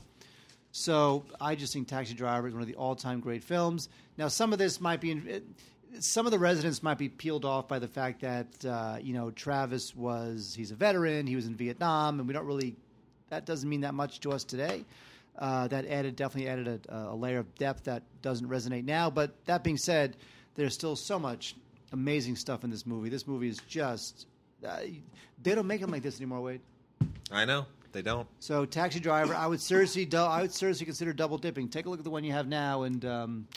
So 0.78 1.24
I 1.40 1.56
just 1.56 1.72
think 1.72 1.88
Taxi 1.88 2.14
Driver 2.14 2.50
is 2.50 2.54
one 2.54 2.62
of 2.62 2.68
the 2.68 2.76
all-time 2.76 3.22
great 3.22 3.46
films. 3.46 3.88
Now, 4.18 4.28
some 4.28 4.52
of 4.52 4.60
this 4.60 4.82
might 4.82 5.00
be, 5.00 5.12
it, 5.12 5.46
some 6.00 6.26
of 6.26 6.34
the 6.34 6.38
residents 6.38 6.84
might 6.84 6.98
be 6.98 7.08
peeled 7.08 7.46
off 7.46 7.70
by 7.70 7.80
the 7.80 7.88
fact 7.88 8.20
that 8.20 8.66
uh, 8.66 8.98
you 9.02 9.14
know 9.14 9.32
Travis 9.32 9.96
was 9.96 10.54
he's 10.54 10.72
a 10.72 10.76
veteran, 10.76 11.28
he 11.28 11.38
was 11.38 11.48
in 11.48 11.56
Vietnam, 11.56 12.20
and 12.20 12.28
we 12.28 12.34
don't 12.34 12.46
really 12.46 12.76
that 13.30 13.46
doesn't 13.46 13.70
mean 13.70 13.82
that 13.82 13.94
much 13.94 14.20
to 14.20 14.34
us 14.34 14.44
today. 14.44 14.84
Uh, 15.40 15.70
that 15.70 15.86
added 15.86 16.18
definitely 16.18 16.50
added 16.50 16.86
a, 16.90 17.08
a 17.08 17.16
layer 17.16 17.40
of 17.40 17.56
depth 17.56 17.86
that 17.86 18.04
doesn't 18.22 18.50
resonate 18.50 18.84
now. 18.84 19.10
But 19.10 19.32
that 19.46 19.64
being 19.64 19.78
said, 19.78 20.18
there's 20.56 20.74
still 20.74 20.98
so 20.98 21.18
much 21.18 21.56
amazing 21.94 22.36
stuff 22.36 22.66
in 22.66 22.70
this 22.70 22.86
movie. 22.86 23.08
This 23.08 23.28
movie 23.28 23.48
is 23.48 23.60
just 23.70 24.28
uh, 24.68 24.80
they 25.42 25.56
don't 25.56 25.68
make 25.68 25.80
them 25.80 25.92
like 25.92 26.04
this 26.04 26.18
anymore, 26.18 26.42
Wade. 26.42 26.60
I 27.32 27.46
know. 27.46 27.66
They 27.96 28.02
don't. 28.02 28.28
So, 28.42 28.66
Taxi 28.66 29.00
Driver, 29.00 29.34
I 29.34 29.48
would 29.48 29.62
seriously, 29.62 30.04
dou- 30.04 30.18
I 30.18 30.42
would 30.42 30.52
seriously 30.54 30.86
consider 30.86 31.14
double 31.14 31.38
dipping. 31.38 31.70
Take 31.70 31.86
a 31.86 31.90
look 31.90 31.98
at 32.00 32.04
the 32.04 32.10
one 32.10 32.26
you 32.26 32.34
have 32.34 32.46
now 32.46 32.84
and 32.84 33.06
um, 33.06 33.48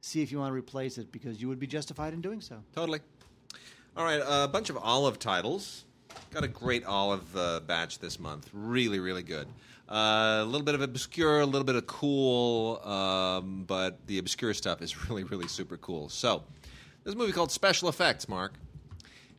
see 0.00 0.22
if 0.22 0.32
you 0.32 0.38
want 0.38 0.48
to 0.52 0.54
replace 0.54 0.96
it 0.96 1.12
because 1.12 1.38
you 1.42 1.48
would 1.48 1.58
be 1.60 1.66
justified 1.66 2.14
in 2.14 2.22
doing 2.22 2.40
so. 2.40 2.62
Totally. 2.74 3.00
All 3.94 4.02
right, 4.02 4.22
a 4.26 4.48
bunch 4.48 4.70
of 4.70 4.78
olive 4.78 5.18
titles. 5.18 5.84
Got 6.30 6.44
a 6.44 6.48
great 6.48 6.86
olive 6.86 7.36
uh, 7.36 7.60
batch 7.60 7.98
this 7.98 8.18
month. 8.18 8.48
Really, 8.54 9.00
really 9.00 9.22
good. 9.22 9.46
Uh, 9.86 10.38
a 10.40 10.44
little 10.46 10.64
bit 10.64 10.74
of 10.74 10.80
obscure, 10.80 11.40
a 11.40 11.44
little 11.46 11.64
bit 11.66 11.74
of 11.76 11.86
cool, 11.86 12.80
um, 12.88 13.64
but 13.66 14.06
the 14.06 14.16
obscure 14.16 14.54
stuff 14.54 14.80
is 14.80 15.08
really, 15.10 15.24
really 15.24 15.46
super 15.46 15.76
cool. 15.76 16.08
So, 16.08 16.42
there's 17.02 17.14
a 17.14 17.18
movie 17.18 17.32
called 17.32 17.52
Special 17.52 17.90
Effects, 17.90 18.30
Mark. 18.30 18.54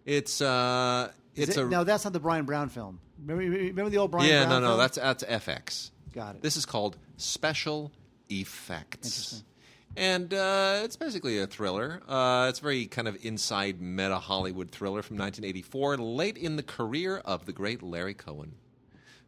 It's 0.06 0.40
uh, 0.40 1.10
Is 1.34 1.50
it's 1.50 1.58
it- 1.58 1.66
a 1.66 1.68
no, 1.68 1.84
that's 1.84 2.04
not 2.04 2.14
the 2.14 2.20
Bryan 2.20 2.46
Brown 2.46 2.70
film. 2.70 3.00
Remember, 3.26 3.58
remember 3.58 3.90
the 3.90 3.98
old 3.98 4.12
Bryan 4.12 4.30
yeah, 4.30 4.46
Brown 4.46 4.50
no, 4.50 4.60
no, 4.60 4.68
film? 4.68 4.80
that's 4.80 4.98
that's 4.98 5.24
FX. 5.24 5.92
Got 6.14 6.36
it. 6.36 6.42
This 6.42 6.58
is 6.58 6.66
called 6.66 6.98
Special 7.18 7.92
Effects. 8.30 9.08
Interesting. 9.08 9.46
And 9.98 10.34
uh, 10.34 10.82
it's 10.84 10.98
basically 10.98 11.40
a 11.40 11.48
thriller. 11.48 12.02
Uh, 12.08 12.48
it's 12.50 12.60
a 12.60 12.62
very 12.62 12.86
kind 12.86 13.08
of 13.08 13.18
inside 13.26 13.82
meta 13.82 14.18
Hollywood 14.18 14.70
thriller 14.70 15.02
from 15.02 15.18
1984, 15.18 15.98
late 15.98 16.38
in 16.38 16.58
the 16.58 16.64
career 16.64 17.18
of 17.24 17.46
the 17.46 17.54
great 17.54 17.82
Larry 17.82 18.14
Cohen, 18.14 18.56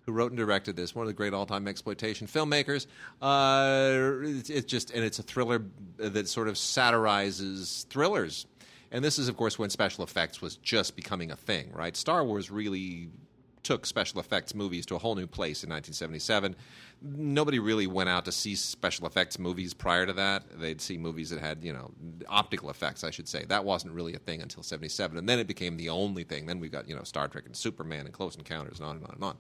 who 0.01 0.11
wrote 0.11 0.31
and 0.31 0.37
directed 0.37 0.75
this. 0.75 0.93
One 0.93 1.03
of 1.03 1.07
the 1.07 1.13
great 1.13 1.33
all-time 1.33 1.69
exploitation 1.69 2.27
filmmakers. 2.27 2.85
Uh, 3.21 4.27
it's, 4.27 4.49
it's 4.49 4.69
just 4.69 4.91
and 4.91 5.05
it's 5.05 5.19
a 5.19 5.23
thriller 5.23 5.65
that 5.97 6.27
sort 6.27 6.49
of 6.49 6.57
satirizes 6.57 7.85
thrillers. 7.89 8.45
And 8.91 9.03
this 9.03 9.19
is, 9.19 9.27
of 9.27 9.35
course, 9.35 9.59
when 9.59 9.69
special 9.69 10.03
effects 10.03 10.41
was 10.41 10.57
just 10.57 10.95
becoming 10.95 11.31
a 11.31 11.35
thing, 11.35 11.71
right? 11.73 11.95
Star 11.95 12.23
Wars 12.23 12.49
really 12.49 13.09
took 13.67 13.85
special 13.85 14.21
effects 14.21 14.55
movies 14.55 14.85
to 14.85 14.95
a 14.95 14.97
whole 14.97 15.13
new 15.13 15.27
place 15.27 15.61
in 15.61 15.69
1977. 15.69 16.55
Nobody 17.01 17.59
really 17.59 17.85
went 17.85 18.07
out 18.07 18.23
to 18.23 18.31
see 18.31 18.55
special 18.55 19.05
effects 19.05 19.37
movies 19.37 19.73
prior 19.73 20.05
to 20.05 20.13
that. 20.13 20.43
They'd 20.57 20.79
see 20.79 20.97
movies 20.97 21.31
that 21.31 21.41
had, 21.41 21.61
you 21.65 21.73
know, 21.73 21.91
optical 22.29 22.69
effects, 22.69 23.03
I 23.03 23.11
should 23.11 23.27
say. 23.27 23.43
That 23.43 23.65
wasn't 23.65 23.93
really 23.93 24.15
a 24.15 24.19
thing 24.19 24.41
until 24.41 24.63
77. 24.63 25.17
And 25.17 25.27
then 25.27 25.37
it 25.37 25.47
became 25.47 25.75
the 25.75 25.89
only 25.89 26.23
thing. 26.23 26.45
Then 26.45 26.61
we 26.61 26.69
got, 26.69 26.87
you 26.87 26.95
know, 26.95 27.03
Star 27.03 27.27
Trek 27.27 27.45
and 27.45 27.57
Superman 27.57 28.05
and 28.05 28.13
Close 28.13 28.37
Encounters 28.37 28.79
and 28.79 28.87
on 28.87 28.95
and 28.95 29.05
on 29.05 29.13
and 29.15 29.23
on. 29.25 29.37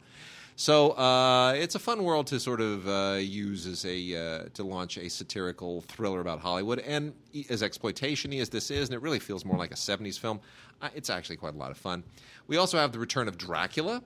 So 0.59 0.93
uh, 0.93 1.53
it's 1.55 1.75
a 1.75 1.79
fun 1.79 2.03
world 2.03 2.25
to 2.27 2.39
sort 2.39 2.61
of 2.61 2.87
uh, 2.87 3.19
use 3.19 3.67
as 3.67 3.85
a 3.85 4.15
uh, 4.15 4.49
to 4.55 4.63
launch 4.63 4.97
a 4.97 5.07
satirical 5.07 5.81
thriller 5.81 6.19
about 6.19 6.39
Hollywood, 6.39 6.79
and 6.79 7.13
as 7.51 7.61
exploitation-y 7.61 8.39
as 8.39 8.49
this 8.49 8.71
is, 8.71 8.89
and 8.89 8.95
it 8.95 9.03
really 9.03 9.19
feels 9.19 9.45
more 9.45 9.55
like 9.55 9.69
a 9.69 9.75
'70s 9.75 10.17
film. 10.17 10.39
It's 10.95 11.11
actually 11.11 11.35
quite 11.35 11.53
a 11.53 11.57
lot 11.57 11.69
of 11.69 11.77
fun. 11.77 12.03
We 12.47 12.57
also 12.57 12.79
have 12.79 12.91
the 12.91 12.97
return 12.97 13.27
of 13.27 13.37
Dracula, 13.37 14.01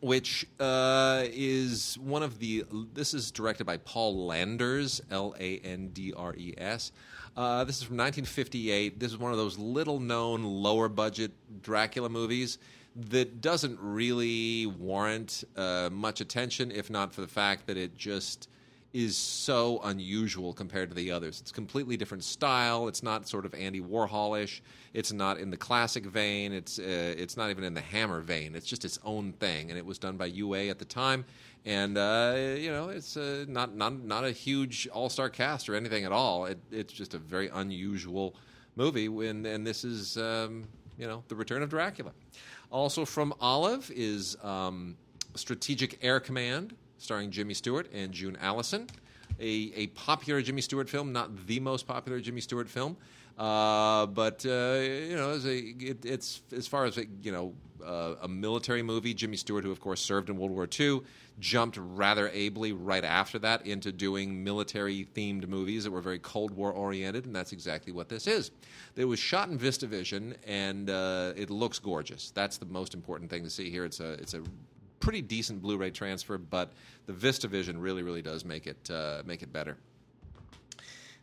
which 0.00 0.46
uh, 0.60 1.24
is 1.26 1.98
one 1.98 2.22
of 2.22 2.38
the. 2.38 2.64
This 2.92 3.14
is 3.14 3.30
directed 3.30 3.64
by 3.64 3.78
Paul 3.78 4.28
Landres, 4.28 5.00
L 5.10 5.34
A 5.38 5.58
N 5.58 5.88
D 5.88 6.12
R 6.16 6.34
E 6.36 6.54
S. 6.56 6.92
Uh, 7.36 7.64
this 7.64 7.76
is 7.76 7.82
from 7.82 7.96
1958. 7.96 8.98
This 8.98 9.12
is 9.12 9.18
one 9.18 9.30
of 9.32 9.38
those 9.38 9.58
little 9.58 10.00
known, 10.00 10.42
lower 10.42 10.88
budget 10.88 11.32
Dracula 11.62 12.08
movies 12.08 12.58
that 12.96 13.42
doesn't 13.42 13.78
really 13.80 14.66
warrant 14.66 15.44
uh, 15.54 15.90
much 15.92 16.22
attention, 16.22 16.70
if 16.70 16.88
not 16.88 17.12
for 17.14 17.20
the 17.20 17.28
fact 17.28 17.66
that 17.66 17.76
it 17.76 17.96
just 17.96 18.48
is 18.96 19.14
so 19.14 19.78
unusual 19.84 20.54
compared 20.54 20.88
to 20.88 20.96
the 20.96 21.12
others. 21.12 21.38
It's 21.42 21.52
completely 21.52 21.98
different 21.98 22.24
style. 22.24 22.88
It's 22.88 23.02
not 23.02 23.28
sort 23.28 23.44
of 23.44 23.52
Andy 23.52 23.82
Warholish. 23.82 24.62
It's 24.94 25.12
not 25.12 25.38
in 25.38 25.50
the 25.50 25.56
classic 25.58 26.06
vein. 26.06 26.54
It's 26.54 26.78
uh, 26.78 27.14
it's 27.18 27.36
not 27.36 27.50
even 27.50 27.62
in 27.62 27.74
the 27.74 27.82
Hammer 27.82 28.22
vein. 28.22 28.54
It's 28.54 28.66
just 28.66 28.86
its 28.86 28.98
own 29.04 29.34
thing, 29.34 29.68
and 29.68 29.76
it 29.76 29.84
was 29.84 29.98
done 29.98 30.16
by 30.16 30.26
UA 30.26 30.68
at 30.68 30.78
the 30.78 30.86
time. 30.86 31.26
And 31.66 31.98
uh, 31.98 32.36
you 32.56 32.70
know, 32.70 32.88
it's 32.88 33.18
uh, 33.18 33.44
not 33.46 33.76
not 33.76 34.02
not 34.02 34.24
a 34.24 34.30
huge 34.30 34.88
all 34.88 35.10
star 35.10 35.28
cast 35.28 35.68
or 35.68 35.74
anything 35.74 36.06
at 36.06 36.12
all. 36.12 36.46
It, 36.46 36.58
it's 36.72 36.94
just 36.94 37.12
a 37.12 37.18
very 37.18 37.50
unusual 37.52 38.34
movie. 38.76 39.10
When 39.10 39.44
and 39.44 39.66
this 39.66 39.84
is 39.84 40.16
um, 40.16 40.64
you 40.96 41.06
know 41.06 41.22
the 41.28 41.36
return 41.36 41.62
of 41.62 41.68
Dracula. 41.68 42.12
Also 42.70 43.04
from 43.04 43.34
Olive 43.42 43.90
is 43.94 44.38
um, 44.42 44.96
Strategic 45.34 46.02
Air 46.02 46.18
Command 46.18 46.74
starring 46.98 47.30
Jimmy 47.30 47.54
Stewart 47.54 47.88
and 47.92 48.12
June 48.12 48.36
Allyson. 48.40 48.86
A, 49.38 49.72
a 49.74 49.86
popular 49.88 50.40
Jimmy 50.40 50.62
Stewart 50.62 50.88
film, 50.88 51.12
not 51.12 51.46
the 51.46 51.60
most 51.60 51.86
popular 51.86 52.20
Jimmy 52.20 52.40
Stewart 52.40 52.68
film, 52.68 52.96
uh, 53.38 54.06
but 54.06 54.46
uh, 54.46 54.78
you 54.80 55.16
know, 55.16 55.30
as 55.30 55.44
a, 55.44 55.58
it, 55.58 56.04
it's 56.04 56.42
as 56.52 56.66
far 56.66 56.86
as 56.86 56.96
you 57.22 57.32
know, 57.32 57.52
uh, 57.84 58.14
a 58.22 58.28
military 58.28 58.82
movie. 58.82 59.12
Jimmy 59.12 59.36
Stewart, 59.36 59.62
who 59.62 59.70
of 59.70 59.80
course 59.80 60.00
served 60.00 60.30
in 60.30 60.38
World 60.38 60.52
War 60.52 60.66
II, 60.78 61.02
jumped 61.38 61.76
rather 61.78 62.30
ably 62.30 62.72
right 62.72 63.04
after 63.04 63.38
that 63.40 63.66
into 63.66 63.92
doing 63.92 64.42
military-themed 64.42 65.46
movies 65.48 65.84
that 65.84 65.90
were 65.90 66.00
very 66.00 66.18
Cold 66.18 66.52
War 66.52 66.72
oriented, 66.72 67.26
and 67.26 67.36
that's 67.36 67.52
exactly 67.52 67.92
what 67.92 68.08
this 68.08 68.26
is. 68.26 68.50
It 68.96 69.04
was 69.04 69.18
shot 69.18 69.50
in 69.50 69.58
VistaVision, 69.58 70.36
and 70.46 70.88
uh, 70.88 71.34
it 71.36 71.50
looks 71.50 71.78
gorgeous. 71.78 72.30
That's 72.30 72.56
the 72.56 72.66
most 72.66 72.94
important 72.94 73.28
thing 73.28 73.44
to 73.44 73.50
see 73.50 73.70
here. 73.70 73.84
It's 73.84 74.00
a 74.00 74.12
it's 74.12 74.32
a 74.32 74.42
pretty 75.00 75.22
decent 75.22 75.62
Blu-ray 75.62 75.90
transfer, 75.90 76.38
but 76.38 76.72
the 77.06 77.12
VistaVision 77.12 77.76
really, 77.78 78.02
really 78.02 78.22
does 78.22 78.44
make 78.44 78.66
it 78.66 78.90
uh, 78.90 79.22
make 79.24 79.42
it 79.42 79.52
better. 79.52 79.76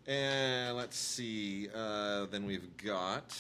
And 0.06 0.76
let's 0.76 0.98
see. 0.98 1.70
Uh, 1.74 2.26
then 2.26 2.46
we've 2.46 2.76
got 2.78 3.36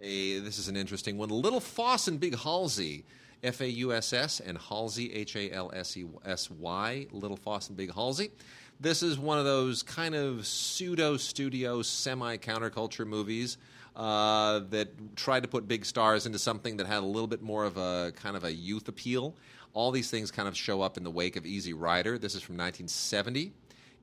a. 0.00 0.38
This 0.40 0.58
is 0.58 0.68
an 0.68 0.76
interesting 0.76 1.16
one. 1.16 1.28
Little 1.28 1.60
Fauss 1.60 2.08
and 2.08 2.18
Big 2.18 2.34
Halsy, 2.34 3.04
F 3.42 3.60
A 3.60 3.68
U 3.68 3.92
S 3.92 4.12
S, 4.12 4.40
and 4.40 4.58
Halsy 4.58 5.14
H 5.14 5.36
A 5.36 5.52
L 5.52 5.70
S 5.74 5.96
E 5.96 6.06
S 6.24 6.50
Y. 6.50 7.06
Little 7.12 7.36
Fauss 7.36 7.68
and 7.68 7.76
Big 7.76 7.90
Halsy. 7.90 8.30
This 8.78 9.02
is 9.02 9.18
one 9.18 9.38
of 9.38 9.44
those 9.44 9.82
kind 9.82 10.14
of 10.14 10.46
pseudo 10.46 11.16
studio, 11.16 11.82
semi 11.82 12.36
counterculture 12.36 13.06
movies 13.06 13.58
uh, 13.96 14.60
that 14.70 15.16
tried 15.16 15.42
to 15.42 15.48
put 15.48 15.66
big 15.66 15.84
stars 15.84 16.26
into 16.26 16.38
something 16.38 16.76
that 16.76 16.86
had 16.86 16.98
a 16.98 17.06
little 17.06 17.26
bit 17.26 17.42
more 17.42 17.64
of 17.64 17.78
a 17.78 18.12
kind 18.14 18.36
of 18.36 18.44
a 18.44 18.52
youth 18.52 18.88
appeal. 18.88 19.34
All 19.72 19.90
these 19.90 20.10
things 20.10 20.30
kind 20.30 20.46
of 20.46 20.56
show 20.56 20.82
up 20.82 20.96
in 20.96 21.02
the 21.04 21.10
wake 21.10 21.36
of 21.36 21.46
Easy 21.46 21.72
Rider. 21.72 22.18
This 22.18 22.34
is 22.34 22.42
from 22.42 22.56
1970. 22.56 23.52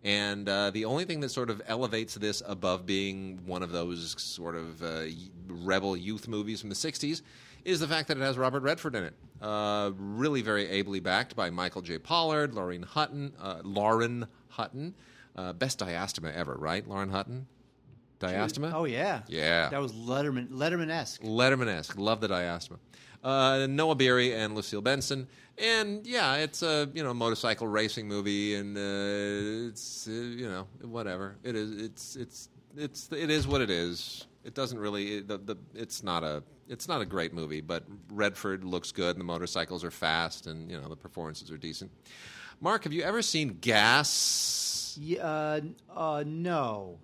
And 0.04 0.50
uh, 0.50 0.72
the 0.72 0.86
only 0.86 1.06
thing 1.06 1.22
that 1.22 1.30
sort 1.30 1.50
of 1.50 1.62
elevates 1.66 2.16
this 2.16 2.42
above 2.46 2.86
being 2.86 3.40
one 3.46 3.64
of 3.64 3.72
those 3.72 4.16
sort 4.22 4.56
of 4.56 4.84
uh, 4.84 5.04
rebel 5.48 5.96
youth 5.96 6.28
movies 6.28 6.60
from 6.60 6.70
the 6.70 6.76
60s 6.76 7.22
is 7.64 7.80
the 7.80 7.88
fact 7.88 8.10
that 8.10 8.18
it 8.18 8.22
has 8.22 8.38
Robert 8.38 8.64
Redford 8.64 8.96
in 8.96 9.04
it. 9.06 9.14
Uh, 9.42 9.92
really 9.96 10.42
very 10.42 10.68
ably 10.70 11.00
backed 11.00 11.36
by 11.36 11.50
Michael 11.50 11.82
J. 11.82 12.00
Pollard, 12.00 12.54
Lauren 12.54 12.84
Hutton, 12.84 13.34
uh, 13.40 13.62
Lauren 13.64 14.28
Hutton. 14.50 14.96
Uh, 15.36 15.54
best 15.54 15.80
diastema 15.80 16.34
ever, 16.34 16.56
right? 16.56 16.88
Lauren 16.88 17.10
Hutton? 17.10 17.48
Diastema? 18.24 18.74
Oh 18.74 18.86
yeah, 18.86 19.22
Yeah. 19.28 19.70
That 19.70 19.82
was 19.82 19.92
Letterman 19.94 20.50
Letterman 20.50 20.90
esque. 20.90 21.22
Letterman 21.22 21.68
esque. 21.68 21.98
Love 21.98 22.22
the 22.22 22.28
diastema. 22.30 22.80
Uh, 23.24 23.68
Noah 23.70 23.96
Beery 23.96 24.34
and 24.34 24.54
Lucille 24.54 24.82
Benson. 24.82 25.28
And 25.58 26.06
yeah, 26.06 26.36
it's 26.36 26.64
a 26.64 26.90
you 26.94 27.04
know 27.04 27.14
motorcycle 27.14 27.68
racing 27.68 28.08
movie, 28.08 28.56
and 28.56 28.76
uh, 28.76 29.70
it's 29.70 30.08
uh, 30.08 30.12
you 30.12 30.50
know 30.50 30.68
whatever 30.82 31.38
it 31.44 31.56
is. 31.56 31.72
It's 31.82 32.16
it's 32.16 32.50
it's 32.76 33.10
it 33.12 33.30
is 33.30 33.48
what 33.48 33.62
it 33.62 33.70
is. 33.70 34.26
It 34.44 34.56
doesn't 34.56 34.80
really 34.80 35.18
it, 35.18 35.28
the, 35.28 35.38
the 35.38 35.56
it's 35.76 36.04
not 36.04 36.24
a 36.24 36.44
it's 36.68 36.88
not 36.88 37.02
a 37.02 37.06
great 37.06 37.34
movie, 37.34 37.62
but 37.62 37.84
Redford 38.10 38.64
looks 38.64 38.92
good, 38.92 39.12
and 39.16 39.20
the 39.20 39.26
motorcycles 39.26 39.84
are 39.84 39.92
fast, 39.92 40.48
and 40.48 40.70
you 40.72 40.80
know 40.80 40.90
the 40.90 40.96
performances 40.96 41.52
are 41.52 41.58
decent. 41.58 41.92
Mark, 42.60 42.84
have 42.84 42.94
you 42.94 43.04
ever 43.04 43.22
seen 43.22 43.58
Gas? 43.62 44.98
Yeah, 45.00 45.26
uh, 45.26 45.62
uh, 45.96 46.24
no. 46.26 46.98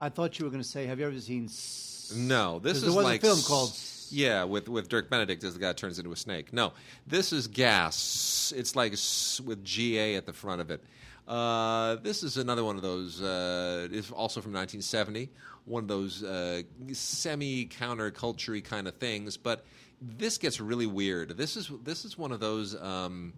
I 0.00 0.08
thought 0.08 0.38
you 0.38 0.44
were 0.46 0.50
going 0.50 0.62
to 0.62 0.68
say, 0.68 0.86
"Have 0.86 0.98
you 0.98 1.06
ever 1.06 1.20
seen?" 1.20 1.44
S- 1.46 2.12
No, 2.16 2.58
this 2.58 2.78
is 2.78 2.82
there 2.84 2.92
was 2.92 3.04
like 3.04 3.22
a 3.22 3.26
film 3.26 3.40
called. 3.42 3.70
S- 3.70 4.08
Yeah, 4.10 4.44
with 4.44 4.68
with 4.68 4.88
Dirk 4.88 5.10
Benedict 5.10 5.44
as 5.44 5.54
the 5.54 5.60
guy 5.60 5.72
turns 5.72 5.98
into 5.98 6.10
a 6.12 6.16
snake. 6.16 6.52
No, 6.52 6.72
this 7.06 7.32
is 7.32 7.46
gas. 7.46 8.52
It's 8.56 8.74
like 8.74 8.92
s- 8.94 9.40
with 9.44 9.64
GA 9.64 10.16
at 10.16 10.26
the 10.26 10.32
front 10.32 10.60
of 10.60 10.70
it. 10.70 10.82
Uh, 11.28 11.96
this 11.96 12.22
is 12.22 12.36
another 12.38 12.64
one 12.64 12.76
of 12.76 12.82
those. 12.82 13.20
Uh, 13.22 13.86
it's 13.92 14.10
also 14.10 14.40
from 14.40 14.52
1970. 14.52 15.28
One 15.66 15.84
of 15.84 15.88
those 15.88 16.24
uh, 16.24 16.62
semi 16.92 17.66
counterculture 17.66 18.64
kind 18.64 18.88
of 18.88 18.94
things. 18.96 19.36
But 19.36 19.64
this 20.00 20.38
gets 20.38 20.60
really 20.60 20.86
weird. 20.86 21.36
This 21.36 21.56
is 21.56 21.70
this 21.84 22.04
is 22.04 22.16
one 22.18 22.32
of 22.32 22.40
those. 22.40 22.74
Um, 22.80 23.34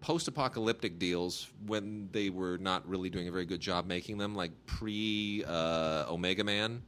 post-apocalyptic 0.00 0.98
deals 0.98 1.48
when 1.66 2.08
they 2.12 2.30
were 2.30 2.58
not 2.58 2.88
really 2.88 3.10
doing 3.10 3.28
a 3.28 3.30
very 3.32 3.44
good 3.46 3.60
job 3.60 3.86
making 3.86 4.18
them, 4.18 4.34
like 4.34 4.52
pre 4.66 5.44
uh, 5.46 6.06
Omega 6.08 6.44
Man. 6.44 6.82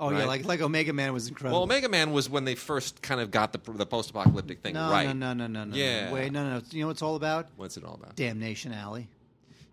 Oh 0.00 0.10
yeah, 0.10 0.24
like 0.26 0.44
like 0.44 0.60
Omega 0.60 0.92
Man 0.92 1.12
was 1.12 1.28
incredible. 1.28 1.58
Well, 1.58 1.64
Omega 1.64 1.88
Man 1.88 2.12
was 2.12 2.30
when 2.30 2.44
they 2.44 2.54
first 2.54 3.02
kind 3.02 3.20
of 3.20 3.30
got 3.30 3.52
the 3.52 3.72
the 3.72 3.86
post-apocalyptic 3.86 4.60
thing 4.62 4.74
no, 4.74 4.90
right. 4.90 5.06
no, 5.06 5.12
no, 5.12 5.32
no, 5.34 5.46
no, 5.46 5.64
no. 5.64 5.76
Yeah. 5.76 6.06
no. 6.08 6.14
Wait, 6.14 6.32
no, 6.32 6.44
no, 6.44 6.58
no. 6.58 6.62
You 6.70 6.80
know 6.82 6.86
what 6.86 6.92
it's 6.92 7.02
all 7.02 7.16
about? 7.16 7.48
What's 7.56 7.76
it 7.76 7.84
all 7.84 7.94
about? 7.94 8.14
Damnation 8.14 8.72
Alley. 8.72 9.08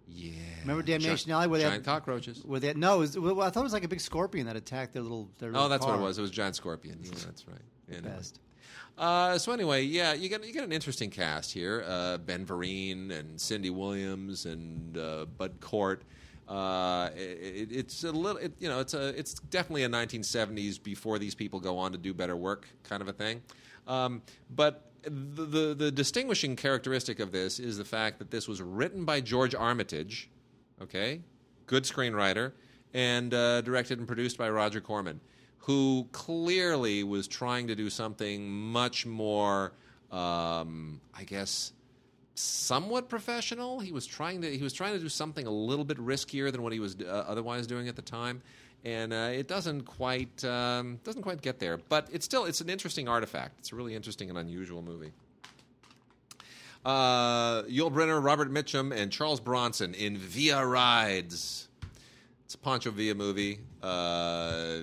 Yeah. 0.07 0.31
Remember 0.61 0.81
Damnation 0.81 1.27
Gi- 1.27 1.31
Alley 1.31 1.47
where 1.47 1.59
they 1.59 1.65
giant 1.65 1.85
had- 1.85 1.91
cockroaches? 1.91 2.41
Where 2.43 2.59
they 2.59 2.73
no, 2.73 2.95
it 2.95 2.99
was, 2.99 3.19
well, 3.19 3.41
I 3.41 3.49
thought 3.51 3.59
it 3.59 3.63
was 3.63 3.73
like 3.73 3.83
a 3.83 3.87
big 3.87 4.01
scorpion 4.01 4.47
that 4.47 4.55
attacked 4.55 4.93
their 4.93 5.03
little. 5.03 5.29
Their 5.37 5.49
Oh, 5.49 5.53
little 5.53 5.69
that's 5.69 5.85
what 5.85 5.95
it 5.95 6.01
was. 6.01 6.17
It 6.17 6.21
was 6.21 6.31
giant 6.31 6.55
scorpion. 6.55 6.99
Yeah, 7.03 7.11
that's 7.25 7.47
right. 7.47 7.57
Yeah, 7.89 7.99
no. 8.01 8.09
Best. 8.09 8.39
Uh, 8.97 9.37
so 9.37 9.51
anyway, 9.51 9.83
yeah, 9.83 10.13
you 10.13 10.29
get 10.29 10.45
you 10.45 10.53
get 10.53 10.63
an 10.63 10.71
interesting 10.71 11.09
cast 11.09 11.51
here: 11.51 11.83
uh, 11.87 12.17
Ben 12.17 12.45
Vereen 12.45 13.11
and 13.11 13.39
Cindy 13.39 13.69
Williams 13.69 14.45
and 14.45 14.97
uh, 14.97 15.25
Bud 15.25 15.59
Cort. 15.59 16.03
Uh, 16.47 17.09
it, 17.15 17.71
it's 17.71 18.03
a 18.03 18.11
little, 18.11 18.37
it, 18.37 18.53
you 18.59 18.69
know, 18.69 18.79
it's 18.79 18.93
a 18.93 19.09
it's 19.19 19.33
definitely 19.33 19.83
a 19.83 19.89
1970s 19.89 20.81
before 20.81 21.19
these 21.19 21.35
people 21.35 21.59
go 21.59 21.77
on 21.77 21.91
to 21.91 21.97
do 21.97 22.13
better 22.13 22.35
work 22.35 22.67
kind 22.83 23.01
of 23.01 23.07
a 23.07 23.13
thing. 23.13 23.41
Um, 23.87 24.21
but 24.49 24.91
the, 25.03 25.45
the 25.45 25.73
the 25.73 25.91
distinguishing 25.91 26.55
characteristic 26.55 27.19
of 27.19 27.31
this 27.31 27.59
is 27.59 27.77
the 27.77 27.85
fact 27.85 28.19
that 28.19 28.31
this 28.31 28.47
was 28.47 28.61
written 28.61 29.03
by 29.05 29.21
George 29.21 29.53
Armitage, 29.53 30.29
okay, 30.81 31.21
good 31.65 31.83
screenwriter, 31.83 32.53
and 32.93 33.33
uh, 33.33 33.61
directed 33.61 33.99
and 33.99 34.07
produced 34.07 34.37
by 34.37 34.49
Roger 34.49 34.79
Corman, 34.79 35.19
who 35.65 36.07
clearly 36.11 37.03
was 37.03 37.27
trying 37.27 37.67
to 37.67 37.75
do 37.75 37.89
something 37.89 38.47
much 38.51 39.07
more, 39.07 39.71
um, 40.11 41.01
I 41.11 41.23
guess, 41.23 41.73
somewhat 42.35 43.09
professional. 43.09 43.79
He 43.79 43.91
was 43.91 44.05
trying 44.05 44.41
to 44.43 44.55
he 44.55 44.61
was 44.61 44.73
trying 44.73 44.93
to 44.93 44.99
do 44.99 45.09
something 45.09 45.47
a 45.47 45.51
little 45.51 45.83
bit 45.83 45.97
riskier 45.97 46.51
than 46.51 46.61
what 46.61 46.71
he 46.71 46.79
was 46.79 46.95
uh, 47.01 47.25
otherwise 47.27 47.65
doing 47.65 47.87
at 47.87 47.95
the 47.95 48.03
time. 48.03 48.43
And 48.83 49.11
uh, 49.11 49.31
it 49.33 49.47
doesn't 49.47 49.85
quite 49.85 50.43
um, 50.43 50.99
doesn't 51.03 51.23
quite 51.23 51.41
get 51.41 51.57
there, 51.57 51.77
but 51.89 52.09
it's 52.11 52.25
still 52.25 52.45
it's 52.45 52.61
an 52.61 52.69
interesting 52.69 53.07
artifact. 53.07 53.57
It's 53.57 53.71
a 53.71 53.75
really 53.75 53.95
interesting 53.95 54.29
and 54.29 54.37
unusual 54.37 54.83
movie. 54.83 55.13
Uh, 56.85 57.63
Yul 57.63 57.91
Brynner, 57.91 58.23
Robert 58.23 58.51
Mitchum, 58.51 58.95
and 58.95 59.11
Charles 59.11 59.39
Bronson 59.39 59.95
in 59.95 60.15
Villa 60.15 60.63
Rides. 60.63 61.69
It's 62.45 62.53
a 62.53 62.57
Pancho 62.59 62.91
Villa 62.91 63.15
movie. 63.15 63.59
Uh, 63.81 64.77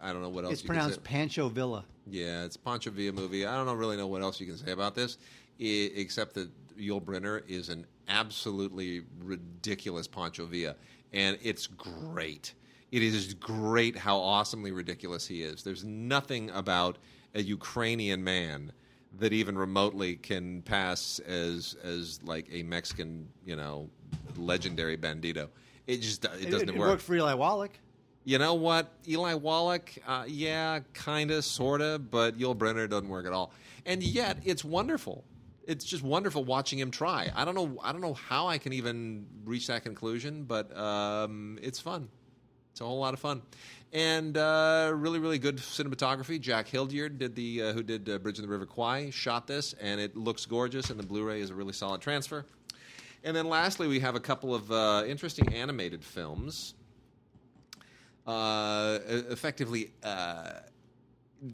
I 0.00 0.12
don't 0.12 0.22
know 0.22 0.28
what 0.28 0.44
else. 0.44 0.52
It's 0.54 0.62
you 0.62 0.68
can 0.68 0.76
pronounced 0.76 0.96
say. 0.96 1.02
Pancho 1.04 1.48
Villa. 1.48 1.84
Yeah, 2.06 2.44
it's 2.44 2.56
a 2.56 2.60
Pancho 2.60 2.90
Villa 2.90 3.12
movie. 3.12 3.44
I 3.44 3.56
don't 3.62 3.76
really 3.76 3.96
know 3.96 4.06
what 4.06 4.22
else 4.22 4.40
you 4.40 4.46
can 4.46 4.56
say 4.56 4.70
about 4.70 4.94
this, 4.94 5.18
I- 5.60 5.90
except 5.96 6.34
that 6.34 6.48
Yul 6.78 7.02
Brynner 7.02 7.42
is 7.48 7.68
an 7.70 7.86
absolutely 8.08 9.02
ridiculous 9.20 10.06
Pancho 10.06 10.46
Villa, 10.46 10.76
and 11.12 11.36
it's 11.42 11.66
great. 11.66 12.54
It 12.92 13.02
is 13.02 13.34
great 13.34 13.96
how 13.96 14.18
awesomely 14.18 14.70
ridiculous 14.70 15.26
he 15.26 15.42
is. 15.42 15.62
There's 15.64 15.84
nothing 15.84 16.50
about 16.50 16.98
a 17.34 17.42
Ukrainian 17.42 18.22
man 18.24 18.72
that 19.18 19.32
even 19.32 19.58
remotely 19.58 20.14
can 20.16 20.62
pass 20.62 21.18
as 21.20 21.74
as 21.82 22.20
like 22.22 22.46
a 22.52 22.62
Mexican, 22.62 23.28
you 23.44 23.56
know, 23.56 23.90
legendary 24.36 24.96
bandito. 24.96 25.48
It 25.88 26.02
just 26.02 26.24
it 26.24 26.50
doesn't 26.50 26.68
it, 26.68 26.74
it 26.74 26.78
work. 26.78 26.90
worked 26.90 27.02
for 27.02 27.16
Eli 27.16 27.34
Wallach. 27.34 27.72
You 28.24 28.38
know 28.38 28.54
what? 28.54 28.92
Eli 29.08 29.32
Wallach, 29.34 29.90
uh, 30.06 30.24
yeah, 30.28 30.80
kind 30.92 31.30
of, 31.30 31.46
sort 31.46 31.80
of, 31.80 32.10
but 32.10 32.38
Yul 32.38 32.54
Brynner 32.54 32.88
doesn't 32.88 33.08
work 33.08 33.26
at 33.26 33.32
all. 33.32 33.52
And 33.86 34.02
yet, 34.02 34.36
it's 34.44 34.62
wonderful. 34.62 35.24
It's 35.66 35.86
just 35.86 36.02
wonderful 36.02 36.44
watching 36.44 36.78
him 36.78 36.90
try. 36.90 37.32
I 37.34 37.46
don't 37.46 37.54
know. 37.54 37.80
I 37.82 37.92
don't 37.92 38.02
know 38.02 38.12
how 38.12 38.48
I 38.48 38.58
can 38.58 38.74
even 38.74 39.26
reach 39.44 39.66
that 39.68 39.82
conclusion, 39.82 40.44
but 40.44 40.76
um, 40.76 41.58
it's 41.62 41.80
fun. 41.80 42.10
It's 42.72 42.82
a 42.82 42.84
whole 42.84 42.98
lot 43.00 43.14
of 43.14 43.20
fun, 43.20 43.40
and 43.92 44.36
uh, 44.36 44.92
really, 44.94 45.18
really 45.18 45.38
good 45.38 45.56
cinematography. 45.56 46.38
Jack 46.38 46.68
Hildyard 46.68 47.18
did 47.18 47.34
the 47.34 47.62
uh, 47.62 47.72
who 47.72 47.82
did 47.82 48.08
uh, 48.08 48.18
Bridge 48.18 48.38
of 48.38 48.42
the 48.42 48.48
River 48.48 48.66
Kwai 48.66 49.08
shot 49.10 49.46
this, 49.46 49.72
and 49.80 50.00
it 50.00 50.16
looks 50.16 50.44
gorgeous. 50.44 50.90
And 50.90 51.00
the 51.00 51.06
Blu-ray 51.06 51.40
is 51.40 51.48
a 51.48 51.54
really 51.54 51.72
solid 51.72 52.02
transfer. 52.02 52.44
And 53.24 53.36
then 53.36 53.48
lastly, 53.48 53.88
we 53.88 54.00
have 54.00 54.14
a 54.14 54.20
couple 54.20 54.54
of 54.54 54.70
uh, 54.70 55.04
interesting 55.06 55.52
animated 55.54 56.04
films. 56.04 56.74
Uh, 58.26 58.98
effectively 59.08 59.90
uh, 60.02 60.50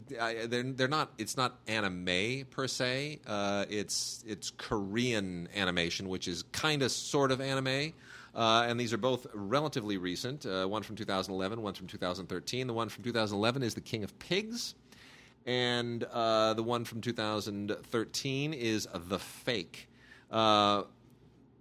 they're 0.09 0.63
they're 0.63 0.87
not 0.87 1.11
it's 1.17 1.37
not 1.37 1.59
anime 1.67 2.45
per 2.49 2.67
se. 2.67 3.19
Uh, 3.25 3.65
it's 3.69 4.23
it's 4.27 4.51
Korean 4.51 5.47
animation 5.55 6.09
which 6.09 6.27
is 6.27 6.43
kind 6.51 6.81
of 6.81 6.91
sort 6.91 7.31
of 7.31 7.41
anime. 7.41 7.93
Uh, 8.33 8.65
and 8.67 8.77
these 8.77 8.91
are 8.91 8.97
both 8.97 9.25
relatively 9.33 9.97
recent 9.97 10.45
uh, 10.45 10.65
one 10.65 10.83
from 10.83 10.97
2011 10.97 11.61
one 11.61 11.73
from 11.73 11.87
2013 11.87 12.67
the 12.67 12.73
one 12.73 12.89
from 12.89 13.01
2011 13.01 13.63
is 13.63 13.73
the 13.73 13.81
King 13.81 14.03
of 14.03 14.17
Pigs. 14.19 14.75
And 15.45 16.03
uh, 16.03 16.55
the 16.55 16.63
one 16.63 16.85
from 16.85 17.01
2013 17.01 18.53
is 18.53 18.87
The 18.91 19.19
Fake. 19.19 19.87
Uh, 20.31 20.83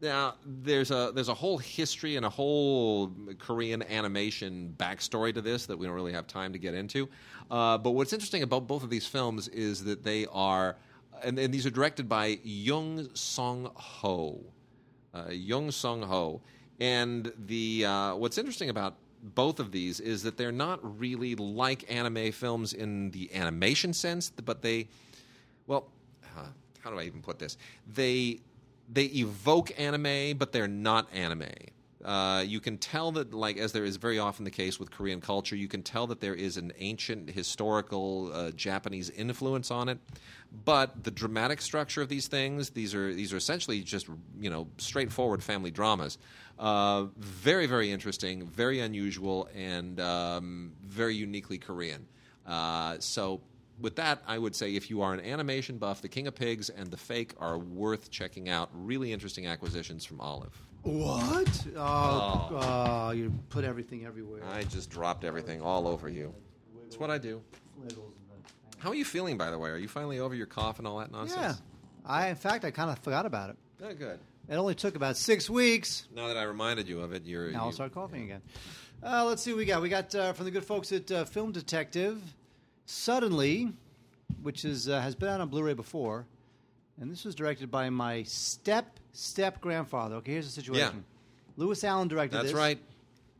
Now, 0.00 0.34
there's 0.44 0.90
a 0.90 1.12
there's 1.14 1.28
a 1.28 1.34
whole 1.34 1.56
history 1.56 2.16
and 2.16 2.26
a 2.26 2.28
whole 2.28 3.12
Korean 3.38 3.82
animation 3.82 4.74
backstory 4.76 5.32
to 5.34 5.40
this 5.40 5.66
that 5.66 5.78
we 5.78 5.86
don't 5.86 5.94
really 5.94 6.12
have 6.12 6.26
time 6.26 6.52
to 6.52 6.58
get 6.58 6.74
into. 6.74 7.08
Uh, 7.50 7.78
but 7.78 7.92
what's 7.92 8.12
interesting 8.12 8.42
about 8.42 8.66
both 8.66 8.82
of 8.82 8.90
these 8.90 9.06
films 9.06 9.48
is 9.48 9.84
that 9.84 10.02
they 10.02 10.26
are, 10.32 10.76
and, 11.22 11.38
and 11.38 11.54
these 11.54 11.64
are 11.64 11.70
directed 11.70 12.08
by 12.08 12.38
Jung 12.42 13.08
Song 13.14 13.70
Ho, 13.74 14.40
uh, 15.14 15.30
Jung 15.30 15.70
Song 15.70 16.02
Ho, 16.02 16.40
and 16.80 17.32
the 17.46 17.86
uh, 17.86 18.14
what's 18.16 18.36
interesting 18.36 18.70
about 18.70 18.96
both 19.34 19.58
of 19.58 19.72
these 19.72 20.00
is 20.00 20.22
that 20.22 20.36
they're 20.36 20.52
not 20.52 20.80
really 20.98 21.34
like 21.34 21.90
anime 21.90 22.30
films 22.30 22.74
in 22.74 23.10
the 23.12 23.34
animation 23.34 23.94
sense, 23.94 24.30
but 24.30 24.60
they, 24.60 24.86
well, 25.66 25.88
uh, 26.36 26.46
how 26.80 26.90
do 26.90 26.98
I 26.98 27.04
even 27.04 27.22
put 27.22 27.38
this? 27.38 27.56
They 27.94 28.40
they 28.88 29.04
evoke 29.04 29.72
anime, 29.78 30.36
but 30.36 30.52
they're 30.52 30.68
not 30.68 31.08
anime. 31.12 31.48
Uh, 32.04 32.44
you 32.46 32.60
can 32.60 32.76
tell 32.76 33.12
that, 33.12 33.32
like 33.32 33.56
as 33.56 33.72
there 33.72 33.84
is 33.84 33.96
very 33.96 34.18
often 34.18 34.44
the 34.44 34.50
case 34.50 34.78
with 34.78 34.90
Korean 34.90 35.22
culture, 35.22 35.56
you 35.56 35.68
can 35.68 35.82
tell 35.82 36.06
that 36.08 36.20
there 36.20 36.34
is 36.34 36.58
an 36.58 36.70
ancient 36.78 37.30
historical 37.30 38.30
uh, 38.32 38.50
Japanese 38.50 39.08
influence 39.08 39.70
on 39.70 39.88
it. 39.88 39.98
But 40.64 41.02
the 41.02 41.10
dramatic 41.10 41.62
structure 41.62 42.02
of 42.02 42.10
these 42.10 42.28
things, 42.28 42.70
these 42.70 42.94
are 42.94 43.12
these 43.12 43.32
are 43.32 43.38
essentially 43.38 43.80
just 43.80 44.08
you 44.38 44.50
know 44.50 44.68
straightforward 44.76 45.42
family 45.42 45.70
dramas. 45.70 46.18
Uh, 46.58 47.06
very 47.16 47.66
very 47.66 47.90
interesting, 47.90 48.46
very 48.46 48.80
unusual, 48.80 49.48
and 49.54 49.98
um, 49.98 50.72
very 50.82 51.16
uniquely 51.16 51.56
Korean. 51.56 52.06
Uh, 52.46 52.96
so 52.98 53.40
with 53.80 53.96
that, 53.96 54.22
I 54.26 54.38
would 54.38 54.54
say 54.54 54.74
if 54.74 54.90
you 54.90 55.02
are 55.02 55.12
an 55.14 55.20
animation 55.20 55.78
buff, 55.78 56.02
The 56.02 56.08
King 56.08 56.26
of 56.26 56.34
Pigs 56.34 56.70
and 56.70 56.90
The 56.90 56.96
Fake 56.96 57.32
are 57.38 57.58
worth 57.58 58.10
checking 58.10 58.48
out. 58.48 58.70
Really 58.72 59.12
interesting 59.12 59.46
acquisitions 59.46 60.04
from 60.04 60.20
Olive. 60.20 60.54
What? 60.82 61.66
Oh, 61.76 62.48
oh, 62.52 63.10
you 63.12 63.32
put 63.48 63.64
everything 63.64 64.04
everywhere. 64.04 64.42
I 64.44 64.64
just 64.64 64.90
dropped 64.90 65.24
everything 65.24 65.62
all 65.62 65.88
over 65.88 66.08
you. 66.08 66.34
That's 66.82 66.98
what 66.98 67.10
I 67.10 67.18
do. 67.18 67.42
How 68.78 68.90
are 68.90 68.94
you 68.94 69.04
feeling, 69.04 69.38
by 69.38 69.50
the 69.50 69.58
way? 69.58 69.70
Are 69.70 69.78
you 69.78 69.88
finally 69.88 70.18
over 70.20 70.34
your 70.34 70.46
cough 70.46 70.78
and 70.78 70.86
all 70.86 70.98
that 70.98 71.10
nonsense? 71.10 71.36
Yeah. 71.36 71.42
nonsense? 71.46 71.62
I, 72.04 72.28
in 72.28 72.36
fact, 72.36 72.64
I 72.66 72.70
kind 72.70 72.90
of 72.90 72.98
forgot 72.98 73.24
about 73.24 73.50
it. 73.50 73.56
Yeah. 73.80 73.86
Oh, 73.90 73.94
good. 73.94 74.18
It 74.48 74.56
only 74.56 74.74
took 74.74 74.94
about 74.94 75.16
six 75.16 75.48
weeks. 75.48 76.06
Now 76.14 76.28
that 76.28 76.36
I 76.36 76.42
reminded 76.42 76.86
you 76.86 77.00
of 77.00 77.14
it, 77.14 77.24
you're. 77.24 77.50
Now 77.50 77.60
I'll 77.60 77.66
you- 77.68 77.72
start 77.72 77.94
coughing 77.94 78.24
again. 78.24 78.42
Uh, 79.02 79.24
let's 79.24 79.42
see 79.42 79.52
what 79.52 79.58
we 79.58 79.64
got. 79.64 79.82
We 79.82 79.88
got 79.88 80.14
uh, 80.14 80.32
from 80.34 80.44
the 80.44 80.50
good 80.50 80.64
folks 80.64 80.92
at 80.92 81.10
uh, 81.10 81.24
Film 81.24 81.52
Detective, 81.52 82.22
Suddenly, 82.86 83.72
which 84.42 84.64
is 84.64 84.88
uh, 84.88 85.00
has 85.00 85.14
been 85.14 85.28
out 85.28 85.40
on 85.40 85.48
Blu-ray 85.48 85.74
before, 85.74 86.26
and 87.00 87.10
this 87.10 87.24
was 87.24 87.34
directed 87.34 87.70
by 87.70 87.90
my 87.90 88.22
step 88.24 88.98
step 89.12 89.60
grandfather. 89.60 90.16
Okay, 90.16 90.32
here's 90.32 90.46
the 90.46 90.52
situation. 90.52 90.96
Yeah. 90.96 91.02
Lewis 91.56 91.84
Allen 91.84 92.08
directed 92.08 92.36
this. 92.36 92.42
That's 92.42 92.52
this. 92.52 92.58
right. 92.58 92.78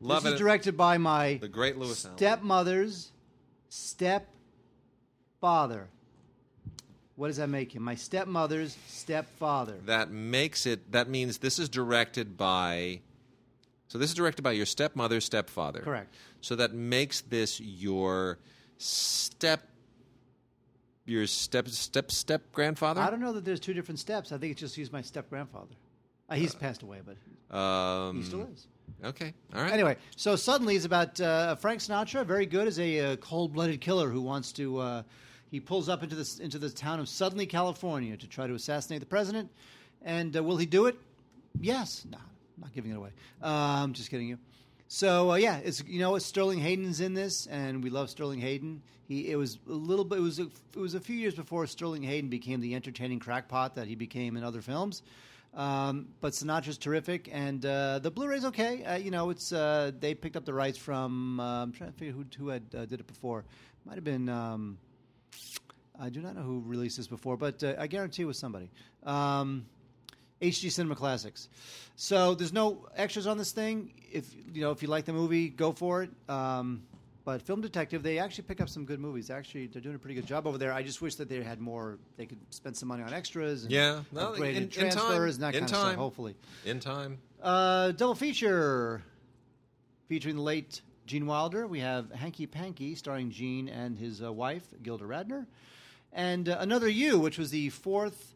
Love 0.01 0.23
this 0.23 0.33
it. 0.33 0.35
is 0.35 0.41
directed 0.41 0.77
by 0.77 0.99
my 0.99 1.39
the 1.41 1.49
great 1.49 1.77
Lewis 1.77 2.05
Allen. 2.05 2.17
stepmother's 2.17 3.13
stepfather. 3.69 4.19
What 7.17 7.29
does 7.29 7.37
that 7.37 7.49
make 7.49 7.75
him? 7.75 7.83
My 7.83 7.95
stepmother's 7.95 8.77
stepfather. 8.89 9.77
That 9.87 10.11
makes 10.11 10.67
it. 10.67 10.93
That 10.93 11.09
means 11.09 11.39
this 11.39 11.59
is 11.59 11.69
directed 11.69 12.37
by. 12.37 13.01
So 13.89 13.99
this 13.99 14.11
is 14.11 14.17
directed 14.17 14.43
by 14.43 14.53
your 14.53 14.67
stepmother's 14.67 15.25
stepfather. 15.25 15.81
Correct. 15.81 16.13
So 16.41 16.57
that 16.57 16.75
makes 16.75 17.21
this 17.21 17.61
your 17.61 18.39
step. 18.79 19.69
Your 21.07 21.27
step 21.27 21.69
step 21.69 22.11
step 22.11 22.51
grandfather. 22.53 23.01
I 23.01 23.11
don't 23.11 23.21
know 23.21 23.33
that 23.33 23.45
there's 23.45 23.61
two 23.61 23.75
different 23.75 23.99
steps. 23.99 24.33
I 24.33 24.39
think 24.39 24.53
it's 24.53 24.61
just 24.61 24.75
he's 24.75 24.91
my 24.91 25.03
step 25.03 25.29
grandfather. 25.29 25.75
Uh, 26.31 26.35
he's 26.37 26.55
passed 26.55 26.83
away, 26.83 27.01
but 27.05 27.17
Um, 27.55 28.17
he 28.17 28.23
still 28.23 28.49
is. 28.53 28.67
Okay. 29.05 29.35
All 29.55 29.63
right. 29.63 29.73
Anyway, 29.73 29.97
so 30.17 30.35
suddenly 30.35 30.77
it's 30.77 30.87
about 30.87 31.21
uh, 31.21 31.57
Frank 31.57 31.81
Sinatra, 31.81 32.25
very 32.25 32.47
good 32.47 32.67
as 32.67 32.79
a 32.79 33.01
uh, 33.01 33.17
cold-blooded 33.17 33.81
killer 33.81 34.09
who 34.09 34.23
wants 34.23 34.51
to. 34.53 34.79
Uh, 34.79 35.03
he 35.51 35.61
pulls 35.61 35.89
up 35.89 36.03
into 36.03 36.17
this 36.17 36.39
into 36.39 36.59
the 36.59 36.71
town 36.71 37.01
of 37.01 37.09
Suddenly, 37.09 37.47
California, 37.47 38.17
to 38.17 38.27
try 38.27 38.47
to 38.47 38.55
assassinate 38.55 39.01
the 39.01 39.07
president. 39.07 39.51
And 40.03 40.37
uh, 40.37 40.43
will 40.43 40.57
he 40.57 40.67
do 40.67 40.87
it? 40.87 40.97
Yes. 41.61 42.05
No, 42.11 42.19
I'm 42.19 42.63
not 42.63 42.73
giving 42.73 42.91
it 42.91 42.97
away. 42.97 43.11
I'm 43.43 43.85
um, 43.85 43.93
just 43.93 44.11
kidding 44.11 44.29
you. 44.29 44.39
So 44.95 45.33
uh, 45.33 45.35
yeah, 45.35 45.59
it's 45.65 45.83
you 45.89 45.99
know 45.99 46.17
Sterling 46.19 46.61
Hayden's 46.61 47.01
in 47.01 47.15
this, 47.15 47.49
and 47.49 47.83
we 47.83 47.91
love 47.91 48.09
Sterling 48.11 48.39
Hayden. 48.39 48.81
He 49.09 49.29
it 49.29 49.35
was 49.35 49.59
a 49.69 49.73
little 49.73 50.05
bit 50.05 50.19
it 50.19 50.23
was 50.23 50.39
a, 50.39 50.45
it 50.45 50.79
was 50.79 50.95
a 50.95 51.01
few 51.01 51.17
years 51.17 51.35
before 51.35 51.67
Sterling 51.67 52.05
Hayden 52.05 52.31
became 52.31 52.61
the 52.61 52.77
entertaining 52.77 53.19
crackpot 53.19 53.75
that 53.75 53.89
he 53.89 53.97
became 53.97 54.37
in 54.37 54.45
other 54.45 54.63
films. 54.63 55.03
Um, 55.53 56.07
but 56.21 56.33
Sinatra's 56.33 56.79
terrific, 56.79 57.29
and 57.33 57.67
uh, 57.67 57.99
the 57.99 58.11
Blu-ray's 58.13 58.45
okay. 58.45 58.85
Uh, 58.85 58.95
you 58.95 59.11
know, 59.11 59.31
it's 59.31 59.53
uh, 59.53 59.91
they 59.99 60.15
picked 60.15 60.37
up 60.37 60.45
the 60.45 60.55
rights 60.55 60.79
from. 60.79 61.41
Uh, 61.41 61.65
I'm 61.65 61.73
trying 61.73 61.91
to 61.91 61.99
figure 61.99 62.15
who 62.15 62.25
who 62.39 62.51
had 62.51 62.63
uh, 62.73 62.87
did 62.87 63.01
it 63.01 63.09
before. 63.09 63.45
Might 63.85 63.97
have 63.97 64.05
been. 64.05 64.29
Um, 64.29 64.79
I 66.01 66.09
do 66.09 66.21
not 66.21 66.37
know 66.37 66.43
who 66.43 66.63
released 66.65 66.99
this 66.99 67.09
before, 67.09 67.37
but 67.37 67.65
uh, 67.65 67.75
I 67.81 67.89
guarantee 67.89 68.23
it 68.23 68.27
was 68.27 68.39
somebody. 68.39 68.71
Um, 69.03 69.67
HD 70.51 70.71
Cinema 70.71 70.95
Classics. 70.97 71.49
So 71.97 72.35
there's 72.35 72.53
no 72.53 72.87
extras 72.97 73.27
on 73.27 73.39
this 73.39 73.53
thing. 73.53 73.93
If 74.13 74.27
you 74.53 74.61
know 74.63 74.71
if 74.71 74.83
you 74.83 74.89
like 74.89 75.05
the 75.05 75.13
movie, 75.13 75.49
go 75.49 75.73
for 75.73 76.03
it. 76.03 76.11
Um, 76.29 76.83
but 77.25 77.41
Film 77.41 77.63
Detective, 77.63 78.03
they 78.03 78.19
actually 78.19 78.45
pick 78.45 78.61
up 78.61 78.69
some 78.69 78.85
good 78.85 79.01
movies. 79.01 79.31
Actually, 79.31 79.67
they're 79.69 79.81
doing 79.81 79.95
a 79.95 79.99
pretty 79.99 80.15
good 80.15 80.27
job 80.27 80.47
over 80.47 80.59
there. 80.59 80.73
I 80.75 80.83
just 80.83 81.01
wish 81.01 81.15
that 81.15 81.29
they 81.29 81.43
had 81.43 81.59
more. 81.61 81.99
They 82.19 82.27
could 82.27 82.39
spend 82.51 82.77
some 82.77 82.89
money 82.89 83.03
on 83.03 83.15
extras. 83.15 83.63
And 83.63 83.73
Yeah. 83.73 84.03
No, 84.13 84.33
upgraded 84.33 84.57
in- 84.57 84.63
in 84.65 84.69
transfers 84.69 85.39
time. 85.39 85.45
and 85.47 85.55
that 85.55 85.55
In 85.55 85.61
kind 85.61 85.63
of 85.63 85.69
stuff. 85.69 85.95
Hopefully, 85.97 86.35
In 86.67 86.81
time. 86.81 87.19
uh, 87.43 87.93
double 87.93 88.15
feature 88.15 89.03
featuring 90.09 90.37
the 90.37 90.43
late 90.43 90.83
Gene 91.07 91.27
Wilder. 91.27 91.67
We 91.67 91.81
have 91.81 92.11
Hanky 92.13 92.47
Panky 92.47 92.95
starring 92.95 93.31
Gene 93.31 93.69
and 93.71 93.97
his 93.97 94.23
uh, 94.23 94.31
wife 94.33 94.65
Gilda 94.83 95.05
Radner, 95.05 95.47
and 96.13 96.49
uh, 96.49 96.57
Another 96.61 96.89
You, 96.89 97.19
which 97.19 97.39
was 97.39 97.51
the 97.51 97.71
fourth 97.71 98.35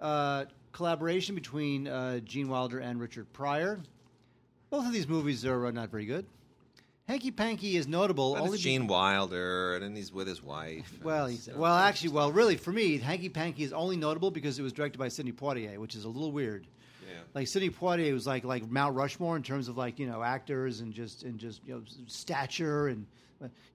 uh, 0.00 0.46
collaboration 0.76 1.34
between 1.34 1.88
uh, 1.88 2.18
Gene 2.20 2.48
Wilder 2.48 2.78
and 2.78 3.00
Richard 3.00 3.32
Pryor. 3.32 3.80
Both 4.68 4.86
of 4.86 4.92
these 4.92 5.08
movies 5.08 5.44
are 5.46 5.66
uh, 5.66 5.70
not 5.70 5.88
very 5.90 6.04
good. 6.04 6.26
Hanky 7.08 7.30
Panky 7.30 7.76
is 7.76 7.86
notable 7.86 8.34
But 8.34 8.42
only 8.42 8.54
it's 8.56 8.64
be- 8.64 8.70
Gene 8.70 8.86
Wilder, 8.86 9.74
and 9.76 9.82
then 9.84 9.96
he's 9.96 10.12
with 10.12 10.26
his 10.26 10.42
wife. 10.42 10.92
well, 11.02 11.26
he's, 11.28 11.48
well, 11.54 11.74
actually, 11.74 12.10
well, 12.10 12.30
really, 12.30 12.56
for 12.56 12.72
me, 12.72 12.98
Hanky 12.98 13.28
Panky 13.30 13.62
is 13.62 13.72
only 13.72 13.96
notable 13.96 14.30
because 14.30 14.58
it 14.58 14.62
was 14.62 14.72
directed 14.72 14.98
by 14.98 15.08
Sidney 15.08 15.32
Poitier, 15.32 15.78
which 15.78 15.94
is 15.94 16.04
a 16.04 16.08
little 16.08 16.32
weird. 16.32 16.66
Yeah. 17.08 17.20
Like 17.32 17.46
Sidney 17.46 17.70
Poitier 17.70 18.12
was 18.12 18.26
like 18.26 18.44
like 18.44 18.68
Mount 18.68 18.96
Rushmore 18.96 19.36
in 19.36 19.42
terms 19.44 19.68
of 19.68 19.76
like 19.78 19.98
you 20.00 20.06
know 20.08 20.22
actors 20.22 20.80
and 20.80 20.92
just 20.92 21.22
and 21.22 21.38
just 21.38 21.62
you 21.64 21.74
know 21.74 21.82
stature 22.08 22.88
and 22.88 23.06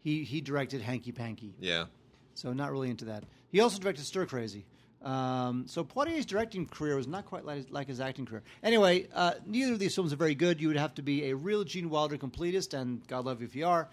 he 0.04 0.24
he 0.26 0.42
directed 0.42 0.82
Hanky 0.82 1.12
Panky, 1.14 1.54
Yeah. 1.60 1.86
so 2.34 2.52
not 2.52 2.72
really 2.72 2.90
into 2.90 3.06
that. 3.06 3.24
He 3.52 3.62
also 3.62 3.80
directed 3.80 4.04
Stir 4.06 4.26
Crazy. 4.26 4.66
Um, 5.04 5.66
so 5.68 5.84
Poitier's 5.84 6.26
directing 6.26 6.68
career 6.68 6.96
was 6.96 7.08
not 7.08 7.26
quite 7.26 7.44
like 7.44 7.58
his, 7.58 7.70
like 7.72 7.88
his 7.88 8.00
acting 8.00 8.26
career. 8.26 8.44
Anyway, 8.62 9.08
uh, 9.14 9.34
neither 9.46 9.74
of 9.74 9.80
these 9.80 9.96
films 9.96 10.14
are 10.14 10.18
very 10.18 10.36
good. 10.36 10.62
You 10.62 10.68
would 10.68 10.78
have 10.78 10.94
to 10.96 11.02
be 11.02 11.30
a 11.30 11.36
real 11.36 11.64
Gene 11.64 11.90
Wilder 11.90 12.18
completist, 12.18 12.80
and 12.80 13.06
God 13.08 13.26
love 13.26 13.42
you 13.42 13.48
if 13.48 13.56
you 13.56 13.66
are, 13.66 13.90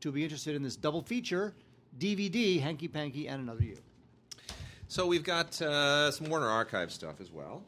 to 0.00 0.12
be 0.12 0.22
interested 0.22 0.54
in 0.54 0.62
this 0.62 0.76
double 0.76 1.02
feature 1.02 1.54
DVD, 1.98 2.60
Hanky 2.60 2.88
Panky 2.88 3.26
and 3.26 3.42
Another 3.42 3.64
You. 3.64 3.78
So 4.88 5.06
we've 5.06 5.24
got 5.24 5.60
uh, 5.62 6.10
some 6.10 6.28
Warner 6.28 6.48
Archive 6.48 6.92
stuff 6.92 7.20
as 7.20 7.30
well. 7.30 7.62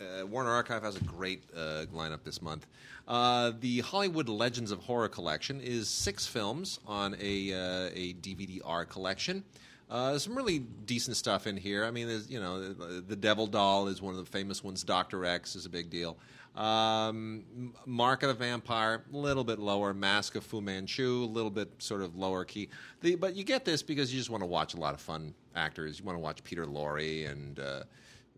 Uh, 0.00 0.26
Warner 0.26 0.50
Archive 0.50 0.82
has 0.82 0.96
a 0.96 1.04
great 1.04 1.42
uh, 1.54 1.84
lineup 1.92 2.24
this 2.24 2.40
month. 2.40 2.66
Uh, 3.06 3.52
the 3.60 3.80
Hollywood 3.80 4.28
Legends 4.28 4.70
of 4.70 4.80
Horror 4.80 5.08
collection 5.08 5.60
is 5.60 5.88
six 5.88 6.26
films 6.26 6.80
on 6.86 7.14
a 7.20 7.52
uh, 7.52 7.90
a 7.94 8.14
DVD-R 8.14 8.84
collection. 8.86 9.44
Uh, 9.90 10.16
some 10.16 10.36
really 10.36 10.60
decent 10.60 11.16
stuff 11.16 11.48
in 11.48 11.56
here. 11.56 11.84
I 11.84 11.90
mean, 11.90 12.06
there's 12.06 12.30
you 12.30 12.38
know, 12.38 12.72
the, 12.72 13.16
Devil 13.16 13.48
Doll 13.48 13.88
is 13.88 14.00
one 14.00 14.14
of 14.14 14.24
the 14.24 14.30
famous 14.30 14.62
ones. 14.62 14.84
Doctor 14.84 15.24
X 15.24 15.56
is 15.56 15.66
a 15.66 15.68
big 15.68 15.90
deal. 15.90 16.16
Um, 16.54 17.72
Mark 17.86 18.22
of 18.22 18.28
the 18.28 18.34
Vampire, 18.34 19.04
a 19.12 19.16
little 19.16 19.42
bit 19.42 19.58
lower. 19.58 19.92
Mask 19.92 20.36
of 20.36 20.44
Fu 20.44 20.60
Manchu, 20.60 21.24
a 21.24 21.26
little 21.26 21.50
bit 21.50 21.70
sort 21.78 22.02
of 22.02 22.16
lower 22.16 22.44
key. 22.44 22.68
The, 23.00 23.16
but 23.16 23.34
you 23.34 23.42
get 23.42 23.64
this 23.64 23.82
because 23.82 24.12
you 24.12 24.20
just 24.20 24.30
want 24.30 24.42
to 24.42 24.46
watch 24.46 24.74
a 24.74 24.76
lot 24.76 24.94
of 24.94 25.00
fun 25.00 25.34
actors. 25.56 25.98
You 25.98 26.04
want 26.04 26.16
to 26.16 26.20
watch 26.20 26.44
Peter 26.44 26.66
Lorre 26.66 27.28
and 27.28 27.58
uh, 27.58 27.82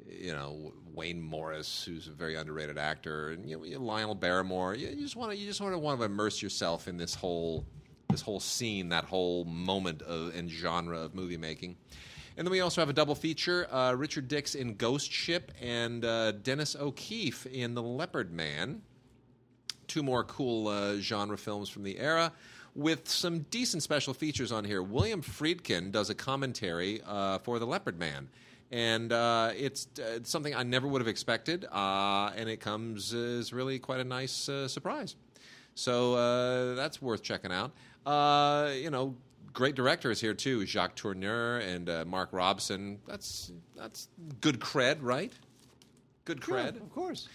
you 0.08 0.32
know 0.32 0.72
Wayne 0.94 1.20
Morris, 1.20 1.84
who's 1.84 2.08
a 2.08 2.12
very 2.12 2.34
underrated 2.34 2.78
actor, 2.78 3.30
and 3.30 3.48
you 3.48 3.58
know, 3.58 3.80
Lionel 3.80 4.14
Barrymore. 4.14 4.74
You, 4.74 4.88
you 4.88 5.02
just 5.02 5.16
want 5.16 5.32
to 5.32 5.36
you 5.36 5.46
just 5.46 5.60
want 5.60 5.74
to 5.74 5.78
want 5.78 6.00
to 6.00 6.06
immerse 6.06 6.40
yourself 6.40 6.88
in 6.88 6.96
this 6.96 7.14
whole 7.14 7.66
this 8.12 8.22
whole 8.22 8.40
scene, 8.40 8.90
that 8.90 9.04
whole 9.04 9.44
moment 9.44 10.02
of, 10.02 10.34
and 10.34 10.48
genre 10.48 11.00
of 11.00 11.14
movie 11.14 11.36
making. 11.36 11.76
And 12.36 12.46
then 12.46 12.52
we 12.52 12.60
also 12.60 12.80
have 12.80 12.88
a 12.88 12.94
double 12.94 13.14
feature: 13.14 13.66
uh, 13.72 13.92
Richard 13.94 14.28
Dix 14.28 14.54
in 14.54 14.74
Ghost 14.76 15.10
Ship 15.10 15.50
and 15.60 16.04
uh, 16.04 16.32
Dennis 16.32 16.76
O'Keefe 16.76 17.46
in 17.46 17.74
The 17.74 17.82
Leopard 17.82 18.32
Man 18.32 18.82
two 19.92 20.02
more 20.02 20.24
cool 20.24 20.68
uh, 20.68 20.96
genre 20.96 21.36
films 21.36 21.68
from 21.68 21.82
the 21.82 21.98
era 21.98 22.32
with 22.74 23.06
some 23.06 23.40
decent 23.50 23.82
special 23.82 24.14
features 24.14 24.50
on 24.50 24.64
here. 24.64 24.82
William 24.82 25.20
Friedkin 25.20 25.92
does 25.92 26.08
a 26.08 26.14
commentary 26.14 27.02
uh, 27.06 27.38
for 27.38 27.58
The 27.58 27.66
Leopard 27.66 27.98
Man. 27.98 28.28
And 28.70 29.12
uh, 29.12 29.50
it's, 29.54 29.86
uh, 29.98 30.14
it's 30.16 30.30
something 30.30 30.54
I 30.54 30.62
never 30.62 30.88
would 30.88 31.02
have 31.02 31.08
expected, 31.08 31.66
uh, 31.70 32.32
and 32.34 32.48
it 32.48 32.60
comes 32.60 33.12
as 33.12 33.52
really 33.52 33.78
quite 33.78 34.00
a 34.00 34.04
nice 34.04 34.48
uh, 34.48 34.66
surprise. 34.66 35.14
So 35.74 36.14
uh, 36.14 36.74
that's 36.74 37.02
worth 37.02 37.22
checking 37.22 37.52
out. 37.52 37.72
Uh, 38.06 38.70
you 38.74 38.90
know, 38.90 39.14
great 39.52 39.74
directors 39.74 40.20
here 40.20 40.34
too: 40.34 40.66
Jacques 40.66 40.96
Tourneur 40.96 41.58
and 41.58 41.88
uh, 41.88 42.04
Mark 42.06 42.30
Robson. 42.32 42.98
That's 43.06 43.52
that's 43.76 44.08
good 44.40 44.60
cred, 44.60 44.98
right? 45.00 45.32
Good 46.24 46.40
cred. 46.40 46.76
of 46.76 46.90
course. 46.92 47.28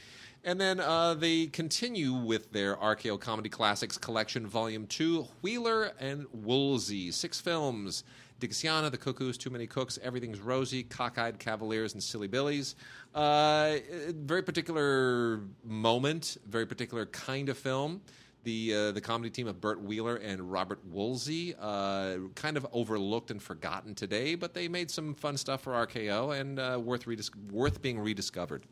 And 0.44 0.62
then 0.62 0.80
uh, 0.80 1.14
they 1.14 1.48
continue 1.48 2.14
with 2.14 2.54
their 2.54 2.78
RKO 2.78 3.20
Comedy 3.20 3.50
Classics 3.50 3.98
Collection, 3.98 4.48
Volume 4.48 4.88
2, 4.88 5.28
Wheeler 5.42 5.92
and 6.00 6.26
Woolsey. 6.32 7.12
Six 7.12 7.42
films 7.42 8.06
Dixiana, 8.40 8.92
The 8.92 8.98
Cuckoos, 8.98 9.38
Too 9.38 9.50
Many 9.50 9.68
Cooks, 9.68 9.98
Everything's 10.02 10.40
Rosy, 10.40 10.84
Cockeyed 10.84 11.40
Cavaliers, 11.40 11.94
and 11.94 12.04
Silly 12.04 12.28
Billies. 12.28 12.76
Uh, 13.16 13.78
very 14.14 14.44
particular 14.44 15.42
moment, 15.64 16.38
very 16.48 16.66
particular 16.66 17.08
kind 17.08 17.50
of 17.50 17.58
film. 17.58 18.02
The, 18.48 18.74
uh, 18.74 18.92
the 18.94 19.02
comedy 19.02 19.30
team 19.30 19.46
of 19.46 19.60
Bert 19.60 19.82
Wheeler 19.82 20.16
and 20.16 20.50
Robert 20.50 20.80
Woolsey, 20.90 21.54
uh, 21.60 22.16
kind 22.36 22.56
of 22.56 22.66
overlooked 22.72 23.30
and 23.30 23.44
forgotten 23.44 23.94
today, 23.94 24.36
but 24.36 24.54
they 24.54 24.70
made 24.70 24.90
some 24.90 25.16
fun 25.16 25.36
stuff 25.36 25.64
for 25.64 25.74
RKO 25.74 26.40
and 26.40 26.58
uh, 26.58 26.80
worth, 26.82 27.08
redis- 27.08 27.36
worth 27.52 27.82
being 27.82 28.00
rediscovered. 28.00 28.64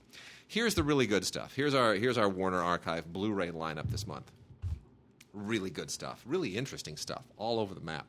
Here's 0.48 0.76
the 0.76 0.84
really 0.84 1.08
good 1.08 1.26
stuff. 1.26 1.54
Here's 1.54 1.74
our, 1.74 1.96
here's 1.96 2.18
our 2.18 2.30
Warner 2.30 2.62
Archive 2.62 3.12
Blu 3.12 3.34
ray 3.34 3.52
lineup 3.52 3.92
this 3.92 4.08
month. 4.08 4.32
Really 5.34 5.72
good 5.72 5.92
stuff, 5.92 6.24
really 6.26 6.56
interesting 6.56 6.96
stuff, 6.96 7.26
all 7.36 7.60
over 7.60 7.76
the 7.76 7.82
map. 7.82 8.08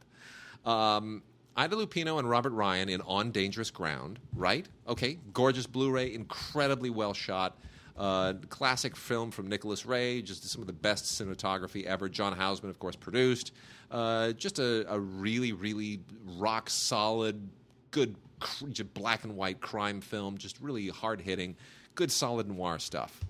Um, 0.65 1.25
Ida 1.57 1.75
Lupino 1.75 2.21
and 2.21 2.31
Robert 2.31 2.53
Ryan 2.53 2.89
in 2.89 3.01
On 3.01 3.33
Dangerous 3.33 3.73
Ground, 3.73 4.21
right? 4.37 4.69
Okay, 4.87 5.19
gorgeous 5.33 5.67
Blu 5.67 5.91
ray, 5.91 6.15
incredibly 6.15 6.91
well 6.91 7.13
shot. 7.13 7.59
Uh, 7.97 8.35
classic 8.51 8.95
film 8.95 9.31
from 9.31 9.49
Nicholas 9.49 9.87
Ray, 9.87 10.21
just 10.21 10.47
some 10.49 10.61
of 10.61 10.67
the 10.67 10.73
best 10.73 11.05
cinematography 11.05 11.85
ever. 11.85 12.09
John 12.09 12.35
Houseman, 12.35 12.69
of 12.69 12.79
course, 12.79 12.97
produced. 12.97 13.53
Uh, 13.91 14.33
just 14.33 14.59
a, 14.59 14.85
a 14.93 14.99
really, 14.99 15.53
really 15.53 16.01
rock 16.37 16.69
solid, 16.69 17.49
good 17.91 18.17
cr- 18.41 18.67
black 18.93 19.25
and 19.25 19.35
white 19.35 19.61
crime 19.61 20.01
film, 20.01 20.37
just 20.37 20.61
really 20.61 20.89
hard 20.89 21.23
hitting, 21.23 21.57
good 21.95 22.13
solid 22.13 22.49
noir 22.49 22.79
stuff. 22.79 23.21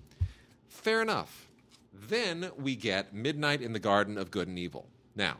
Fair 0.67 1.01
enough. 1.01 1.47
Then 1.93 2.51
we 2.57 2.75
get 2.75 3.13
Midnight 3.13 3.61
in 3.61 3.73
the 3.73 3.79
Garden 3.79 4.17
of 4.17 4.31
Good 4.31 4.47
and 4.47 4.59
Evil. 4.59 4.87
Now, 5.15 5.37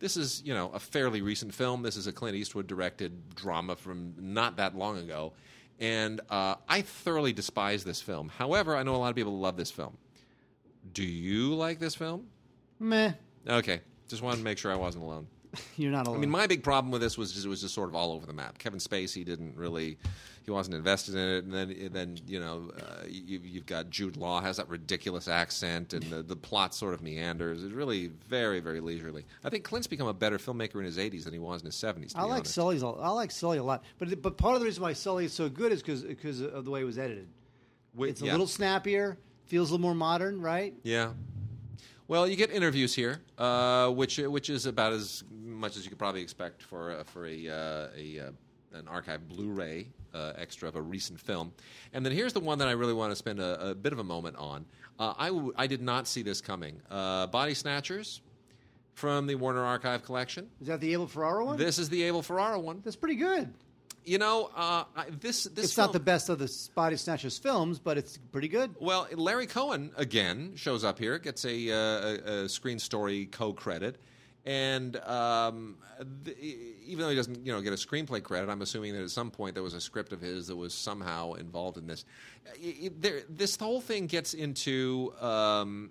this 0.00 0.16
is, 0.16 0.42
you 0.44 0.52
know, 0.52 0.70
a 0.74 0.78
fairly 0.78 1.22
recent 1.22 1.54
film. 1.54 1.82
This 1.82 1.96
is 1.96 2.06
a 2.06 2.12
Clint 2.12 2.36
Eastwood 2.36 2.66
directed 2.66 3.34
drama 3.34 3.76
from 3.76 4.14
not 4.18 4.56
that 4.56 4.76
long 4.76 4.98
ago. 4.98 5.32
And 5.80 6.20
uh, 6.30 6.56
I 6.68 6.82
thoroughly 6.82 7.32
despise 7.32 7.84
this 7.84 8.00
film. 8.00 8.28
However, 8.28 8.76
I 8.76 8.82
know 8.82 8.94
a 8.94 8.98
lot 8.98 9.10
of 9.10 9.16
people 9.16 9.38
love 9.38 9.56
this 9.56 9.70
film. 9.70 9.96
Do 10.92 11.02
you 11.02 11.54
like 11.54 11.78
this 11.78 11.94
film? 11.94 12.26
Meh. 12.78 13.12
Okay. 13.48 13.80
Just 14.08 14.22
wanted 14.22 14.38
to 14.38 14.44
make 14.44 14.58
sure 14.58 14.70
I 14.70 14.76
wasn't 14.76 15.04
alone. 15.04 15.26
You're 15.76 15.92
not 15.92 16.06
alone. 16.06 16.18
I 16.18 16.20
mean, 16.20 16.30
my 16.30 16.46
big 16.46 16.62
problem 16.62 16.90
with 16.90 17.00
this 17.00 17.16
was 17.18 17.32
just, 17.32 17.44
it 17.46 17.48
was 17.48 17.60
just 17.60 17.74
sort 17.74 17.88
of 17.88 17.94
all 17.94 18.12
over 18.12 18.26
the 18.26 18.32
map. 18.32 18.58
Kevin 18.58 18.78
Spacey 18.78 19.24
didn't 19.24 19.56
really, 19.56 19.98
he 20.44 20.50
wasn't 20.50 20.76
invested 20.76 21.14
in 21.14 21.20
it, 21.20 21.44
and 21.44 21.52
then 21.52 21.70
and 21.70 21.92
then 21.94 22.18
you 22.26 22.38
know 22.40 22.70
uh, 22.78 23.04
you, 23.08 23.40
you've 23.42 23.66
got 23.66 23.88
Jude 23.90 24.16
Law 24.16 24.40
has 24.40 24.58
that 24.58 24.68
ridiculous 24.68 25.26
accent, 25.28 25.92
and 25.94 26.02
the, 26.04 26.22
the 26.22 26.36
plot 26.36 26.74
sort 26.74 26.92
of 26.94 27.02
meanders. 27.02 27.64
It's 27.64 27.72
really 27.72 28.08
very 28.28 28.60
very 28.60 28.80
leisurely. 28.80 29.24
I 29.44 29.48
think 29.50 29.64
Clint's 29.64 29.86
become 29.86 30.06
a 30.08 30.12
better 30.14 30.38
filmmaker 30.38 30.76
in 30.76 30.84
his 30.84 30.98
80s 30.98 31.24
than 31.24 31.32
he 31.32 31.38
was 31.38 31.60
in 31.62 31.66
his 31.66 31.76
70s. 31.76 32.12
To 32.12 32.18
I 32.18 32.22
be 32.22 32.28
like 32.28 32.38
honest. 32.40 32.54
Sully's. 32.54 32.82
a- 32.82 32.86
I 32.88 33.08
like 33.08 33.30
Sully 33.30 33.58
a 33.58 33.62
lot, 33.64 33.82
but 33.98 34.20
but 34.20 34.36
part 34.36 34.54
of 34.54 34.60
the 34.60 34.66
reason 34.66 34.82
why 34.82 34.92
Sully 34.92 35.24
is 35.24 35.32
so 35.32 35.48
good 35.48 35.72
is 35.72 35.80
because 35.82 36.02
because 36.02 36.40
of 36.40 36.64
the 36.64 36.70
way 36.70 36.80
it 36.80 36.84
was 36.84 36.98
edited. 36.98 37.28
Wait, 37.94 38.10
It's 38.10 38.22
a 38.22 38.26
yeah. 38.26 38.32
little 38.32 38.46
snappier, 38.48 39.16
feels 39.46 39.70
a 39.70 39.72
little 39.74 39.82
more 39.82 39.94
modern, 39.94 40.40
right? 40.40 40.74
Yeah. 40.82 41.12
Well, 42.06 42.28
you 42.28 42.36
get 42.36 42.50
interviews 42.50 42.94
here, 42.94 43.20
uh, 43.38 43.88
which 43.88 44.18
which 44.18 44.50
is 44.50 44.66
about 44.66 44.92
as 44.92 45.24
much 45.32 45.76
as 45.76 45.84
you 45.84 45.90
could 45.90 45.98
probably 45.98 46.20
expect 46.20 46.62
for 46.62 46.92
uh, 46.92 47.04
for 47.04 47.26
a, 47.26 47.48
uh, 47.48 47.88
a 47.96 48.20
uh, 48.20 48.78
an 48.78 48.88
archive 48.88 49.26
Blu-ray 49.28 49.86
uh, 50.12 50.32
extra 50.36 50.68
of 50.68 50.76
a 50.76 50.82
recent 50.82 51.18
film. 51.18 51.52
And 51.94 52.04
then 52.04 52.12
here's 52.12 52.32
the 52.34 52.40
one 52.40 52.58
that 52.58 52.68
I 52.68 52.72
really 52.72 52.92
want 52.92 53.12
to 53.12 53.16
spend 53.16 53.40
a, 53.40 53.70
a 53.70 53.74
bit 53.74 53.92
of 53.92 54.00
a 54.00 54.04
moment 54.04 54.36
on. 54.36 54.66
Uh, 54.98 55.14
I 55.16 55.28
w- 55.28 55.54
I 55.56 55.66
did 55.66 55.80
not 55.80 56.06
see 56.06 56.22
this 56.22 56.40
coming. 56.42 56.80
Uh, 56.90 57.26
Body 57.28 57.54
Snatchers 57.54 58.20
from 58.92 59.26
the 59.26 59.34
Warner 59.34 59.64
Archive 59.64 60.04
collection. 60.04 60.50
Is 60.60 60.66
that 60.66 60.80
the 60.80 60.92
Abel 60.92 61.06
Ferrara 61.06 61.44
one? 61.44 61.56
This 61.56 61.78
is 61.78 61.88
the 61.88 62.02
Abel 62.02 62.20
Ferrara 62.22 62.60
one. 62.60 62.82
That's 62.84 62.96
pretty 62.96 63.16
good. 63.16 63.52
You 64.04 64.18
know, 64.18 64.50
uh, 64.54 64.84
I, 64.94 65.06
this 65.10 65.44
this 65.44 65.64
It's 65.66 65.76
not 65.76 65.92
the 65.92 66.00
best 66.00 66.28
of 66.28 66.38
the 66.38 66.52
Body 66.74 66.96
Snatchers 66.96 67.38
films, 67.38 67.78
but 67.78 67.96
it's 67.96 68.18
pretty 68.32 68.48
good. 68.48 68.74
Well, 68.78 69.08
Larry 69.14 69.46
Cohen 69.46 69.92
again 69.96 70.52
shows 70.56 70.84
up 70.84 70.98
here, 70.98 71.18
gets 71.18 71.44
a, 71.44 71.70
uh, 71.70 71.76
a, 71.76 72.44
a 72.44 72.48
screen 72.48 72.78
story 72.78 73.26
co-credit, 73.26 73.98
and 74.44 74.96
um, 74.96 75.76
th- 76.24 76.36
even 76.84 77.04
though 77.04 77.08
he 77.08 77.16
doesn't, 77.16 77.46
you 77.46 77.52
know, 77.52 77.62
get 77.62 77.72
a 77.72 77.76
screenplay 77.76 78.22
credit, 78.22 78.50
I'm 78.50 78.60
assuming 78.60 78.92
that 78.92 79.02
at 79.02 79.10
some 79.10 79.30
point 79.30 79.54
there 79.54 79.62
was 79.62 79.74
a 79.74 79.80
script 79.80 80.12
of 80.12 80.20
his 80.20 80.48
that 80.48 80.56
was 80.56 80.74
somehow 80.74 81.32
involved 81.34 81.78
in 81.78 81.86
this. 81.86 82.04
There, 82.98 83.22
this 83.28 83.56
whole 83.56 83.80
thing 83.80 84.06
gets 84.06 84.34
into 84.34 85.14
um, 85.20 85.90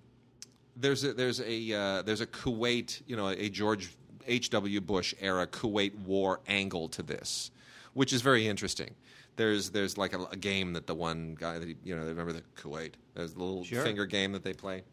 there's 0.75 1.03
a 1.03 1.13
there's 1.13 1.41
a 1.41 1.73
uh, 1.73 2.01
there's 2.03 2.21
a 2.21 2.27
Kuwait, 2.27 3.01
you 3.07 3.15
know, 3.15 3.29
a 3.29 3.49
George 3.49 3.89
H. 4.27 4.49
W. 4.51 4.81
Bush 4.81 5.13
era 5.19 5.47
Kuwait 5.47 5.95
war 6.05 6.39
angle 6.47 6.89
to 6.89 7.03
this, 7.03 7.51
which 7.93 8.13
is 8.13 8.21
very 8.21 8.47
interesting. 8.47 8.95
There's 9.35 9.71
there's 9.71 9.97
like 9.97 10.13
a, 10.13 10.23
a 10.25 10.35
game 10.35 10.73
that 10.73 10.85
the 10.87 10.95
one 10.95 11.35
guy 11.39 11.59
that 11.59 11.67
he, 11.67 11.75
you 11.83 11.95
know 11.95 12.03
remember 12.03 12.33
the 12.33 12.43
Kuwait. 12.61 12.93
There's 13.15 13.33
the 13.33 13.39
little 13.43 13.63
Sure. 13.63 13.83
finger 13.83 14.05
game 14.05 14.31
that 14.33 14.43
they 14.43 14.53
play, 14.53 14.83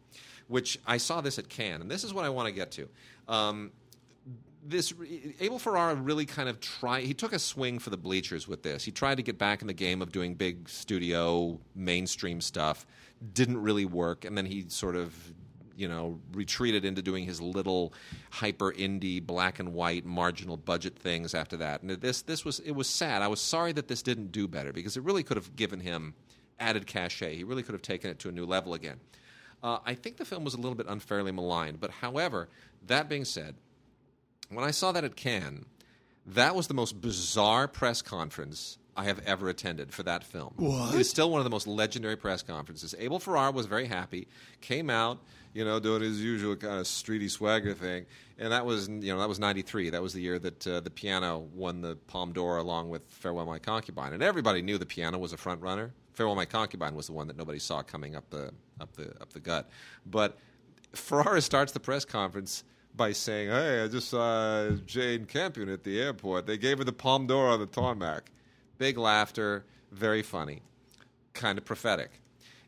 which 0.47 0.79
I 0.87 0.97
saw 0.97 1.21
this 1.21 1.37
at 1.39 1.47
Cannes, 1.49 1.81
and 1.81 1.91
this 1.91 2.03
is 2.03 2.13
what 2.13 2.25
I 2.25 2.29
want 2.29 2.47
to 2.47 2.51
get 2.53 2.71
to. 2.71 2.89
Um, 3.27 3.71
this 4.63 4.93
Abel 5.39 5.57
Ferrara 5.59 5.95
really 5.95 6.25
kind 6.25 6.47
of 6.47 6.59
tried. 6.59 7.03
He 7.05 7.13
took 7.13 7.33
a 7.33 7.39
swing 7.39 7.79
for 7.79 7.89
the 7.89 7.97
bleachers 7.97 8.47
with 8.47 8.61
this. 8.63 8.83
He 8.83 8.91
tried 8.91 9.15
to 9.15 9.23
get 9.23 9.37
back 9.37 9.61
in 9.61 9.67
the 9.67 9.73
game 9.73 10.01
of 10.01 10.11
doing 10.11 10.35
big 10.35 10.69
studio 10.69 11.59
mainstream 11.75 12.41
stuff. 12.41 12.85
Didn't 13.33 13.57
really 13.61 13.85
work, 13.85 14.23
and 14.25 14.37
then 14.37 14.45
he 14.45 14.65
sort 14.69 14.95
of, 14.95 15.15
you 15.75 15.87
know, 15.87 16.19
retreated 16.33 16.85
into 16.85 17.01
doing 17.01 17.25
his 17.25 17.41
little 17.41 17.93
hyper 18.29 18.71
indie 18.71 19.25
black 19.25 19.59
and 19.59 19.73
white 19.73 20.05
marginal 20.05 20.57
budget 20.57 20.97
things 20.97 21.33
after 21.33 21.57
that. 21.57 21.81
And 21.81 21.91
this 21.91 22.21
this 22.21 22.45
was 22.45 22.59
it 22.59 22.71
was 22.71 22.87
sad. 22.87 23.21
I 23.21 23.27
was 23.27 23.41
sorry 23.41 23.71
that 23.73 23.87
this 23.87 24.01
didn't 24.01 24.31
do 24.31 24.47
better 24.47 24.73
because 24.73 24.97
it 24.97 25.03
really 25.03 25.23
could 25.23 25.37
have 25.37 25.55
given 25.55 25.79
him 25.79 26.13
added 26.59 26.87
cachet. 26.87 27.35
He 27.35 27.43
really 27.43 27.63
could 27.63 27.73
have 27.73 27.81
taken 27.81 28.09
it 28.09 28.19
to 28.19 28.29
a 28.29 28.31
new 28.31 28.45
level 28.45 28.73
again. 28.73 28.99
Uh, 29.63 29.79
I 29.85 29.93
think 29.93 30.17
the 30.17 30.25
film 30.25 30.43
was 30.43 30.53
a 30.53 30.57
little 30.57 30.75
bit 30.75 30.87
unfairly 30.87 31.31
maligned, 31.31 31.79
but 31.79 31.91
however, 31.91 32.49
that 32.87 33.07
being 33.09 33.25
said, 33.25 33.55
when 34.49 34.65
I 34.65 34.71
saw 34.71 34.91
that 34.91 35.03
at 35.03 35.15
Cannes, 35.15 35.65
that 36.25 36.55
was 36.55 36.67
the 36.67 36.73
most 36.73 36.99
bizarre 36.99 37.67
press 37.67 38.01
conference 38.01 38.77
I 38.95 39.05
have 39.05 39.19
ever 39.25 39.49
attended 39.49 39.93
for 39.93 40.03
that 40.03 40.23
film. 40.23 40.53
What? 40.57 40.93
It 40.93 41.01
is 41.01 41.09
still 41.09 41.29
one 41.29 41.39
of 41.39 41.45
the 41.45 41.49
most 41.49 41.67
legendary 41.67 42.17
press 42.17 42.43
conferences. 42.43 42.93
Abel 42.97 43.19
Ferrara 43.19 43.51
was 43.51 43.65
very 43.65 43.85
happy, 43.85 44.27
came 44.59 44.89
out, 44.89 45.19
you 45.53 45.65
know, 45.65 45.79
doing 45.79 46.01
his 46.01 46.21
usual 46.21 46.55
kind 46.55 46.79
of 46.79 46.85
streety 46.85 47.29
swagger 47.29 47.73
thing, 47.73 48.05
and 48.37 48.51
that 48.51 48.65
was, 48.65 48.87
you 48.87 49.13
know, 49.13 49.19
that 49.19 49.29
was 49.29 49.39
'93. 49.39 49.89
That 49.89 50.01
was 50.01 50.13
the 50.13 50.21
year 50.21 50.39
that 50.39 50.67
uh, 50.67 50.79
the 50.79 50.89
piano 50.89 51.47
won 51.53 51.81
the 51.81 51.95
Palme 52.07 52.33
d'Or 52.33 52.57
along 52.57 52.89
with 52.89 53.03
Farewell 53.09 53.45
My 53.45 53.59
Concubine, 53.59 54.13
and 54.13 54.23
everybody 54.23 54.61
knew 54.61 54.77
the 54.77 54.85
piano 54.85 55.17
was 55.17 55.33
a 55.33 55.37
front 55.37 55.61
runner. 55.61 55.93
Farewell 56.13 56.35
My 56.35 56.45
Concubine 56.45 56.95
was 56.95 57.07
the 57.07 57.13
one 57.13 57.27
that 57.27 57.37
nobody 57.37 57.59
saw 57.59 57.81
coming 57.81 58.15
up 58.15 58.29
the 58.29 58.51
up 58.79 58.93
the 58.93 59.09
up 59.21 59.33
the 59.33 59.39
gut, 59.39 59.69
but 60.05 60.37
Ferrara 60.93 61.41
starts 61.41 61.71
the 61.71 61.79
press 61.79 62.05
conference 62.05 62.63
by 62.95 63.11
saying, 63.11 63.49
"Hey, 63.49 63.83
I 63.83 63.87
just 63.87 64.09
saw 64.09 64.69
Jane 64.85 65.25
Campion 65.25 65.69
at 65.69 65.83
the 65.83 65.99
airport. 65.99 66.45
They 66.45 66.57
gave 66.57 66.77
her 66.77 66.83
the 66.83 66.93
Palme 66.93 67.27
d'Or 67.27 67.49
on 67.49 67.59
the 67.59 67.65
tarmac." 67.65 68.31
Big 68.77 68.97
laughter, 68.97 69.63
very 69.91 70.23
funny, 70.23 70.61
kind 71.33 71.57
of 71.57 71.65
prophetic. 71.65 72.21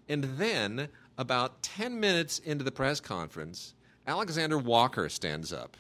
And 0.08 0.24
then, 0.38 0.90
about 1.18 1.62
ten 1.62 2.00
minutes 2.00 2.40
into 2.40 2.64
the 2.64 2.72
press 2.72 3.00
conference, 3.00 3.74
Alexander 4.08 4.58
Walker 4.58 5.10
stands 5.10 5.54
up. 5.54 5.78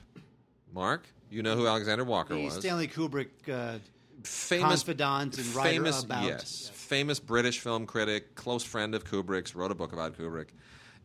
Mark, 0.74 1.08
you 1.30 1.44
know 1.44 1.56
who 1.56 1.68
Alexander 1.68 2.04
Walker 2.04 2.34
The 2.36 2.46
was? 2.46 2.56
Stanley 2.56 2.88
Kubrick 2.88 3.30
uh, 3.48 3.78
famous 4.24 4.84
confidant 4.84 5.38
and 5.38 5.56
writer 5.56 5.70
famous, 5.70 6.04
about- 6.04 6.24
Yes, 6.26 6.72
famous 6.74 7.20
British 7.20 7.60
film 7.60 7.86
critic, 7.86 8.36
close 8.36 8.64
friend 8.64 8.96
of 8.96 9.04
Kubrick's, 9.04 9.56
wrote 9.56 9.72
a 9.72 9.76
book 9.76 9.94
about 9.94 10.18
Kubrick. 10.18 10.48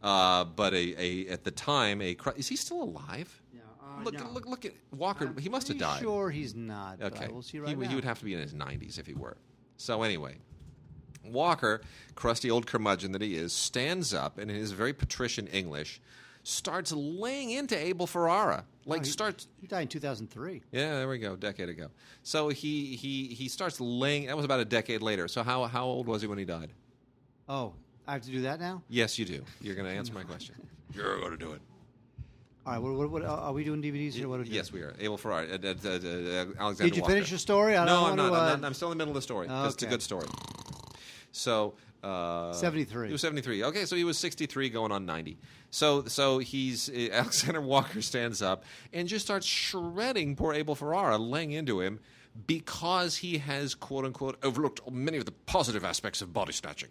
Uh, 0.02 0.44
but 0.44 0.72
a, 0.74 0.94
a 0.96 1.28
at 1.28 1.42
the 1.44 1.50
time 1.50 2.00
a 2.00 2.16
is 2.36 2.46
he 2.46 2.54
still 2.56 2.82
alive? 2.82 3.42
Yeah, 3.52 3.60
uh, 3.82 4.04
look, 4.04 4.14
no. 4.14 4.30
look, 4.30 4.46
look 4.46 4.64
at 4.64 4.72
Walker. 4.92 5.26
I'm 5.26 5.36
he 5.36 5.48
must 5.48 5.66
have 5.68 5.78
died. 5.78 6.00
Sure, 6.02 6.30
he's 6.30 6.54
not. 6.54 7.02
Okay, 7.02 7.24
I 7.24 7.28
will 7.28 7.42
see 7.42 7.58
right 7.58 7.70
he, 7.70 7.74
now. 7.74 7.88
he 7.88 7.94
would 7.96 8.04
have 8.04 8.18
to 8.20 8.24
be 8.24 8.32
in 8.32 8.38
his 8.40 8.54
90s 8.54 8.98
if 9.00 9.06
he 9.06 9.14
were. 9.14 9.36
So 9.76 10.02
anyway, 10.02 10.36
Walker, 11.32 11.80
crusty 12.14 12.50
old 12.50 12.66
curmudgeon 12.66 13.12
that 13.12 13.22
he 13.22 13.36
is, 13.36 13.52
stands 13.52 14.12
up 14.14 14.38
and 14.38 14.50
in 14.50 14.56
his 14.56 14.72
very 14.72 14.92
patrician 14.92 15.46
English 15.48 16.00
starts 16.42 16.92
laying 16.92 17.50
into 17.50 17.76
Abel 17.76 18.06
Ferrara. 18.06 18.64
Like 18.86 19.04
he- 19.04 19.10
starts 19.10 19.48
He 19.60 19.66
died 19.66 19.82
in 19.82 19.88
2003. 19.88 20.62
yeah, 20.72 20.94
there 20.96 21.08
we 21.08 21.18
go, 21.18 21.36
decade 21.36 21.68
ago. 21.68 21.88
So 22.22 22.48
he 22.48 22.96
he 22.96 23.26
he 23.28 23.48
starts 23.48 23.80
laying. 23.80 24.26
That 24.26 24.36
was 24.36 24.44
about 24.46 24.60
a 24.60 24.64
decade 24.64 25.02
later. 25.02 25.28
So 25.28 25.42
how 25.42 25.64
how 25.64 25.84
old 25.84 26.06
was 26.06 26.22
he 26.22 26.28
when 26.28 26.38
he 26.38 26.44
died? 26.44 26.72
Oh, 27.48 27.74
I 28.06 28.12
have 28.12 28.22
to 28.22 28.30
do 28.30 28.42
that 28.42 28.60
now. 28.60 28.82
Yes, 28.88 29.18
you 29.18 29.24
do. 29.26 29.44
You're 29.60 29.74
going 29.74 29.86
to 29.86 29.92
answer 29.94 30.12
my 30.14 30.22
question. 30.22 30.54
You're 30.94 31.18
going 31.18 31.32
to 31.32 31.36
do 31.36 31.52
it. 31.52 31.60
All 32.66 32.72
right. 32.74 32.82
What, 32.82 32.92
what, 32.94 33.10
what, 33.10 33.22
are 33.24 33.52
we 33.52 33.64
doing 33.64 33.82
DVDs 33.82 34.12
here? 34.14 34.28
What 34.28 34.36
are 34.36 34.38
we 34.38 34.44
doing? 34.44 34.56
Yes, 34.56 34.72
we 34.72 34.80
are. 34.80 34.94
Abel 34.98 35.16
Ferrara. 35.18 35.46
Uh, 35.46 35.52
uh, 35.52 35.74
uh, 35.84 35.88
uh, 35.90 36.44
Alexander. 36.58 36.84
Did 36.84 36.96
you 36.96 37.02
Walker. 37.02 37.14
finish 37.14 37.30
your 37.30 37.38
story? 37.38 37.76
I 37.76 37.84
no, 37.84 38.00
don't 38.00 38.10
I'm 38.10 38.16
not. 38.16 38.28
to, 38.30 38.34
I'm, 38.34 38.40
uh, 38.40 38.56
not. 38.56 38.64
I'm 38.64 38.74
still 38.74 38.92
in 38.92 38.96
the 38.98 39.02
middle 39.04 39.12
of 39.12 39.16
the 39.16 39.22
story. 39.22 39.46
'cause 39.46 39.74
It's 39.74 39.82
a 39.82 39.86
good 39.86 40.02
story. 40.02 40.26
So. 41.38 41.74
Uh, 42.02 42.52
73. 42.52 43.08
He 43.08 43.12
was 43.12 43.20
73. 43.22 43.64
Okay, 43.64 43.84
so 43.84 43.96
he 43.96 44.04
was 44.04 44.16
63 44.18 44.70
going 44.70 44.92
on 44.92 45.04
90. 45.04 45.36
So 45.70 46.04
so 46.04 46.38
he's 46.38 46.88
Alexander 47.12 47.60
Walker 47.60 48.00
stands 48.02 48.40
up 48.40 48.62
and 48.92 49.08
just 49.08 49.24
starts 49.24 49.46
shredding 49.46 50.36
poor 50.36 50.54
Abel 50.54 50.76
Ferrara, 50.76 51.18
laying 51.18 51.50
into 51.50 51.80
him 51.80 51.98
because 52.46 53.16
he 53.16 53.38
has 53.38 53.74
quote 53.74 54.04
unquote 54.04 54.38
overlooked 54.44 54.88
many 54.90 55.18
of 55.18 55.24
the 55.24 55.32
positive 55.32 55.84
aspects 55.84 56.22
of 56.22 56.32
body 56.32 56.52
snatching. 56.52 56.90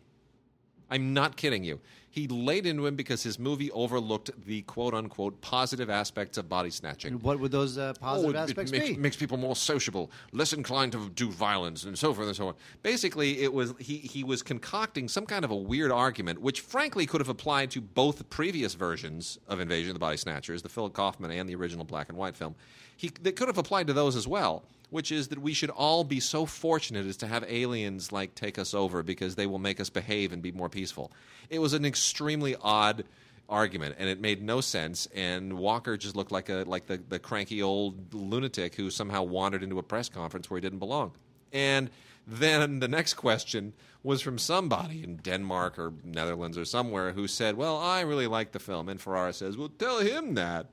I'm 0.90 1.14
not 1.14 1.36
kidding 1.38 1.64
you. 1.64 1.80
He 2.10 2.28
laid 2.28 2.66
into 2.66 2.88
him 2.88 2.96
because 2.96 3.22
his 3.22 3.38
movie 3.38 3.70
overlooked 3.72 4.32
the 4.46 4.64
quote 4.64 4.96
unquote 4.96 5.40
positive 5.42 5.88
aspects 5.90 6.38
of 6.40 6.50
body 6.50 6.72
snatching. 6.72 7.12
And 7.14 7.22
what 7.22 7.40
would 7.40 7.52
those 7.52 7.78
uh, 7.78 7.94
positive 8.00 8.36
Oh, 8.36 8.40
it- 8.40 8.42
aspects 8.42 8.72
it 8.72 8.80
makes, 8.80 8.90
be? 8.90 8.98
makes 8.98 9.16
people 9.18 9.38
more 9.38 9.56
sociable, 9.56 10.10
less 10.32 10.52
inclined 10.54 10.94
to 10.94 11.10
do 11.10 11.30
violence, 11.30 11.84
and 11.84 12.00
so 12.00 12.14
forth 12.16 12.26
and 12.28 12.36
so 12.36 12.48
on. 12.48 12.56
Basically, 12.82 13.42
it 13.44 13.54
was 13.54 13.74
he 13.78 13.98
he 13.98 14.24
was 14.24 14.42
concocting 14.42 15.08
some 15.08 15.28
kind 15.28 15.46
of 15.46 15.52
a 15.52 15.56
weird 15.56 15.92
argument, 15.92 16.42
which 16.42 16.62
frankly 16.62 17.06
could 17.06 17.22
have 17.22 17.30
applied 17.30 17.70
to 17.72 17.82
both 17.82 18.28
previous 18.32 18.74
versions 18.74 19.38
of 19.48 19.60
Invasion 19.60 19.90
of 19.90 19.94
the 19.96 20.00
Body 20.00 20.18
Snatchers, 20.18 20.64
the 20.64 20.70
Philip 20.70 20.94
Kaufman 20.94 21.30
and 21.30 21.48
the 21.48 21.56
original 21.56 21.86
black 21.86 22.10
and 22.10 22.18
white 22.18 22.36
film. 22.36 22.56
He 22.96 23.12
that 23.22 23.36
could 23.36 23.48
have 23.48 23.60
applied 23.60 23.86
to 23.88 23.94
those 23.94 24.16
as 24.16 24.28
well. 24.28 24.64
Which 24.90 25.12
is 25.12 25.28
that 25.28 25.40
we 25.40 25.54
should 25.54 25.70
all 25.70 26.04
be 26.04 26.20
so 26.20 26.46
fortunate 26.46 27.06
as 27.06 27.18
to 27.18 27.28
have 27.28 27.44
aliens 27.48 28.12
like 28.12 28.36
take 28.36 28.58
us 28.58 28.74
over 28.74 29.04
because 29.04 29.36
they 29.36 29.46
will 29.46 29.60
make 29.60 29.80
us 29.80 29.90
behave 29.90 30.32
and 30.32 30.42
be 30.42 30.52
more 30.52 30.70
peaceful. 30.70 31.12
It 31.50 31.60
was 31.60 31.74
an 31.74 31.84
extremely 31.84 32.56
odd 32.62 33.04
argument, 33.50 33.96
and 33.98 34.10
it 34.10 34.20
made 34.20 34.42
no 34.42 34.62
sense. 34.62 35.08
And 35.14 35.54
Walker 35.58 35.98
just 35.98 36.16
looked 36.16 36.32
like 36.32 36.50
a 36.50 36.64
like 36.68 36.88
the, 36.88 36.98
the 36.98 37.20
cranky 37.20 37.62
old 37.62 38.14
lunatic 38.14 38.76
who 38.76 38.90
somehow 38.90 39.24
wandered 39.24 39.64
into 39.64 39.80
a 39.80 39.84
press 39.84 40.10
conference 40.10 40.50
where 40.50 40.58
he 40.58 40.62
didn't 40.62 40.80
belong. 40.80 41.12
And 41.52 41.90
then 42.26 42.80
the 42.80 42.88
next 42.88 43.16
question 43.16 43.74
was 44.04 44.22
from 44.22 44.38
somebody 44.38 45.04
in 45.04 45.18
Denmark 45.18 45.80
or 45.80 45.94
Netherlands 46.04 46.58
or 46.58 46.66
somewhere 46.66 47.14
who 47.14 47.28
said, 47.28 47.56
"Well, 47.56 47.78
I 47.78 48.02
really 48.02 48.28
like 48.28 48.52
the 48.52 48.60
film." 48.60 48.90
And 48.90 49.02
Ferrara 49.02 49.34
says, 49.34 49.58
"Well, 49.58 49.70
tell 49.70 50.00
him 50.00 50.36
that." 50.36 50.68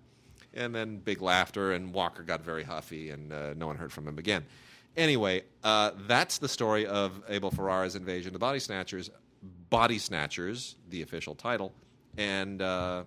And 0.54 0.74
then 0.74 0.98
big 0.98 1.20
laughter, 1.20 1.72
and 1.72 1.92
Walker 1.92 2.22
got 2.22 2.42
very 2.42 2.62
huffy, 2.62 3.10
and 3.10 3.32
uh, 3.32 3.54
no 3.54 3.66
one 3.66 3.76
heard 3.76 3.92
from 3.92 4.06
him 4.06 4.18
again. 4.18 4.44
Anyway, 4.96 5.42
uh, 5.64 5.90
that's 6.06 6.38
the 6.38 6.48
story 6.48 6.86
of 6.86 7.20
Abel 7.28 7.50
Ferrara's 7.50 7.96
invasion 7.96 8.28
of 8.28 8.32
the 8.34 8.38
Body 8.38 8.60
Snatchers. 8.60 9.10
Body 9.68 9.98
Snatchers, 9.98 10.76
the 10.88 11.02
official 11.02 11.34
title, 11.34 11.72
and 12.16 12.62
uh, 12.62 13.02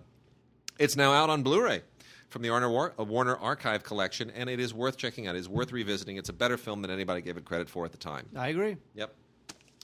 it's 0.78 0.96
now 0.96 1.12
out 1.12 1.30
on 1.30 1.42
Blu-ray 1.42 1.82
from 2.28 2.42
the 2.42 2.50
Warner, 2.50 2.70
War- 2.70 2.94
uh, 2.98 3.04
Warner 3.04 3.36
Archive 3.36 3.82
collection, 3.82 4.30
and 4.30 4.50
it 4.50 4.60
is 4.60 4.74
worth 4.74 4.98
checking 4.98 5.26
out. 5.26 5.34
It 5.34 5.38
is 5.38 5.48
worth 5.48 5.72
revisiting. 5.72 6.16
It's 6.18 6.28
a 6.28 6.34
better 6.34 6.58
film 6.58 6.82
than 6.82 6.90
anybody 6.90 7.22
gave 7.22 7.38
it 7.38 7.44
credit 7.46 7.70
for 7.70 7.86
at 7.86 7.92
the 7.92 7.98
time. 7.98 8.26
I 8.36 8.48
agree. 8.48 8.76
Yep. 8.94 9.14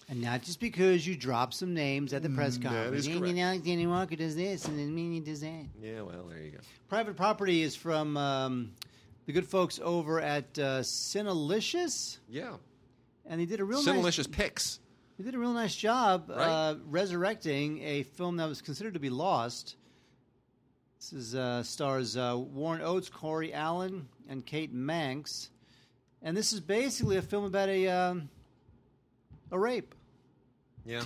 And 0.08 0.20
not 0.20 0.42
just 0.42 0.60
because 0.60 1.06
you 1.06 1.16
drop 1.16 1.54
some 1.54 1.72
names 1.72 2.12
at 2.12 2.22
the 2.22 2.28
press 2.28 2.58
conference. 2.58 2.98
is 2.98 3.06
And 3.06 3.20
correct. 3.20 3.38
Alexander 3.38 3.88
Walker 3.88 4.16
does 4.16 4.36
this, 4.36 4.66
and 4.68 4.78
then 4.78 4.94
Mini 4.94 5.20
does 5.20 5.40
that. 5.40 5.64
Yeah. 5.80 6.02
Well, 6.02 6.24
there 6.28 6.40
you 6.42 6.50
go. 6.50 6.58
Private 6.88 7.16
Property 7.16 7.62
is 7.62 7.74
from 7.74 8.16
um, 8.18 8.72
the 9.24 9.32
good 9.32 9.46
folks 9.48 9.80
over 9.82 10.20
at 10.20 10.58
uh, 10.58 10.82
Cinelicious, 10.82 12.18
Yeah. 12.28 12.56
and 13.24 13.40
they 13.40 13.46
did 13.46 13.60
a 13.60 13.64
real 13.64 13.82
nice. 13.82 14.26
Pics. 14.26 14.78
They 15.18 15.24
did 15.24 15.34
a 15.34 15.38
real 15.38 15.52
nice 15.54 15.74
job 15.74 16.28
Right. 16.28 16.38
uh, 16.38 16.74
resurrecting 16.86 17.82
a 17.82 18.02
film 18.02 18.36
that 18.36 18.46
was 18.48 18.60
considered 18.60 18.94
to 18.94 19.00
be 19.00 19.10
lost. 19.10 19.76
This 20.98 21.12
is 21.14 21.34
uh, 21.34 21.62
stars 21.62 22.16
uh, 22.16 22.36
Warren 22.38 22.82
Oates, 22.82 23.08
Corey 23.08 23.54
Allen, 23.54 24.06
and 24.28 24.44
Kate 24.44 24.72
Manx, 24.72 25.50
and 26.22 26.36
this 26.36 26.52
is 26.52 26.60
basically 26.60 27.16
a 27.16 27.22
film 27.22 27.44
about 27.44 27.68
a 27.68 27.86
um, 27.88 28.28
a 29.50 29.58
rape. 29.58 29.94
Yeah. 30.84 31.02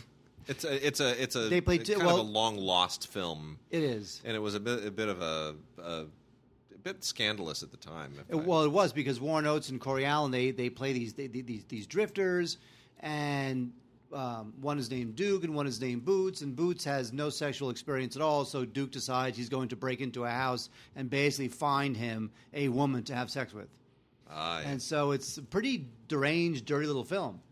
It's 0.47 0.65
a 0.65 0.87
it's 0.87 1.01
a 1.01 1.23
it's 1.23 1.37
a 1.37 1.49
They 1.49 1.61
played 1.61 1.85
two- 1.85 1.95
kind 1.95 2.07
well- 2.07 2.21
of 2.21 2.27
a 2.27 2.31
long 2.31 2.57
lost 2.57 3.09
film, 3.09 3.59
It 3.71 3.83
is. 3.83 4.23
and 4.25 4.35
it 4.35 4.41
was 4.41 4.55
a 4.55 4.61
bit 4.61 4.85
a 4.87 4.91
bit 4.91 5.09
of 5.09 5.21
a, 5.21 5.55
a, 5.79 5.83
a 6.03 6.79
bit 6.83 7.05
scandalous 7.05 7.63
at 7.63 7.71
the 7.71 7.77
time. 7.77 8.15
It- 8.31 8.35
well, 8.37 8.63
it 8.63 8.73
was 8.73 8.93
because 8.95 9.21
Warren 9.21 9.47
Oates 9.47 9.69
and 9.69 9.79
Corey 9.81 10.07
Allen 10.07 10.31
they 10.31 10.51
they 10.51 10.71
play 10.71 10.95
these 10.95 11.13
they, 11.13 11.27
these 11.27 11.65
these 11.69 11.87
drifters, 11.87 12.57
and 13.01 13.73
um, 14.11 14.55
one 14.63 14.79
is 14.79 14.91
named 14.91 15.17
Duke 15.17 15.45
and 15.45 15.55
one 15.55 15.67
is 15.67 15.83
named 15.83 16.07
Boots, 16.07 16.41
and 16.41 16.57
Boots 16.57 16.83
has 16.85 17.13
no 17.13 17.29
sexual 17.29 17.69
experience 17.69 18.17
at 18.17 18.23
all. 18.23 18.47
So 18.47 18.65
Duke 18.65 18.91
decides 18.91 19.37
he's 19.37 19.51
going 19.51 19.69
to 19.69 19.77
break 19.77 20.01
into 20.01 20.25
a 20.25 20.31
house 20.31 20.71
and 20.97 21.11
basically 21.11 21.49
find 21.49 21.95
him 21.95 22.31
a 22.55 22.69
woman 22.69 23.03
to 23.05 23.15
have 23.15 23.31
sex 23.31 23.53
with, 23.53 23.69
yeah. 24.31 24.61
and 24.61 24.81
so 24.81 25.11
it's 25.11 25.37
a 25.37 25.43
pretty 25.43 25.85
deranged, 26.09 26.65
dirty 26.65 26.87
little 26.87 27.05
film. 27.05 27.43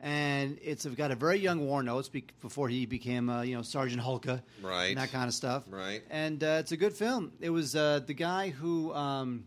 And 0.00 0.58
it's 0.62 0.84
got 0.84 1.10
a 1.10 1.14
very 1.14 1.38
young 1.38 1.66
Warren 1.66 1.88
Oates 1.88 2.08
be- 2.10 2.24
before 2.42 2.68
he 2.68 2.84
became, 2.84 3.30
uh, 3.30 3.42
you 3.42 3.56
know, 3.56 3.62
Sergeant 3.62 4.02
Hulka, 4.02 4.42
Right. 4.62 4.88
and 4.88 4.98
that 4.98 5.10
kind 5.10 5.28
of 5.28 5.34
stuff, 5.34 5.64
Right. 5.70 6.02
And 6.10 6.42
uh, 6.44 6.58
it's 6.60 6.72
a 6.72 6.76
good 6.76 6.92
film. 6.92 7.32
It 7.40 7.48
was 7.50 7.74
uh, 7.74 8.00
the 8.06 8.12
guy 8.12 8.50
who 8.50 8.92
um, 8.94 9.44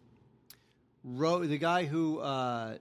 wrote 1.03 1.47
the 1.47 1.57
guy 1.59 1.85
who 1.85 2.19
uh, 2.19 2.77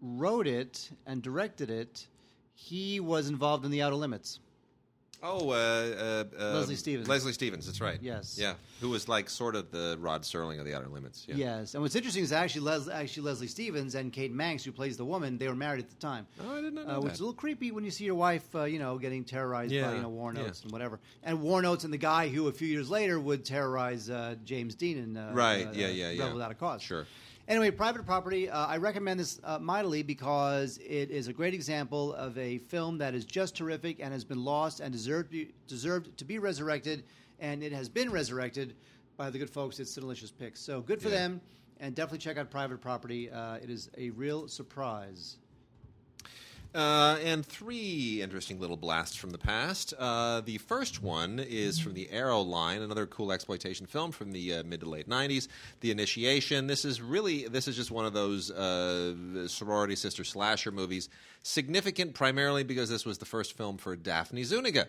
wrote 0.00 0.46
it 0.46 0.90
and 1.06 1.20
directed 1.22 1.68
it. 1.70 2.06
He 2.54 2.98
was 2.98 3.28
involved 3.28 3.64
in 3.66 3.70
the 3.70 3.82
Outer 3.82 3.96
Limits. 3.96 4.40
Oh, 5.20 5.50
uh, 5.50 5.52
uh, 5.52 6.24
uh, 6.40 6.44
Leslie 6.58 6.76
Stevens. 6.76 7.08
Leslie 7.08 7.32
Stevens, 7.32 7.66
that's 7.66 7.80
right. 7.80 7.98
Yes. 8.00 8.38
Yeah. 8.40 8.54
Who 8.80 8.90
was 8.90 9.08
like 9.08 9.28
sort 9.28 9.56
of 9.56 9.70
the 9.72 9.96
Rod 10.00 10.22
Serling 10.22 10.60
of 10.60 10.64
the 10.64 10.74
Outer 10.74 10.86
Limits. 10.86 11.24
Yeah. 11.28 11.34
Yes, 11.34 11.74
and 11.74 11.82
what's 11.82 11.96
interesting 11.96 12.22
is 12.22 12.30
actually 12.30 12.60
Les- 12.62 12.88
actually 12.88 13.24
Leslie 13.24 13.48
Stevens 13.48 13.96
and 13.96 14.12
Kate 14.12 14.32
Manx, 14.32 14.62
who 14.62 14.70
plays 14.70 14.96
the 14.96 15.04
woman, 15.04 15.36
they 15.36 15.48
were 15.48 15.56
married 15.56 15.80
at 15.82 15.90
the 15.90 15.96
time. 15.96 16.26
Oh, 16.40 16.56
I 16.58 16.60
did 16.60 16.72
not 16.72 16.86
know 16.86 16.94
Uh, 16.94 17.00
which 17.00 17.04
that. 17.06 17.12
is 17.14 17.20
a 17.20 17.22
little 17.24 17.34
creepy 17.34 17.72
when 17.72 17.84
you 17.84 17.90
see 17.90 18.04
your 18.04 18.14
wife, 18.14 18.54
uh, 18.54 18.62
you 18.64 18.78
know, 18.78 18.96
getting 18.98 19.24
terrorized 19.24 19.72
Yeah, 19.72 19.88
by 19.88 19.96
you 19.96 20.02
know 20.02 20.08
Warren 20.08 20.36
yeah. 20.36 20.52
And 20.62 20.70
whatever. 20.72 21.00
And 21.24 21.42
Warren 21.42 21.64
Oates 21.64 21.82
and 21.82 21.92
the 21.92 21.98
guy 21.98 22.28
who 22.28 22.46
a 22.46 22.52
few 22.52 22.68
years 22.68 22.88
later 22.88 23.18
would 23.18 23.44
terrorize 23.44 24.08
uh, 24.08 24.36
James 24.44 24.76
Dean 24.76 24.98
in 24.98 25.16
uh, 25.16 25.32
Right, 25.34 25.66
yeah, 25.74 25.88
yeah, 25.88 26.10
yeah. 26.10 26.22
Rebel 26.22 26.34
Without 26.34 26.52
a 26.52 26.54
Cause. 26.54 26.80
Sure. 26.82 27.06
Anyway, 27.48 27.70
Private 27.70 28.04
Property. 28.04 28.50
Uh, 28.50 28.66
I 28.66 28.76
recommend 28.76 29.18
this 29.18 29.40
uh, 29.42 29.58
mightily 29.58 30.02
because 30.02 30.78
it 30.84 31.10
is 31.10 31.28
a 31.28 31.32
great 31.32 31.54
example 31.54 32.12
of 32.12 32.36
a 32.36 32.58
film 32.58 32.98
that 32.98 33.14
is 33.14 33.24
just 33.24 33.56
terrific 33.56 34.00
and 34.00 34.12
has 34.12 34.22
been 34.22 34.44
lost 34.44 34.80
and 34.80 34.92
deserved 34.92 35.30
be, 35.30 35.54
deserved 35.66 36.14
to 36.18 36.26
be 36.26 36.38
resurrected, 36.38 37.04
and 37.40 37.62
it 37.62 37.72
has 37.72 37.88
been 37.88 38.10
resurrected 38.10 38.76
by 39.16 39.30
the 39.30 39.38
good 39.38 39.48
folks 39.48 39.80
at 39.80 39.86
Cinelicious 39.88 40.30
Pics. 40.30 40.60
So 40.60 40.82
good 40.82 41.00
for 41.00 41.08
Yeah. 41.08 41.14
them, 41.20 41.40
and 41.80 41.94
definitely 41.94 42.18
check 42.18 42.36
out 42.36 42.50
Private 42.50 42.82
Property. 42.82 43.30
Uh, 43.30 43.54
it 43.54 43.70
is 43.70 43.88
a 43.96 44.10
real 44.10 44.46
surprise. 44.46 45.38
Uh, 46.74 47.16
and 47.24 47.46
three 47.46 48.20
interesting 48.22 48.60
little 48.60 48.76
blasts 48.76 49.16
from 49.16 49.30
the 49.30 49.38
past. 49.38 49.94
Uh, 49.98 50.42
the 50.42 50.58
first 50.58 51.02
one 51.02 51.38
is 51.38 51.78
from 51.78 51.94
the 51.94 52.10
Arrow 52.10 52.40
line, 52.42 52.82
another 52.82 53.06
cool 53.06 53.32
exploitation 53.32 53.86
film 53.86 54.12
from 54.12 54.32
the 54.32 54.54
uh, 54.54 54.62
mid 54.64 54.80
to 54.80 54.88
late 54.88 55.08
'90s. 55.08 55.48
The 55.80 55.90
Initiation. 55.90 56.66
This 56.66 56.84
is 56.84 57.00
really 57.00 57.48
this 57.48 57.68
is 57.68 57.76
just 57.76 57.90
one 57.90 58.04
of 58.04 58.12
those 58.12 58.50
uh, 58.50 59.48
sorority 59.48 59.96
sister 59.96 60.24
slasher 60.24 60.70
movies. 60.70 61.08
Significant 61.42 62.14
primarily 62.14 62.64
because 62.64 62.90
this 62.90 63.06
was 63.06 63.16
the 63.16 63.24
first 63.24 63.56
film 63.56 63.78
for 63.78 63.96
Daphne 63.96 64.44
Zuniga. 64.44 64.88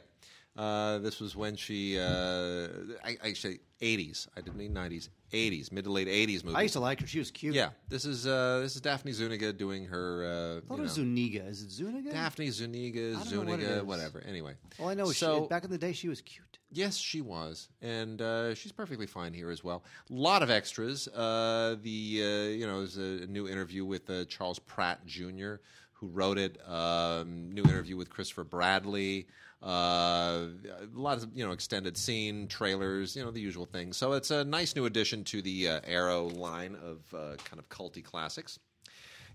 Uh, 0.60 0.98
this 0.98 1.22
was 1.22 1.38
when 1.38 1.56
she, 1.56 1.98
uh, 1.98 2.68
I, 3.06 3.18
I 3.24 3.34
say 3.34 3.60
80s. 3.82 4.28
I 4.36 4.42
didn't 4.42 4.58
mean 4.58 4.74
90s. 4.74 5.08
80s, 5.32 5.72
mid 5.72 5.86
to 5.86 5.92
late 5.92 6.08
80s 6.08 6.44
movie. 6.44 6.58
I 6.58 6.64
used 6.64 6.74
to 6.74 6.82
like 6.82 7.00
her. 7.00 7.08
She 7.08 7.20
was 7.20 7.32
cute. 7.32 7.56
Yeah, 7.56 7.70
this 7.88 8.04
is 8.04 8.28
uh, 8.28 8.60
this 8.62 8.76
is 8.76 8.82
Daphne 8.82 9.14
Zuniga 9.14 9.54
doing 9.54 9.86
her. 9.86 10.26
Uh, 10.26 10.58
I 10.58 10.68
thought 10.68 10.80
it 10.80 10.82
was 10.82 10.98
know, 10.98 11.04
Zuniga. 11.04 11.46
Is 11.46 11.62
it 11.62 11.72
Zuniga? 11.72 12.12
Daphne 12.12 12.50
Zuniga, 12.50 13.12
I 13.14 13.18
what 13.20 13.28
Zuniga, 13.28 13.84
whatever. 13.86 14.22
Anyway, 14.28 14.56
All 14.80 14.90
I 14.90 14.96
know 14.96 15.10
is 15.10 15.18
so 15.18 15.44
she, 15.44 15.48
back 15.48 15.64
in 15.64 15.70
the 15.70 15.78
day 15.78 15.94
she 15.94 16.10
was 16.10 16.20
cute. 16.20 16.58
yes, 16.72 16.98
she 16.98 17.22
was, 17.22 17.70
and 17.82 18.22
uh, 18.22 18.54
she's 18.54 18.72
perfectly 18.74 19.08
fine 19.08 19.34
here 19.34 19.52
as 19.52 19.64
well. 19.64 19.84
A 20.10 20.14
lot 20.14 20.44
of 20.44 20.50
extras. 20.50 21.08
Uh, 21.08 21.78
the 21.82 22.22
uh, 22.22 22.50
you 22.50 22.68
know, 22.68 22.80
there's 22.80 22.98
a 22.98 23.28
new 23.28 23.48
interview 23.48 23.86
with 23.86 24.10
uh, 24.10 24.26
Charles 24.26 24.60
Pratt 24.60 25.06
Jr. 25.06 25.56
who 25.94 26.08
wrote 26.08 26.38
it. 26.38 26.58
Um, 26.68 27.50
new 27.52 27.64
interview 27.64 27.96
with 27.96 28.10
Christopher 28.10 28.44
Bradley. 28.44 29.28
Uh, 29.62 30.48
a 30.70 30.88
lot 30.94 31.18
of 31.18 31.28
you 31.36 31.46
know 31.46 31.52
extended 31.52 31.98
scene 31.98 32.48
trailers, 32.48 33.16
you 33.16 33.24
know 33.24 33.32
the 33.32 33.42
usual 33.42 33.66
things. 33.66 33.98
So 33.98 34.14
it's 34.14 34.32
a 34.32 34.44
nice 34.44 34.76
new 34.76 34.86
addition 34.86 35.24
to 35.26 35.42
the 35.42 35.68
uh, 35.68 35.82
Arrow 35.86 36.28
line 36.28 36.76
of 36.76 37.14
uh, 37.14 37.36
kind 37.44 37.60
of 37.60 37.68
culty 37.70 38.04
classics. 38.04 38.60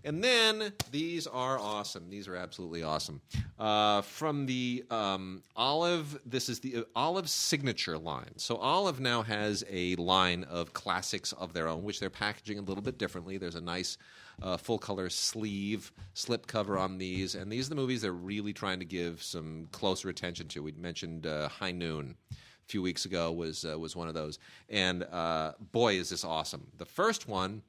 And 0.05 0.23
then 0.23 0.71
these 0.91 1.25
are 1.25 1.57
awesome. 1.57 2.11
These 2.11 2.27
are 2.27 2.35
absolutely 2.35 2.83
awesome. 2.83 3.21
Uh, 3.57 4.01
from 4.03 4.45
the 4.45 4.83
um, 4.91 5.41
Olive, 5.55 6.19
this 6.23 6.47
is 6.47 6.59
the 6.59 6.77
uh, 6.77 6.81
Olive 6.95 7.27
signature 7.27 7.97
line. 7.97 8.37
So 8.37 8.57
Olive 8.57 8.99
now 8.99 9.23
has 9.23 9.63
a 9.67 9.95
line 9.95 10.43
of 10.43 10.73
classics 10.73 11.33
of 11.33 11.53
their 11.53 11.67
own, 11.67 11.83
which 11.83 11.99
they're 11.99 12.11
packaging 12.11 12.59
a 12.59 12.61
little 12.61 12.83
bit 12.83 12.99
differently. 12.99 13.39
There's 13.39 13.55
a 13.55 13.61
nice 13.61 13.97
uh, 14.41 14.57
full 14.57 14.77
color 14.77 15.09
sleeve 15.09 15.91
slip 16.13 16.47
cover 16.47 16.77
on 16.77 16.97
these, 16.97 17.35
and 17.35 17.51
these 17.51 17.67
are 17.67 17.69
the 17.69 17.75
movies 17.75 18.01
they're 18.01 18.11
really 18.11 18.53
trying 18.53 18.79
to 18.79 18.85
give 18.85 19.21
some 19.23 19.67
closer 19.71 20.09
attention 20.09 20.47
to. 20.49 20.63
We 20.63 20.71
mentioned 20.73 21.25
uh, 21.27 21.49
High 21.49 21.71
Noon 21.71 22.15
a 22.31 22.35
few 22.67 22.81
weeks 22.81 23.05
ago 23.05 23.31
was 23.31 23.65
uh, 23.65 23.77
was 23.77 23.95
one 23.95 24.07
of 24.07 24.13
those, 24.13 24.39
and 24.69 25.03
uh, 25.03 25.53
boy 25.71 25.95
is 25.95 26.09
this 26.09 26.23
awesome. 26.23 26.67
The 26.77 26.85
first 26.85 27.27
one 27.27 27.61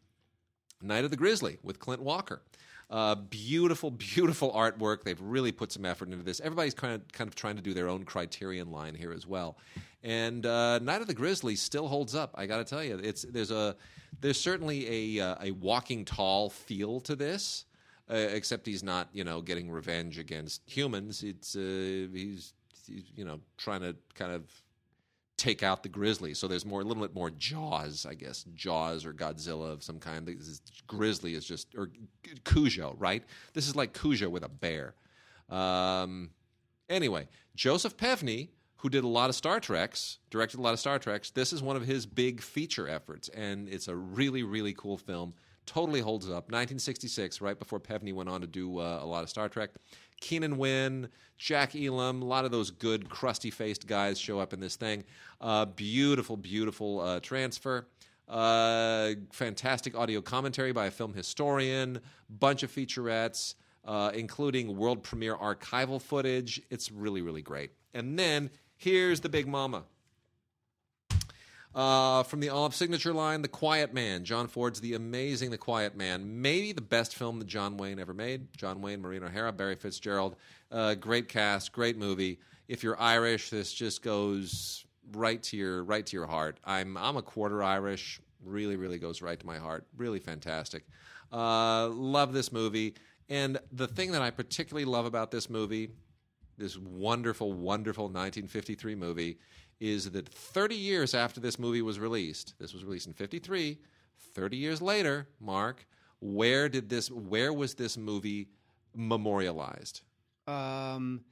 Night 0.82 1.04
of 1.04 1.10
the 1.10 1.16
Grizzly 1.16 1.58
with 1.62 1.78
Clint 1.78 2.02
Walker. 2.02 2.42
Uh, 2.88 3.16
beautiful, 3.16 3.90
beautiful 3.90 4.52
artwork. 4.52 5.02
They've 5.02 5.20
really 5.20 5.50
put 5.52 5.72
some 5.72 5.84
effort 5.84 6.08
into 6.10 6.24
this. 6.24 6.40
Everybody's 6.40 6.74
kind 6.74 6.94
of 6.94 7.12
kind 7.12 7.26
of 7.26 7.34
trying 7.34 7.56
to 7.56 7.62
do 7.62 7.74
their 7.74 7.88
own 7.88 8.04
Criterion 8.04 8.70
line 8.70 8.94
here 8.94 9.12
as 9.12 9.26
well. 9.26 9.58
And 10.04 10.46
uh, 10.46 10.78
Night 10.78 11.00
of 11.00 11.08
the 11.08 11.14
Grizzly 11.14 11.56
still 11.56 11.88
holds 11.88 12.14
up. 12.14 12.32
I 12.36 12.46
got 12.46 12.58
to 12.58 12.64
tell 12.64 12.84
you, 12.84 13.00
it's 13.02 13.22
there's 13.22 13.50
a 13.50 13.74
there's 14.20 14.38
certainly 14.38 15.18
a 15.18 15.24
uh, 15.30 15.36
a 15.42 15.50
Walking 15.50 16.04
Tall 16.04 16.50
feel 16.50 17.00
to 17.00 17.16
this. 17.16 17.64
Uh, 18.08 18.14
except 18.14 18.64
he's 18.64 18.84
not, 18.84 19.08
you 19.12 19.24
know, 19.24 19.40
getting 19.40 19.68
revenge 19.68 20.16
against 20.16 20.62
humans. 20.64 21.24
It's 21.24 21.56
uh, 21.56 21.58
he's, 21.58 22.52
he's, 22.86 23.02
you 23.16 23.24
know, 23.24 23.40
trying 23.56 23.80
to 23.80 23.96
kind 24.14 24.30
of 24.30 24.44
take 25.36 25.62
out 25.62 25.82
the 25.82 25.88
grizzly. 25.88 26.34
So 26.34 26.48
there's 26.48 26.64
more 26.64 26.80
a 26.80 26.84
little 26.84 27.02
bit 27.02 27.14
more 27.14 27.30
Jaws, 27.30 28.06
I 28.08 28.14
guess, 28.14 28.44
Jaws 28.54 29.04
or 29.04 29.12
Godzilla 29.12 29.70
of 29.70 29.82
some 29.82 29.98
kind. 29.98 30.26
This 30.26 30.48
is, 30.48 30.62
grizzly 30.86 31.34
is 31.34 31.44
just 31.44 31.74
or 31.76 31.90
Cujo, 32.44 32.96
right? 32.98 33.22
This 33.52 33.68
is 33.68 33.76
like 33.76 33.98
Cujo 33.98 34.28
with 34.28 34.44
a 34.44 34.48
bear. 34.48 34.94
Um, 35.50 36.30
anyway, 36.88 37.28
Joseph 37.54 37.96
Pevney, 37.96 38.48
who 38.78 38.88
did 38.88 39.04
a 39.04 39.08
lot 39.08 39.28
of 39.28 39.36
Star 39.36 39.60
Treks, 39.60 40.18
directed 40.30 40.58
a 40.58 40.62
lot 40.62 40.72
of 40.72 40.80
Star 40.80 40.98
Treks. 40.98 41.30
This 41.30 41.52
is 41.52 41.62
one 41.62 41.76
of 41.76 41.86
his 41.86 42.06
big 42.06 42.40
feature 42.40 42.88
efforts, 42.88 43.28
and 43.28 43.68
it's 43.68 43.88
a 43.88 43.94
really 43.94 44.42
really 44.42 44.72
cool 44.72 44.96
film. 44.96 45.34
Totally 45.66 46.00
holds 46.00 46.26
up. 46.26 46.48
1966, 46.52 47.40
right 47.40 47.58
before 47.58 47.80
Pevney 47.80 48.14
went 48.14 48.28
on 48.28 48.40
to 48.40 48.46
do 48.46 48.78
uh, 48.78 49.00
a 49.02 49.06
lot 49.06 49.24
of 49.24 49.28
Star 49.28 49.48
Trek. 49.48 49.70
Keenan 50.20 50.56
Wynn, 50.56 51.08
Jack 51.36 51.74
Elam, 51.76 52.22
a 52.22 52.24
lot 52.24 52.44
of 52.44 52.50
those 52.50 52.70
good 52.70 53.08
crusty 53.08 53.50
faced 53.50 53.86
guys 53.86 54.18
show 54.18 54.38
up 54.38 54.52
in 54.52 54.60
this 54.60 54.76
thing. 54.76 55.04
Uh, 55.40 55.66
beautiful, 55.66 56.36
beautiful 56.36 57.00
uh, 57.00 57.20
transfer. 57.20 57.86
Uh, 58.28 59.12
fantastic 59.30 59.94
audio 59.94 60.20
commentary 60.20 60.72
by 60.72 60.86
a 60.86 60.90
film 60.90 61.14
historian, 61.14 62.00
bunch 62.28 62.62
of 62.62 62.72
featurettes, 62.72 63.54
uh, 63.84 64.10
including 64.14 64.76
world 64.76 65.02
premiere 65.02 65.36
archival 65.36 66.00
footage. 66.00 66.60
It's 66.70 66.90
really, 66.90 67.22
really 67.22 67.42
great. 67.42 67.70
And 67.94 68.18
then 68.18 68.50
here's 68.76 69.20
the 69.20 69.28
big 69.28 69.46
mama. 69.46 69.84
Uh, 71.76 72.22
from 72.22 72.40
the 72.40 72.48
Olive 72.48 72.74
signature 72.74 73.12
line, 73.12 73.42
The 73.42 73.48
Quiet 73.48 73.92
Man. 73.92 74.24
John 74.24 74.48
Ford's 74.48 74.80
The 74.80 74.94
Amazing 74.94 75.50
The 75.50 75.58
Quiet 75.58 75.94
Man. 75.94 76.40
Maybe 76.40 76.72
the 76.72 76.80
best 76.80 77.14
film 77.14 77.38
that 77.38 77.48
John 77.48 77.76
Wayne 77.76 77.98
ever 77.98 78.14
made. 78.14 78.50
John 78.56 78.80
Wayne, 78.80 79.02
Maureen 79.02 79.22
O'Hara, 79.22 79.52
Barry 79.52 79.76
Fitzgerald. 79.76 80.36
Uh, 80.72 80.94
great 80.94 81.28
cast, 81.28 81.72
great 81.72 81.98
movie. 81.98 82.38
If 82.66 82.82
you're 82.82 82.98
Irish, 82.98 83.50
this 83.50 83.74
just 83.74 84.02
goes 84.02 84.86
right 85.12 85.42
to 85.42 85.58
your 85.58 85.84
right 85.84 86.04
to 86.06 86.16
your 86.16 86.26
heart. 86.26 86.58
I'm 86.64 86.96
I'm 86.96 87.18
a 87.18 87.22
quarter 87.22 87.62
Irish. 87.62 88.22
Really, 88.42 88.76
really 88.76 88.98
goes 88.98 89.20
right 89.20 89.38
to 89.38 89.46
my 89.46 89.58
heart. 89.58 89.86
Really 89.98 90.18
fantastic. 90.18 90.86
Uh, 91.30 91.88
love 91.88 92.32
this 92.32 92.52
movie. 92.52 92.94
And 93.28 93.58
the 93.70 93.86
thing 93.86 94.12
that 94.12 94.22
I 94.22 94.30
particularly 94.30 94.86
love 94.86 95.04
about 95.04 95.30
this 95.30 95.50
movie, 95.50 95.90
this 96.56 96.78
wonderful, 96.78 97.52
wonderful 97.52 98.04
1953 98.04 98.94
movie, 98.94 99.38
is 99.80 100.10
that 100.12 100.28
30 100.28 100.74
years 100.74 101.14
after 101.14 101.40
this 101.40 101.58
movie 101.58 101.82
was 101.82 101.98
released, 101.98 102.54
this 102.58 102.72
was 102.72 102.84
released 102.84 103.06
in 103.06 103.12
53, 103.12 103.78
30 104.34 104.56
years 104.56 104.80
later, 104.82 105.28
Mark, 105.40 105.86
where 106.20 106.68
did 106.68 106.88
this 106.88 107.10
where 107.10 107.52
was 107.52 107.74
this 107.74 107.96
movie 107.96 108.48
memorialized? 108.94 110.00
Um, 110.46 111.22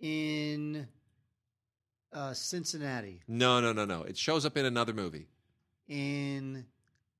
in 0.00 0.86
uh, 2.12 2.32
Cincinnati. 2.34 3.20
No, 3.26 3.60
no, 3.60 3.72
no, 3.72 3.84
no. 3.84 4.02
It 4.02 4.16
shows 4.16 4.46
up 4.46 4.56
in 4.56 4.64
another 4.64 4.92
movie. 4.92 5.26
In 5.88 6.66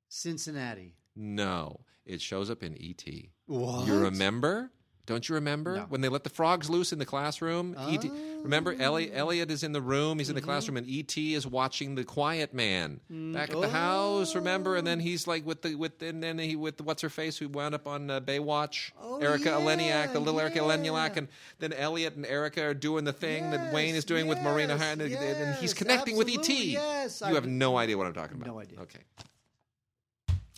Cincinnati. 0.09 0.95
No, 1.17 1.81
it 2.07 2.21
shows 2.21 2.51
up 2.51 2.63
in 2.63 2.77
E.T. 2.81 3.31
What? 3.47 3.87
You 3.87 3.99
remember? 3.99 4.71
Don't 5.07 5.29
you 5.29 5.35
remember 5.37 5.77
No. 5.77 5.83
when 5.89 6.01
they 6.03 6.09
let 6.09 6.23
the 6.23 6.31
frogs 6.31 6.69
loose 6.71 6.93
in 6.93 6.99
the 6.99 7.07
classroom? 7.07 7.75
E.T. 7.89 8.11
Remember, 8.45 8.75
Elliot, 8.79 9.13
Oh. 9.15 9.19
Elliot 9.19 9.51
is 9.51 9.63
in 9.63 9.73
the 9.73 9.81
room. 9.83 10.19
He's 10.19 10.29
in 10.29 10.35
Mm-hmm. 10.37 10.41
the 10.41 10.45
classroom, 10.47 10.77
and 10.77 10.87
E.T. 10.87 11.35
is 11.35 11.47
watching 11.47 11.95
the 11.97 12.05
Quiet 12.05 12.55
Man 12.55 13.01
Mm. 13.13 13.33
back 13.33 13.51
at 13.51 13.61
the 13.61 13.69
house. 13.69 14.35
Remember, 14.35 14.77
and 14.77 14.87
then 14.87 15.01
he's 15.01 15.27
like 15.27 15.45
with 15.45 15.63
the 15.63 15.75
with 15.75 16.01
and 16.03 16.23
then 16.23 16.39
he 16.39 16.55
with 16.57 16.81
what's 16.81 17.03
her 17.03 17.09
face 17.11 17.37
who 17.39 17.49
wound 17.49 17.75
up 17.75 17.87
on 17.87 18.11
uh, 18.11 18.21
Baywatch, 18.21 18.93
Oh, 19.03 19.19
Erika 19.19 19.51
yeah, 19.51 19.59
Eleniak, 19.61 20.13
the 20.13 20.21
little 20.21 20.41
Erika 20.41 20.57
yeah. 20.57 20.63
Eleniak, 20.63 21.17
and 21.17 21.29
then 21.59 21.73
Elliot 21.73 22.15
and 22.17 22.25
Erika 22.27 22.63
are 22.65 22.75
doing 22.75 23.05
the 23.05 23.13
thing 23.13 23.51
that 23.51 23.73
Wayne 23.75 23.95
is 23.95 24.05
doing 24.05 24.27
with 24.29 24.41
Marina, 24.41 24.77
yes, 24.79 24.83
and, 24.93 25.03
and 25.03 25.57
he's 25.57 25.75
connecting 25.75 26.17
with 26.17 26.29
E.T. 26.29 26.73
yes. 26.73 27.21
you 27.21 27.27
I- 27.27 27.33
have 27.35 27.47
no 27.47 27.77
idea 27.77 27.99
what 27.99 28.07
I'm 28.07 28.15
talking 28.15 28.37
about. 28.37 28.47
No 28.47 28.61
idea. 28.61 28.79
Okay. 28.81 29.01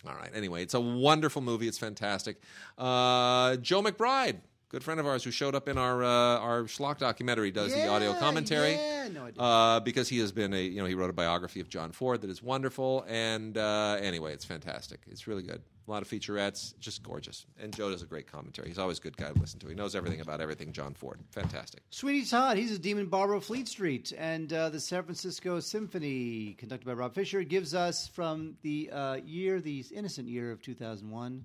All 0.07 0.15
right. 0.15 0.31
Anyway, 0.33 0.63
it's 0.63 0.73
a 0.73 0.79
wonderful 0.79 1.41
movie. 1.43 1.67
It's 1.67 1.77
fantastic. 1.77 2.37
Uh, 2.77 3.57
Joe 3.57 3.83
McBride, 3.83 4.37
good 4.71 4.83
friend 4.83 4.99
of 5.01 5.05
ours, 5.05 5.23
who 5.23 5.31
showed 5.31 5.53
up 5.53 5.67
in 5.67 5.77
our 5.77 6.01
uh, 6.03 6.07
our 6.39 6.63
Schlock 6.63 6.97
documentary, 6.97 7.51
does 7.51 7.73
the 7.73 7.87
audio 7.87 8.13
commentary. 8.13 8.71
yeah, 8.71 9.09
no 9.11 9.25
idea. 9.25 9.41
Uh, 9.41 9.79
because 9.81 10.07
he 10.07 10.19
has 10.19 10.31
been 10.31 10.53
a 10.53 10.61
you 10.63 10.79
know 10.81 10.85
he 10.85 10.95
wrote 10.95 11.09
a 11.09 11.13
biography 11.13 11.59
of 11.59 11.69
John 11.69 11.91
Ford 11.91 12.21
that 12.21 12.29
is 12.29 12.41
wonderful. 12.41 13.05
And 13.07 13.57
uh, 13.57 13.97
anyway 14.01 14.33
it's 14.33 14.45
fantastic. 14.45 15.01
It's 15.09 15.27
really 15.27 15.43
good. 15.43 15.61
A 15.87 15.91
lot 15.91 16.01
of 16.03 16.07
featurettes. 16.07 16.77
Just 16.79 17.03
gorgeous. 17.03 17.45
And 17.59 17.75
Joe 17.75 17.89
does 17.89 18.01
a 18.01 18.05
great 18.05 18.31
commentary. 18.31 18.69
He's 18.69 18.79
always 18.79 18.99
a 18.99 19.01
good 19.01 19.17
guy 19.17 19.31
to 19.31 19.39
listen 19.39 19.59
to. 19.59 19.67
He 19.67 19.75
knows 19.75 19.93
everything 19.95 20.21
about 20.21 20.39
everything 20.39 20.71
John 20.71 20.93
Ford. 20.93 21.19
Fantastic. 21.31 21.81
Sweeney 21.89 22.23
Todd, 22.23 22.57
he's 22.57 22.71
a 22.71 22.79
demon 22.79 23.07
barber 23.07 23.33
of 23.33 23.43
Fleet 23.43 23.67
Street. 23.67 24.13
And 24.17 24.53
uh, 24.53 24.69
the 24.69 24.79
San 24.79 25.03
Francisco 25.03 25.59
Symphony, 25.59 26.53
conducted 26.57 26.85
by 26.85 26.93
Rob 26.93 27.13
Fisher, 27.15 27.43
gives 27.43 27.73
us 27.73 28.07
from 28.07 28.55
the 28.61 28.89
uh, 28.93 29.15
year, 29.25 29.59
the 29.59 29.83
innocent 29.93 30.29
year 30.29 30.51
of 30.51 30.61
2001, 30.61 31.43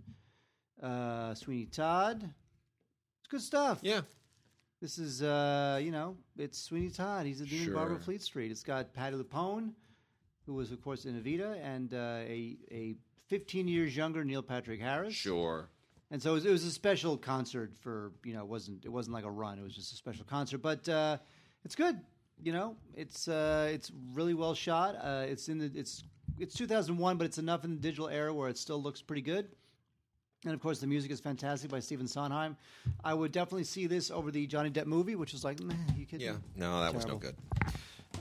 uh, 0.82 1.34
Sweeney 1.34 1.66
Todd. 1.66 2.30
It's 3.26 3.32
good 3.32 3.42
stuff. 3.42 3.80
yeah 3.82 4.02
This 4.80 4.98
is, 4.98 5.20
uh, 5.20 5.80
you 5.82 5.90
know, 5.90 6.16
it's 6.38 6.58
Sweeney 6.58 6.90
Todd. 6.90 7.26
He's 7.26 7.40
a 7.40 7.44
demon 7.44 7.74
barber 7.74 7.90
Sure. 7.90 7.96
of 7.96 8.04
Fleet 8.04 8.22
Street. 8.22 8.52
It's 8.52 8.62
got 8.62 8.94
Patti 8.94 9.16
LuPone, 9.16 9.72
who 10.44 10.54
was, 10.54 10.70
of 10.70 10.80
course, 10.80 11.06
in 11.06 11.20
Evita, 11.20 11.58
and 11.60 11.92
uh, 11.92 11.96
a, 12.22 12.56
a 12.70 12.94
15 13.26 13.66
years 13.66 13.96
younger 13.96 14.22
Neil 14.24 14.42
Patrick 14.44 14.80
Harris. 14.80 15.12
sure 15.12 15.68
And 16.12 16.22
so 16.22 16.30
it 16.30 16.34
was, 16.34 16.46
it 16.46 16.52
was 16.52 16.62
a 16.62 16.70
special 16.70 17.16
concert 17.16 17.72
for 17.80 18.12
you 18.24 18.32
know 18.32 18.42
it 18.42 18.46
wasn't 18.46 18.84
it 18.84 18.90
wasn't 18.90 19.14
like 19.14 19.24
a 19.24 19.30
run 19.30 19.58
it 19.58 19.64
was 19.64 19.74
just 19.74 19.92
a 19.92 19.96
special 19.96 20.24
concert 20.24 20.58
but 20.58 20.88
uh, 20.88 21.16
it's 21.64 21.74
good 21.74 21.98
you 22.40 22.52
know 22.52 22.76
it's 22.94 23.26
uh, 23.26 23.68
it's 23.72 23.90
really 24.12 24.34
well 24.34 24.54
shot 24.54 24.94
uh, 25.02 25.24
it's 25.26 25.48
in 25.48 25.58
the 25.58 25.68
it's 25.74 26.04
it's 26.38 26.54
2001 26.54 27.16
but 27.18 27.24
it's 27.24 27.38
enough 27.38 27.64
in 27.64 27.70
the 27.74 27.80
digital 27.80 28.08
era 28.08 28.32
where 28.32 28.48
it 28.48 28.56
still 28.56 28.80
looks 28.80 29.02
pretty 29.02 29.22
good 29.22 29.48
and 30.44 30.54
of 30.54 30.60
course 30.60 30.78
the 30.80 30.86
music 30.86 31.10
is 31.10 31.20
fantastic 31.20 31.70
by 31.70 31.80
Stephen 31.80 32.06
Sondheim 32.08 32.56
I 33.02 33.14
would 33.14 33.32
definitely 33.32 33.64
see 33.64 33.86
this 33.86 34.10
over 34.10 34.30
the 34.30 34.46
Johnny 34.46 34.70
Depp 34.70 34.86
movie 34.86 35.14
which 35.16 35.32
was 35.32 35.44
like 35.44 35.60
man 35.60 35.78
you 35.96 36.06
kidding 36.06 36.26
yeah 36.26 36.32
me? 36.34 36.38
no 36.56 36.80
that 36.82 36.94
was 36.94 37.06
no 37.06 37.16
good 37.16 37.34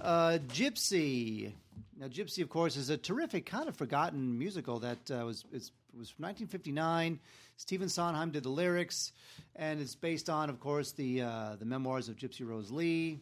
Uh, 0.01 0.37
Gypsy. 0.49 1.53
Now, 1.97 2.07
Gypsy, 2.07 2.43
of 2.43 2.49
course, 2.49 2.75
is 2.75 2.89
a 2.89 2.97
terrific, 2.97 3.45
kind 3.45 3.69
of 3.69 3.75
forgotten 3.77 4.37
musical 4.37 4.79
that 4.79 4.99
uh, 5.09 5.25
was 5.25 5.45
was 5.53 6.09
from 6.09 6.23
1959. 6.25 7.19
Stephen 7.55 7.87
Sondheim 7.87 8.31
did 8.31 8.43
the 8.43 8.49
lyrics, 8.49 9.13
and 9.55 9.79
it's 9.79 9.95
based 9.95 10.29
on, 10.29 10.49
of 10.49 10.59
course, 10.59 10.91
the 10.91 11.21
uh, 11.21 11.55
the 11.57 11.65
memoirs 11.65 12.09
of 12.09 12.17
Gypsy 12.17 12.45
Rose 12.45 12.69
Lee, 12.69 13.21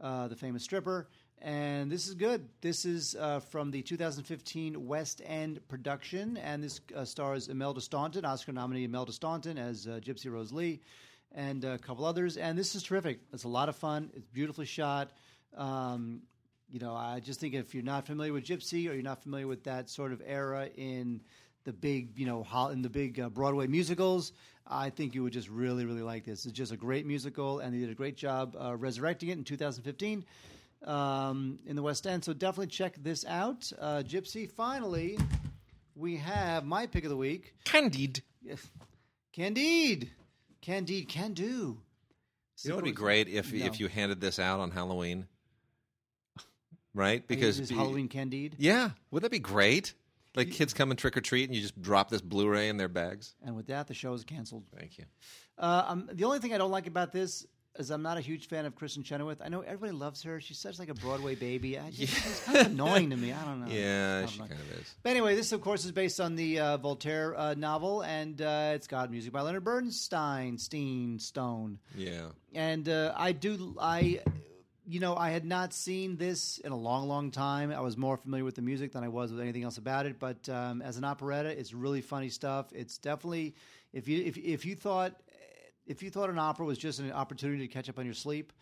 uh, 0.00 0.28
the 0.28 0.36
famous 0.36 0.62
stripper. 0.62 1.08
And 1.42 1.90
this 1.92 2.08
is 2.08 2.14
good. 2.14 2.48
This 2.60 2.84
is 2.84 3.14
uh, 3.14 3.40
from 3.40 3.70
the 3.70 3.82
2015 3.82 4.86
West 4.86 5.20
End 5.24 5.60
production, 5.68 6.38
and 6.38 6.64
this 6.64 6.80
uh, 6.94 7.04
stars 7.04 7.48
Imelda 7.48 7.80
Staunton, 7.80 8.24
Oscar 8.24 8.52
nominee 8.52 8.84
Imelda 8.84 9.12
Staunton 9.12 9.58
as 9.58 9.86
uh, 9.86 10.00
Gypsy 10.02 10.30
Rose 10.30 10.50
Lee, 10.50 10.80
and 11.32 11.64
a 11.64 11.78
couple 11.78 12.04
others. 12.04 12.36
And 12.38 12.58
this 12.58 12.74
is 12.74 12.82
terrific. 12.82 13.20
It's 13.32 13.44
a 13.44 13.48
lot 13.48 13.68
of 13.68 13.76
fun. 13.76 14.10
It's 14.14 14.26
beautifully 14.26 14.64
shot. 14.64 15.12
Um, 15.56 16.22
you 16.70 16.80
know, 16.80 16.94
I 16.94 17.20
just 17.20 17.38
think 17.38 17.54
if 17.54 17.74
you're 17.74 17.84
not 17.84 18.06
familiar 18.06 18.32
with 18.32 18.44
Gypsy 18.44 18.88
or 18.88 18.94
you're 18.94 19.02
not 19.02 19.22
familiar 19.22 19.46
with 19.46 19.62
that 19.64 19.90
sort 19.90 20.12
of 20.12 20.22
era 20.26 20.68
in 20.76 21.20
the 21.64 21.72
big, 21.72 22.18
you 22.18 22.26
know, 22.26 22.46
in 22.72 22.80
the 22.80 22.90
big 22.90 23.20
uh, 23.20 23.28
Broadway 23.28 23.66
musicals, 23.66 24.32
I 24.66 24.90
think 24.90 25.14
you 25.14 25.22
would 25.22 25.32
just 25.32 25.48
really, 25.48 25.84
really 25.84 26.02
like 26.02 26.24
this. 26.24 26.46
It's 26.46 26.56
just 26.56 26.72
a 26.72 26.76
great 26.76 27.06
musical, 27.06 27.60
and 27.60 27.74
they 27.74 27.78
did 27.78 27.90
a 27.90 27.94
great 27.94 28.16
job 28.16 28.56
uh, 28.58 28.74
resurrecting 28.74 29.28
it 29.28 29.38
in 29.38 29.44
2015 29.44 30.24
um, 30.86 31.58
in 31.66 31.76
the 31.76 31.82
West 31.82 32.06
End. 32.06 32.24
So 32.24 32.32
definitely 32.32 32.68
check 32.68 32.94
this 33.02 33.24
out. 33.26 33.70
Uh, 33.78 34.02
Gypsy. 34.06 34.50
Finally, 34.50 35.18
we 35.94 36.16
have 36.16 36.64
my 36.64 36.86
pick 36.86 37.04
of 37.04 37.10
the 37.10 37.16
week. 37.16 37.54
Candid 37.64 38.22
Candide, 39.32 40.08
Candide, 40.62 41.08
can 41.08 41.32
do. 41.34 41.78
You 42.64 42.70
know, 42.70 42.76
what 42.76 42.84
would 42.84 42.88
be 42.90 42.92
great 42.92 43.28
if 43.28 43.52
No. 43.52 43.66
if 43.66 43.80
you 43.80 43.88
handed 43.88 44.20
this 44.20 44.38
out 44.38 44.60
on 44.60 44.70
Halloween, 44.70 45.26
right? 46.94 47.26
Because 47.26 47.58
Is 47.60 47.68
be- 47.68 47.74
Halloween 47.74 48.08
Candide, 48.08 48.54
yeah, 48.58 48.90
would 49.10 49.22
that 49.22 49.30
be 49.30 49.38
great? 49.38 49.94
Like 50.34 50.50
kids 50.50 50.74
come 50.74 50.90
and 50.90 50.98
trick 50.98 51.16
or 51.16 51.22
treat, 51.22 51.44
and 51.48 51.54
you 51.54 51.62
just 51.62 51.80
drop 51.80 52.10
this 52.10 52.20
Blu-ray 52.20 52.68
in 52.68 52.76
their 52.76 52.88
bags. 52.88 53.34
and 53.42 53.56
with 53.56 53.66
that, 53.68 53.86
the 53.88 53.94
show 53.94 54.12
is 54.12 54.22
canceled. 54.24 54.64
Thank 54.78 54.98
you. 54.98 55.04
Uh, 55.58 55.84
um, 55.86 56.10
the 56.12 56.24
only 56.24 56.40
thing 56.40 56.52
I 56.52 56.58
don't 56.58 56.70
like 56.70 56.86
about 56.86 57.10
this 57.12 57.46
is 57.78 57.90
I'm 57.90 58.02
not 58.02 58.16
a 58.16 58.20
huge 58.20 58.48
fan 58.48 58.66
of 58.66 58.74
Kristin 58.74 59.04
Chenoweth. 59.04 59.40
I 59.44 59.48
know 59.48 59.60
everybody 59.60 59.92
loves 59.92 60.22
her. 60.22 60.40
She's 60.40 60.58
such 60.58 60.78
like 60.78 60.88
a 60.88 60.94
Broadway 60.94 61.34
baby. 61.34 61.78
I 61.78 61.90
just, 61.90 62.12
She's 62.14 62.40
kind 62.44 62.58
of 62.58 62.66
annoying 62.66 63.10
to 63.10 63.16
me. 63.16 63.32
I 63.32 63.44
don't 63.44 63.60
know. 63.60 63.66
Yeah, 63.70 64.20
It's 64.20 64.32
she 64.32 64.38
kind 64.38 64.50
kind 64.50 64.62
of 64.62 64.70
of 64.72 64.80
is. 64.80 64.94
But 65.02 65.10
anyway, 65.10 65.34
this 65.36 65.52
of 65.52 65.60
course 65.60 65.84
is 65.84 65.92
based 65.92 66.20
on 66.20 66.36
the 66.36 66.60
uh, 66.60 66.76
Voltaire 66.78 67.36
uh, 67.36 67.54
novel, 67.54 68.02
and 68.02 68.40
uh, 68.40 68.72
it's 68.74 68.86
got 68.86 69.10
music 69.10 69.32
by 69.32 69.40
Leonard 69.42 69.64
Bernstein, 69.64 70.58
Steen, 70.58 71.18
Stone, 71.18 71.78
Yeah. 71.94 72.26
and 72.54 72.88
uh, 72.88 73.12
I 73.16 73.32
do 73.32 73.76
I. 73.80 74.20
You 74.88 75.00
know, 75.00 75.16
I 75.16 75.30
had 75.30 75.44
not 75.44 75.74
seen 75.74 76.16
this 76.16 76.58
in 76.58 76.70
a 76.70 76.76
long, 76.76 77.08
long 77.08 77.32
time. 77.32 77.72
I 77.72 77.80
was 77.80 77.96
more 77.96 78.16
familiar 78.16 78.44
with 78.44 78.54
the 78.54 78.62
music 78.62 78.92
than 78.92 79.02
I 79.02 79.08
was 79.08 79.32
with 79.32 79.40
anything 79.40 79.64
else 79.64 79.78
about 79.78 80.06
it. 80.06 80.20
But 80.20 80.48
um, 80.48 80.80
as 80.80 80.96
an 80.96 81.02
operetta, 81.02 81.48
it's 81.48 81.74
really 81.74 82.00
funny 82.02 82.28
stuff. 82.28 82.66
It's 82.72 82.96
definitely 82.98 83.56
if 83.92 84.06
you 84.06 84.22
if 84.22 84.36
if 84.38 84.64
you 84.64 84.76
thought 84.76 85.16
if 85.86 86.02
you 86.02 86.10
thought 86.10 86.30
an 86.30 86.38
opera 86.38 86.66
was 86.66 86.78
just 86.78 86.98
an 86.98 87.12
opportunity 87.12 87.66
to 87.66 87.72
catch 87.72 87.88
up 87.88 87.98
on 87.98 88.04
your 88.04 88.14
sleep, 88.14 88.52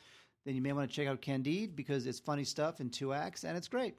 then 0.45 0.55
you 0.55 0.63
may 0.63 0.73
want 0.73 0.89
to 0.89 0.95
check 0.95 1.09
out 1.09 1.23
Candide 1.23 1.75
because 1.75 2.07
it's 2.07 2.21
funny 2.21 2.45
stuff 2.45 2.81
in 2.81 2.91
two 2.91 3.13
acts 3.13 3.45
and 3.45 3.57
it's 3.57 3.69
great. 3.69 3.95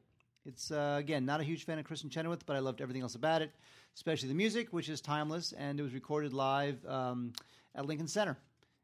It's 0.45 0.69
uh, 0.71 0.97
again 0.99 1.25
not 1.25 1.39
a 1.39 1.43
huge 1.43 1.65
fan 1.65 1.79
of 1.79 1.85
Kristin 1.85 2.11
Chenoweth, 2.11 2.45
but 2.45 2.55
I 2.55 2.59
loved 2.59 2.81
everything 2.81 3.01
else 3.01 3.15
about 3.15 3.41
it, 3.41 3.51
especially 3.95 4.29
the 4.29 4.35
music, 4.35 4.71
which 4.71 4.89
is 4.89 5.01
timeless, 5.01 5.53
and 5.53 5.79
it 5.79 5.83
was 5.83 5.93
recorded 5.93 6.33
live 6.33 6.85
um, 6.85 7.33
at 7.73 7.85
Lincoln 7.85 8.07
Center. 8.07 8.37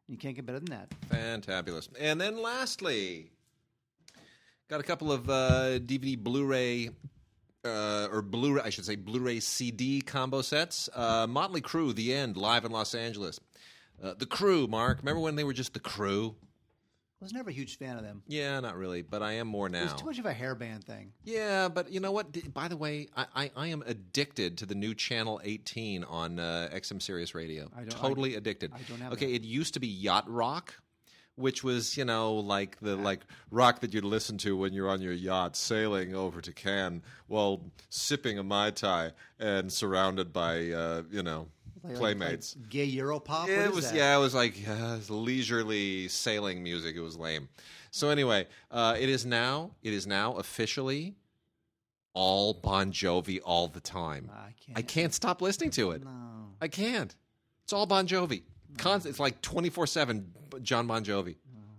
You 0.07 0.17
can't 0.17 0.35
get 0.35 0.45
better 0.45 0.59
than 0.59 0.71
that. 0.71 0.89
Fantabulous. 1.09 1.87
And 1.99 2.19
then 2.19 2.41
lastly, 2.41 3.29
got 4.67 4.79
a 4.79 4.83
couple 4.83 5.11
of 5.11 5.29
uh, 5.29 5.79
DVD 5.79 6.17
Blu-ray 6.17 6.89
uh, 7.63 8.07
or 8.11 8.21
Blu-ray, 8.21 8.61
I 8.63 8.71
should 8.71 8.85
say 8.85 8.95
Blu-ray 8.95 9.39
CD 9.39 10.01
combo 10.01 10.41
sets. 10.41 10.89
Uh, 10.93 11.27
Motley 11.27 11.61
Crue, 11.61 11.93
The 11.93 12.13
End, 12.13 12.35
live 12.35 12.65
in 12.65 12.71
Los 12.71 12.95
Angeles. 12.95 13.39
Uh, 14.03 14.13
the 14.17 14.25
Crew, 14.25 14.67
Mark. 14.67 14.99
Remember 14.99 15.19
when 15.21 15.35
they 15.35 15.43
were 15.43 15.53
just 15.53 15.73
the 15.73 15.79
Crew? 15.79 16.35
I 17.21 17.23
was 17.25 17.33
never 17.33 17.51
a 17.51 17.53
huge 17.53 17.77
fan 17.77 17.97
of 17.97 18.03
them. 18.03 18.23
Yeah, 18.27 18.59
not 18.61 18.75
really, 18.75 19.03
but 19.03 19.21
I 19.21 19.33
am 19.33 19.47
more 19.47 19.67
It 19.67 19.73
now. 19.73 19.83
was 19.83 19.93
too 19.93 20.05
much 20.07 20.17
of 20.17 20.25
a 20.25 20.33
hairband 20.33 20.85
thing. 20.85 21.11
Yeah, 21.23 21.67
but 21.67 21.91
you 21.91 21.99
know 21.99 22.11
what? 22.11 22.31
D- 22.31 22.41
By 22.51 22.67
the 22.67 22.75
way, 22.77 23.09
I, 23.15 23.25
I, 23.35 23.51
I 23.55 23.67
am 23.67 23.83
addicted 23.85 24.57
to 24.57 24.65
the 24.65 24.73
new 24.73 24.95
Channel 24.95 25.39
18 25.43 26.03
on 26.03 26.39
uh, 26.39 26.69
XM 26.73 26.99
Sirius 26.99 27.35
Radio. 27.35 27.69
I 27.75 27.81
don't- 27.81 27.91
totally 27.91 28.33
addicted. 28.35 28.71
I 28.73 28.79
don't 28.89 28.99
have 29.01 29.13
Okay, 29.13 29.33
it 29.33 29.43
used 29.43 29.75
to 29.75 29.79
be 29.79 29.87
Yacht 29.87 30.27
Rock, 30.27 30.73
which 31.35 31.63
was 31.63 31.95
you 31.95 32.05
know 32.05 32.33
like 32.33 32.79
the 32.81 32.95
like 32.95 33.21
rock 33.51 33.81
that 33.81 33.93
you'd 33.93 34.03
listen 34.03 34.39
to 34.39 34.57
when 34.57 34.73
you're 34.73 34.89
on 34.89 34.99
your 35.01 35.13
yacht 35.13 35.55
sailing 35.55 36.15
over 36.15 36.41
to 36.41 36.51
Cannes 36.51 37.03
while 37.27 37.61
sipping 37.89 38.39
a 38.39 38.43
mai 38.43 38.71
tai 38.71 39.11
and 39.39 39.71
surrounded 39.71 40.33
by 40.33 40.71
uh, 40.71 41.03
you 41.11 41.21
know 41.21 41.47
Like- 41.83 41.95
playmates. 41.97 42.55
like 42.55 42.69
gay 42.69 42.91
Europop. 42.91 43.47
Yeah, 43.47 43.65
it 43.65 43.73
was 43.73 43.89
that? 43.89 43.95
yeah, 43.95 44.15
it 44.15 44.19
was 44.19 44.33
like 44.35 44.55
uh, 44.67 44.97
leisurely 45.09 46.07
sailing 46.07 46.61
music. 46.63 46.95
It 46.95 47.01
was 47.01 47.17
lame. 47.17 47.49
So 47.91 48.09
anyway, 48.09 48.47
uh, 48.69 48.95
it 48.99 49.09
is 49.09 49.25
now 49.25 49.71
it 49.81 49.93
is 49.93 50.05
now 50.07 50.35
officially 50.35 51.15
all 52.13 52.53
Bon 52.53 52.91
Jovi 52.91 53.39
all 53.43 53.67
the 53.67 53.79
time. 53.79 54.29
I 54.33 54.53
can't. 54.65 54.77
I 54.77 54.81
can't 54.81 55.13
stop 55.13 55.41
listening 55.41 55.71
to 55.71 55.91
it. 55.91 56.03
No. 56.03 56.11
I 56.61 56.67
can't. 56.67 57.15
It's 57.63 57.73
all 57.73 57.85
Bon 57.85 58.07
Jovi. 58.07 58.43
Const- 58.77 59.05
it's 59.05 59.19
like 59.19 59.41
twenty 59.41 59.69
four 59.69 59.87
seven 59.87 60.33
John 60.61 60.87
Bon 60.87 61.03
Jovi. 61.03 61.35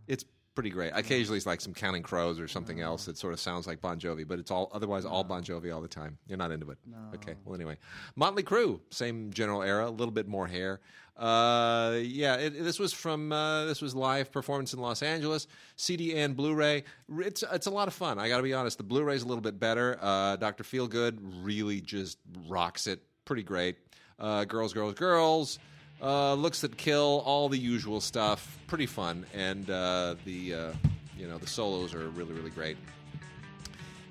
It's 0.09 0.25
pretty 0.55 0.71
great. 0.71 0.93
Occasionally, 0.95 1.37
it's 1.37 1.47
like 1.47 1.61
some 1.61 1.75
Counting 1.75 2.03
Crows 2.03 2.39
or 2.39 2.49
something 2.49 2.81
else 2.81 3.07
that 3.07 3.17
sort 3.17 3.33
of 3.33 3.41
sounds 3.41 3.67
like 3.67 3.81
Bon 3.81 3.99
Jovi, 3.99 4.27
but 4.27 4.39
it's 4.39 4.51
all 4.51 4.71
otherwise 4.73 5.05
all 5.05 5.25
Bon 5.25 5.43
Jovi 5.43 5.75
all 5.75 5.81
the 5.81 5.89
time. 5.89 6.19
You're 6.27 6.39
not 6.39 6.51
into 6.51 6.71
it. 6.71 6.79
Okay. 7.15 7.35
Well, 7.45 7.55
anyway, 7.55 7.77
Motley 8.17 8.43
Crue, 8.43 8.81
same 8.91 9.33
general 9.33 9.63
era, 9.63 9.89
a 9.89 9.91
little 9.91 10.13
bit 10.13 10.29
more 10.29 10.47
hair. 10.47 10.81
Uh, 11.17 11.99
yeah, 12.03 12.37
it, 12.37 12.65
this 12.65 12.79
was 12.79 12.93
from 12.93 13.33
uh, 13.33 13.67
this 13.67 13.83
was 13.83 13.95
live 13.95 14.33
performance 14.33 14.73
in 14.73 14.81
Los 14.81 15.03
Angeles, 15.03 15.47
CD 15.77 16.17
and 16.17 16.35
Blu-ray. 16.37 16.85
It's 17.19 17.45
it's 17.53 17.67
a 17.67 17.71
lot 17.71 17.87
of 17.89 17.95
fun. 17.95 18.19
I 18.19 18.29
got 18.29 18.39
to 18.39 18.43
be 18.43 18.55
honest. 18.55 18.79
The 18.79 18.85
Blu-ray's 18.85 19.23
a 19.23 19.27
little 19.27 19.43
bit 19.43 19.61
better. 19.61 19.99
Uh, 20.01 20.37
Doctor 20.37 20.65
Feelgood 20.65 21.19
really 21.43 21.81
just 21.81 22.19
rocks 22.49 22.87
it. 22.87 23.03
Pretty 23.25 23.43
great. 23.43 23.77
Uh, 24.19 24.45
girls, 24.45 24.73
girls, 24.73 24.95
girls. 24.95 25.59
Uh, 26.03 26.35
looks 26.35 26.61
that 26.63 26.77
kill, 26.77 27.23
all 27.25 27.49
the 27.49 27.59
usual 27.59 28.01
stuff. 28.01 28.59
Pretty 28.67 28.87
fun, 28.87 29.25
and 29.33 29.71
uh, 29.71 30.17
the 30.25 30.55
uh, 30.55 30.73
you 31.19 31.29
know 31.29 31.39
the 31.39 31.47
solos 31.47 31.95
are 31.95 32.09
really 32.11 32.33
really 32.33 32.51
great. 32.51 32.77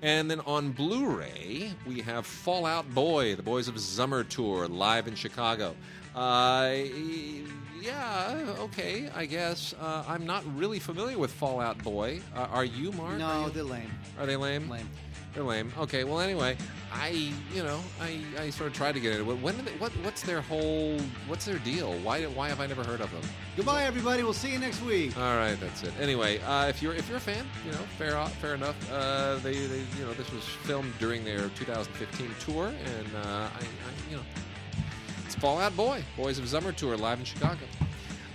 And 0.03 0.31
then 0.31 0.39
on 0.47 0.71
Blu-ray, 0.71 1.73
we 1.85 2.01
have 2.01 2.25
Fall 2.25 2.65
Out 2.65 2.91
Boy, 2.91 3.35
the 3.35 3.43
Boys 3.43 3.67
of 3.67 3.79
Summer 3.79 4.23
tour, 4.23 4.67
live 4.67 5.07
in 5.07 5.13
Chicago. 5.13 5.75
Uh, 6.15 6.71
yeah, 7.79 8.55
okay, 8.59 9.09
I 9.15 9.25
guess. 9.27 9.75
Uh, 9.79 10.03
I'm 10.07 10.25
not 10.25 10.43
really 10.57 10.79
familiar 10.79 11.19
with 11.19 11.31
Fall 11.31 11.59
Out 11.59 11.77
Boy. 11.83 12.19
Uh, 12.35 12.47
are 12.51 12.65
you, 12.65 12.91
Mark? 12.93 13.17
No, 13.19 13.45
you- 13.45 13.51
they're 13.51 13.63
lame. 13.63 13.91
are 14.19 14.25
they 14.25 14.35
lame? 14.35 14.67
Lame. 14.69 14.89
They're 15.33 15.43
lame. 15.43 15.71
Okay, 15.79 16.03
well, 16.03 16.19
anyway, 16.19 16.57
I, 16.91 17.31
you 17.53 17.63
know, 17.63 17.79
I, 18.01 18.19
I 18.37 18.49
sort 18.49 18.69
of 18.69 18.75
tried 18.75 18.93
to 18.93 18.99
get 18.99 19.13
into 19.13 19.31
it. 19.31 19.35
When, 19.35 19.55
do 19.55 19.61
they, 19.61 19.71
what, 19.71 19.91
what's 20.03 20.23
their 20.23 20.41
whole, 20.41 20.97
what's 21.27 21.45
their 21.45 21.59
deal? 21.59 21.93
Why, 21.99 22.23
why 22.25 22.49
have 22.49 22.59
I 22.59 22.67
never 22.67 22.83
heard 22.83 22.99
of 22.99 23.09
them? 23.11 23.21
Goodbye, 23.55 23.85
everybody. 23.85 24.23
We'll 24.23 24.33
see 24.33 24.51
you 24.51 24.59
next 24.59 24.81
week. 24.81 25.17
All 25.17 25.37
right, 25.37 25.57
that's 25.57 25.83
it. 25.83 25.93
Anyway, 26.01 26.39
uh, 26.41 26.67
if 26.67 26.81
you're 26.81 26.93
if 26.93 27.07
you're 27.07 27.17
a 27.17 27.21
fan, 27.21 27.45
you 27.65 27.71
know, 27.71 27.77
fair 27.97 28.25
fair 28.25 28.55
enough. 28.55 28.75
Uh, 28.91 29.35
they, 29.37 29.53
they 29.53 29.83
you 29.97 30.05
know 30.05 30.13
this 30.13 30.31
was 30.33 30.43
filmed 30.43 30.93
during 30.99 31.23
their 31.23 31.49
2015 31.49 32.29
tour, 32.39 32.67
and 32.67 33.07
uh, 33.15 33.27
I, 33.27 33.59
I 33.59 34.09
you 34.09 34.17
know 34.17 34.23
it's 35.25 35.35
Fall 35.35 35.59
Out 35.59 35.75
Boy, 35.77 36.03
Boys 36.17 36.39
of 36.39 36.49
Summer 36.49 36.73
tour 36.73 36.97
live 36.97 37.19
in 37.19 37.25
Chicago. 37.25 37.63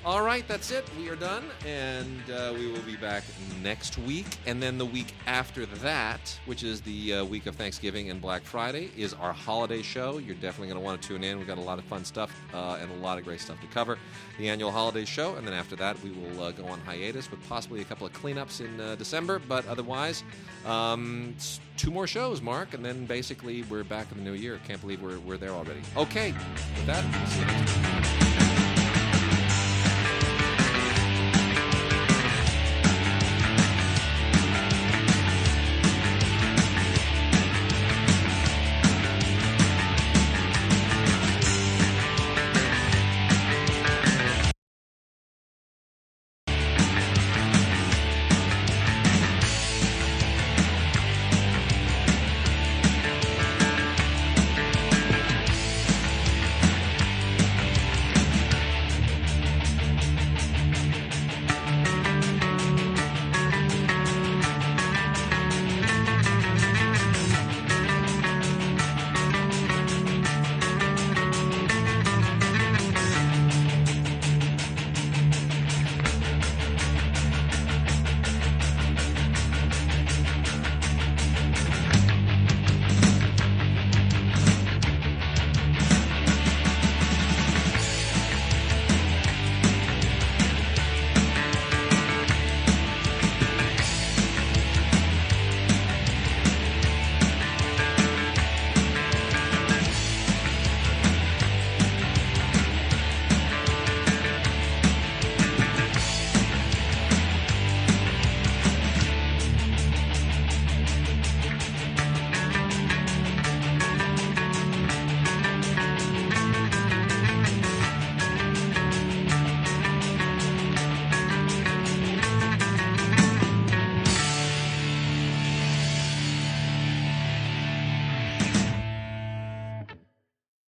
All 0.06 0.22
right, 0.22 0.46
that's 0.46 0.70
it. 0.70 0.88
We 0.96 1.08
are 1.08 1.16
done, 1.16 1.42
and 1.66 2.30
uh, 2.30 2.54
we 2.56 2.68
will 2.68 2.82
be 2.82 2.94
back 2.94 3.24
next 3.60 3.98
week, 3.98 4.38
and 4.46 4.62
then 4.62 4.78
the 4.78 4.86
week 4.86 5.12
after 5.26 5.66
that, 5.66 6.38
which 6.46 6.62
is 6.62 6.80
the 6.80 7.14
uh, 7.14 7.24
week 7.24 7.46
of 7.46 7.56
Thanksgiving 7.56 8.08
and 8.08 8.20
Black 8.20 8.42
Friday, 8.44 8.92
is 8.96 9.14
our 9.14 9.32
holiday 9.32 9.82
show. 9.82 10.18
You're 10.18 10.36
definitely 10.36 10.68
going 10.68 10.78
to 10.78 10.84
want 10.84 11.02
to 11.02 11.08
tune 11.08 11.24
in. 11.24 11.38
We've 11.38 11.46
got 11.48 11.58
a 11.58 11.60
lot 11.60 11.80
of 11.80 11.84
fun 11.86 12.04
stuff 12.04 12.32
uh, 12.54 12.78
and 12.80 12.88
a 12.92 12.94
lot 12.98 13.18
of 13.18 13.24
great 13.24 13.40
stuff 13.40 13.60
to 13.62 13.66
cover. 13.66 13.98
The 14.38 14.48
annual 14.48 14.70
holiday 14.70 15.04
show, 15.04 15.34
and 15.34 15.44
then 15.44 15.54
after 15.54 15.74
that, 15.74 16.00
we 16.04 16.12
will 16.12 16.40
uh, 16.40 16.52
go 16.52 16.66
on 16.66 16.78
hiatus 16.82 17.28
with 17.28 17.44
possibly 17.48 17.80
a 17.80 17.84
couple 17.84 18.06
of 18.06 18.12
cleanups 18.12 18.60
in 18.60 18.80
uh, 18.80 18.94
December. 18.94 19.40
But 19.40 19.66
otherwise, 19.66 20.22
um, 20.66 21.34
two 21.76 21.90
more 21.90 22.06
shows, 22.06 22.40
Mark, 22.40 22.74
and 22.74 22.84
then 22.84 23.06
basically 23.06 23.64
we're 23.64 23.82
back 23.82 24.12
in 24.12 24.18
the 24.18 24.22
new 24.22 24.36
year. 24.36 24.60
Can't 24.68 24.80
believe 24.80 25.02
we're, 25.02 25.18
we're 25.18 25.36
there 25.36 25.50
already. 25.50 25.80
Okay, 25.96 26.30
with 26.76 26.86
that, 26.86 28.35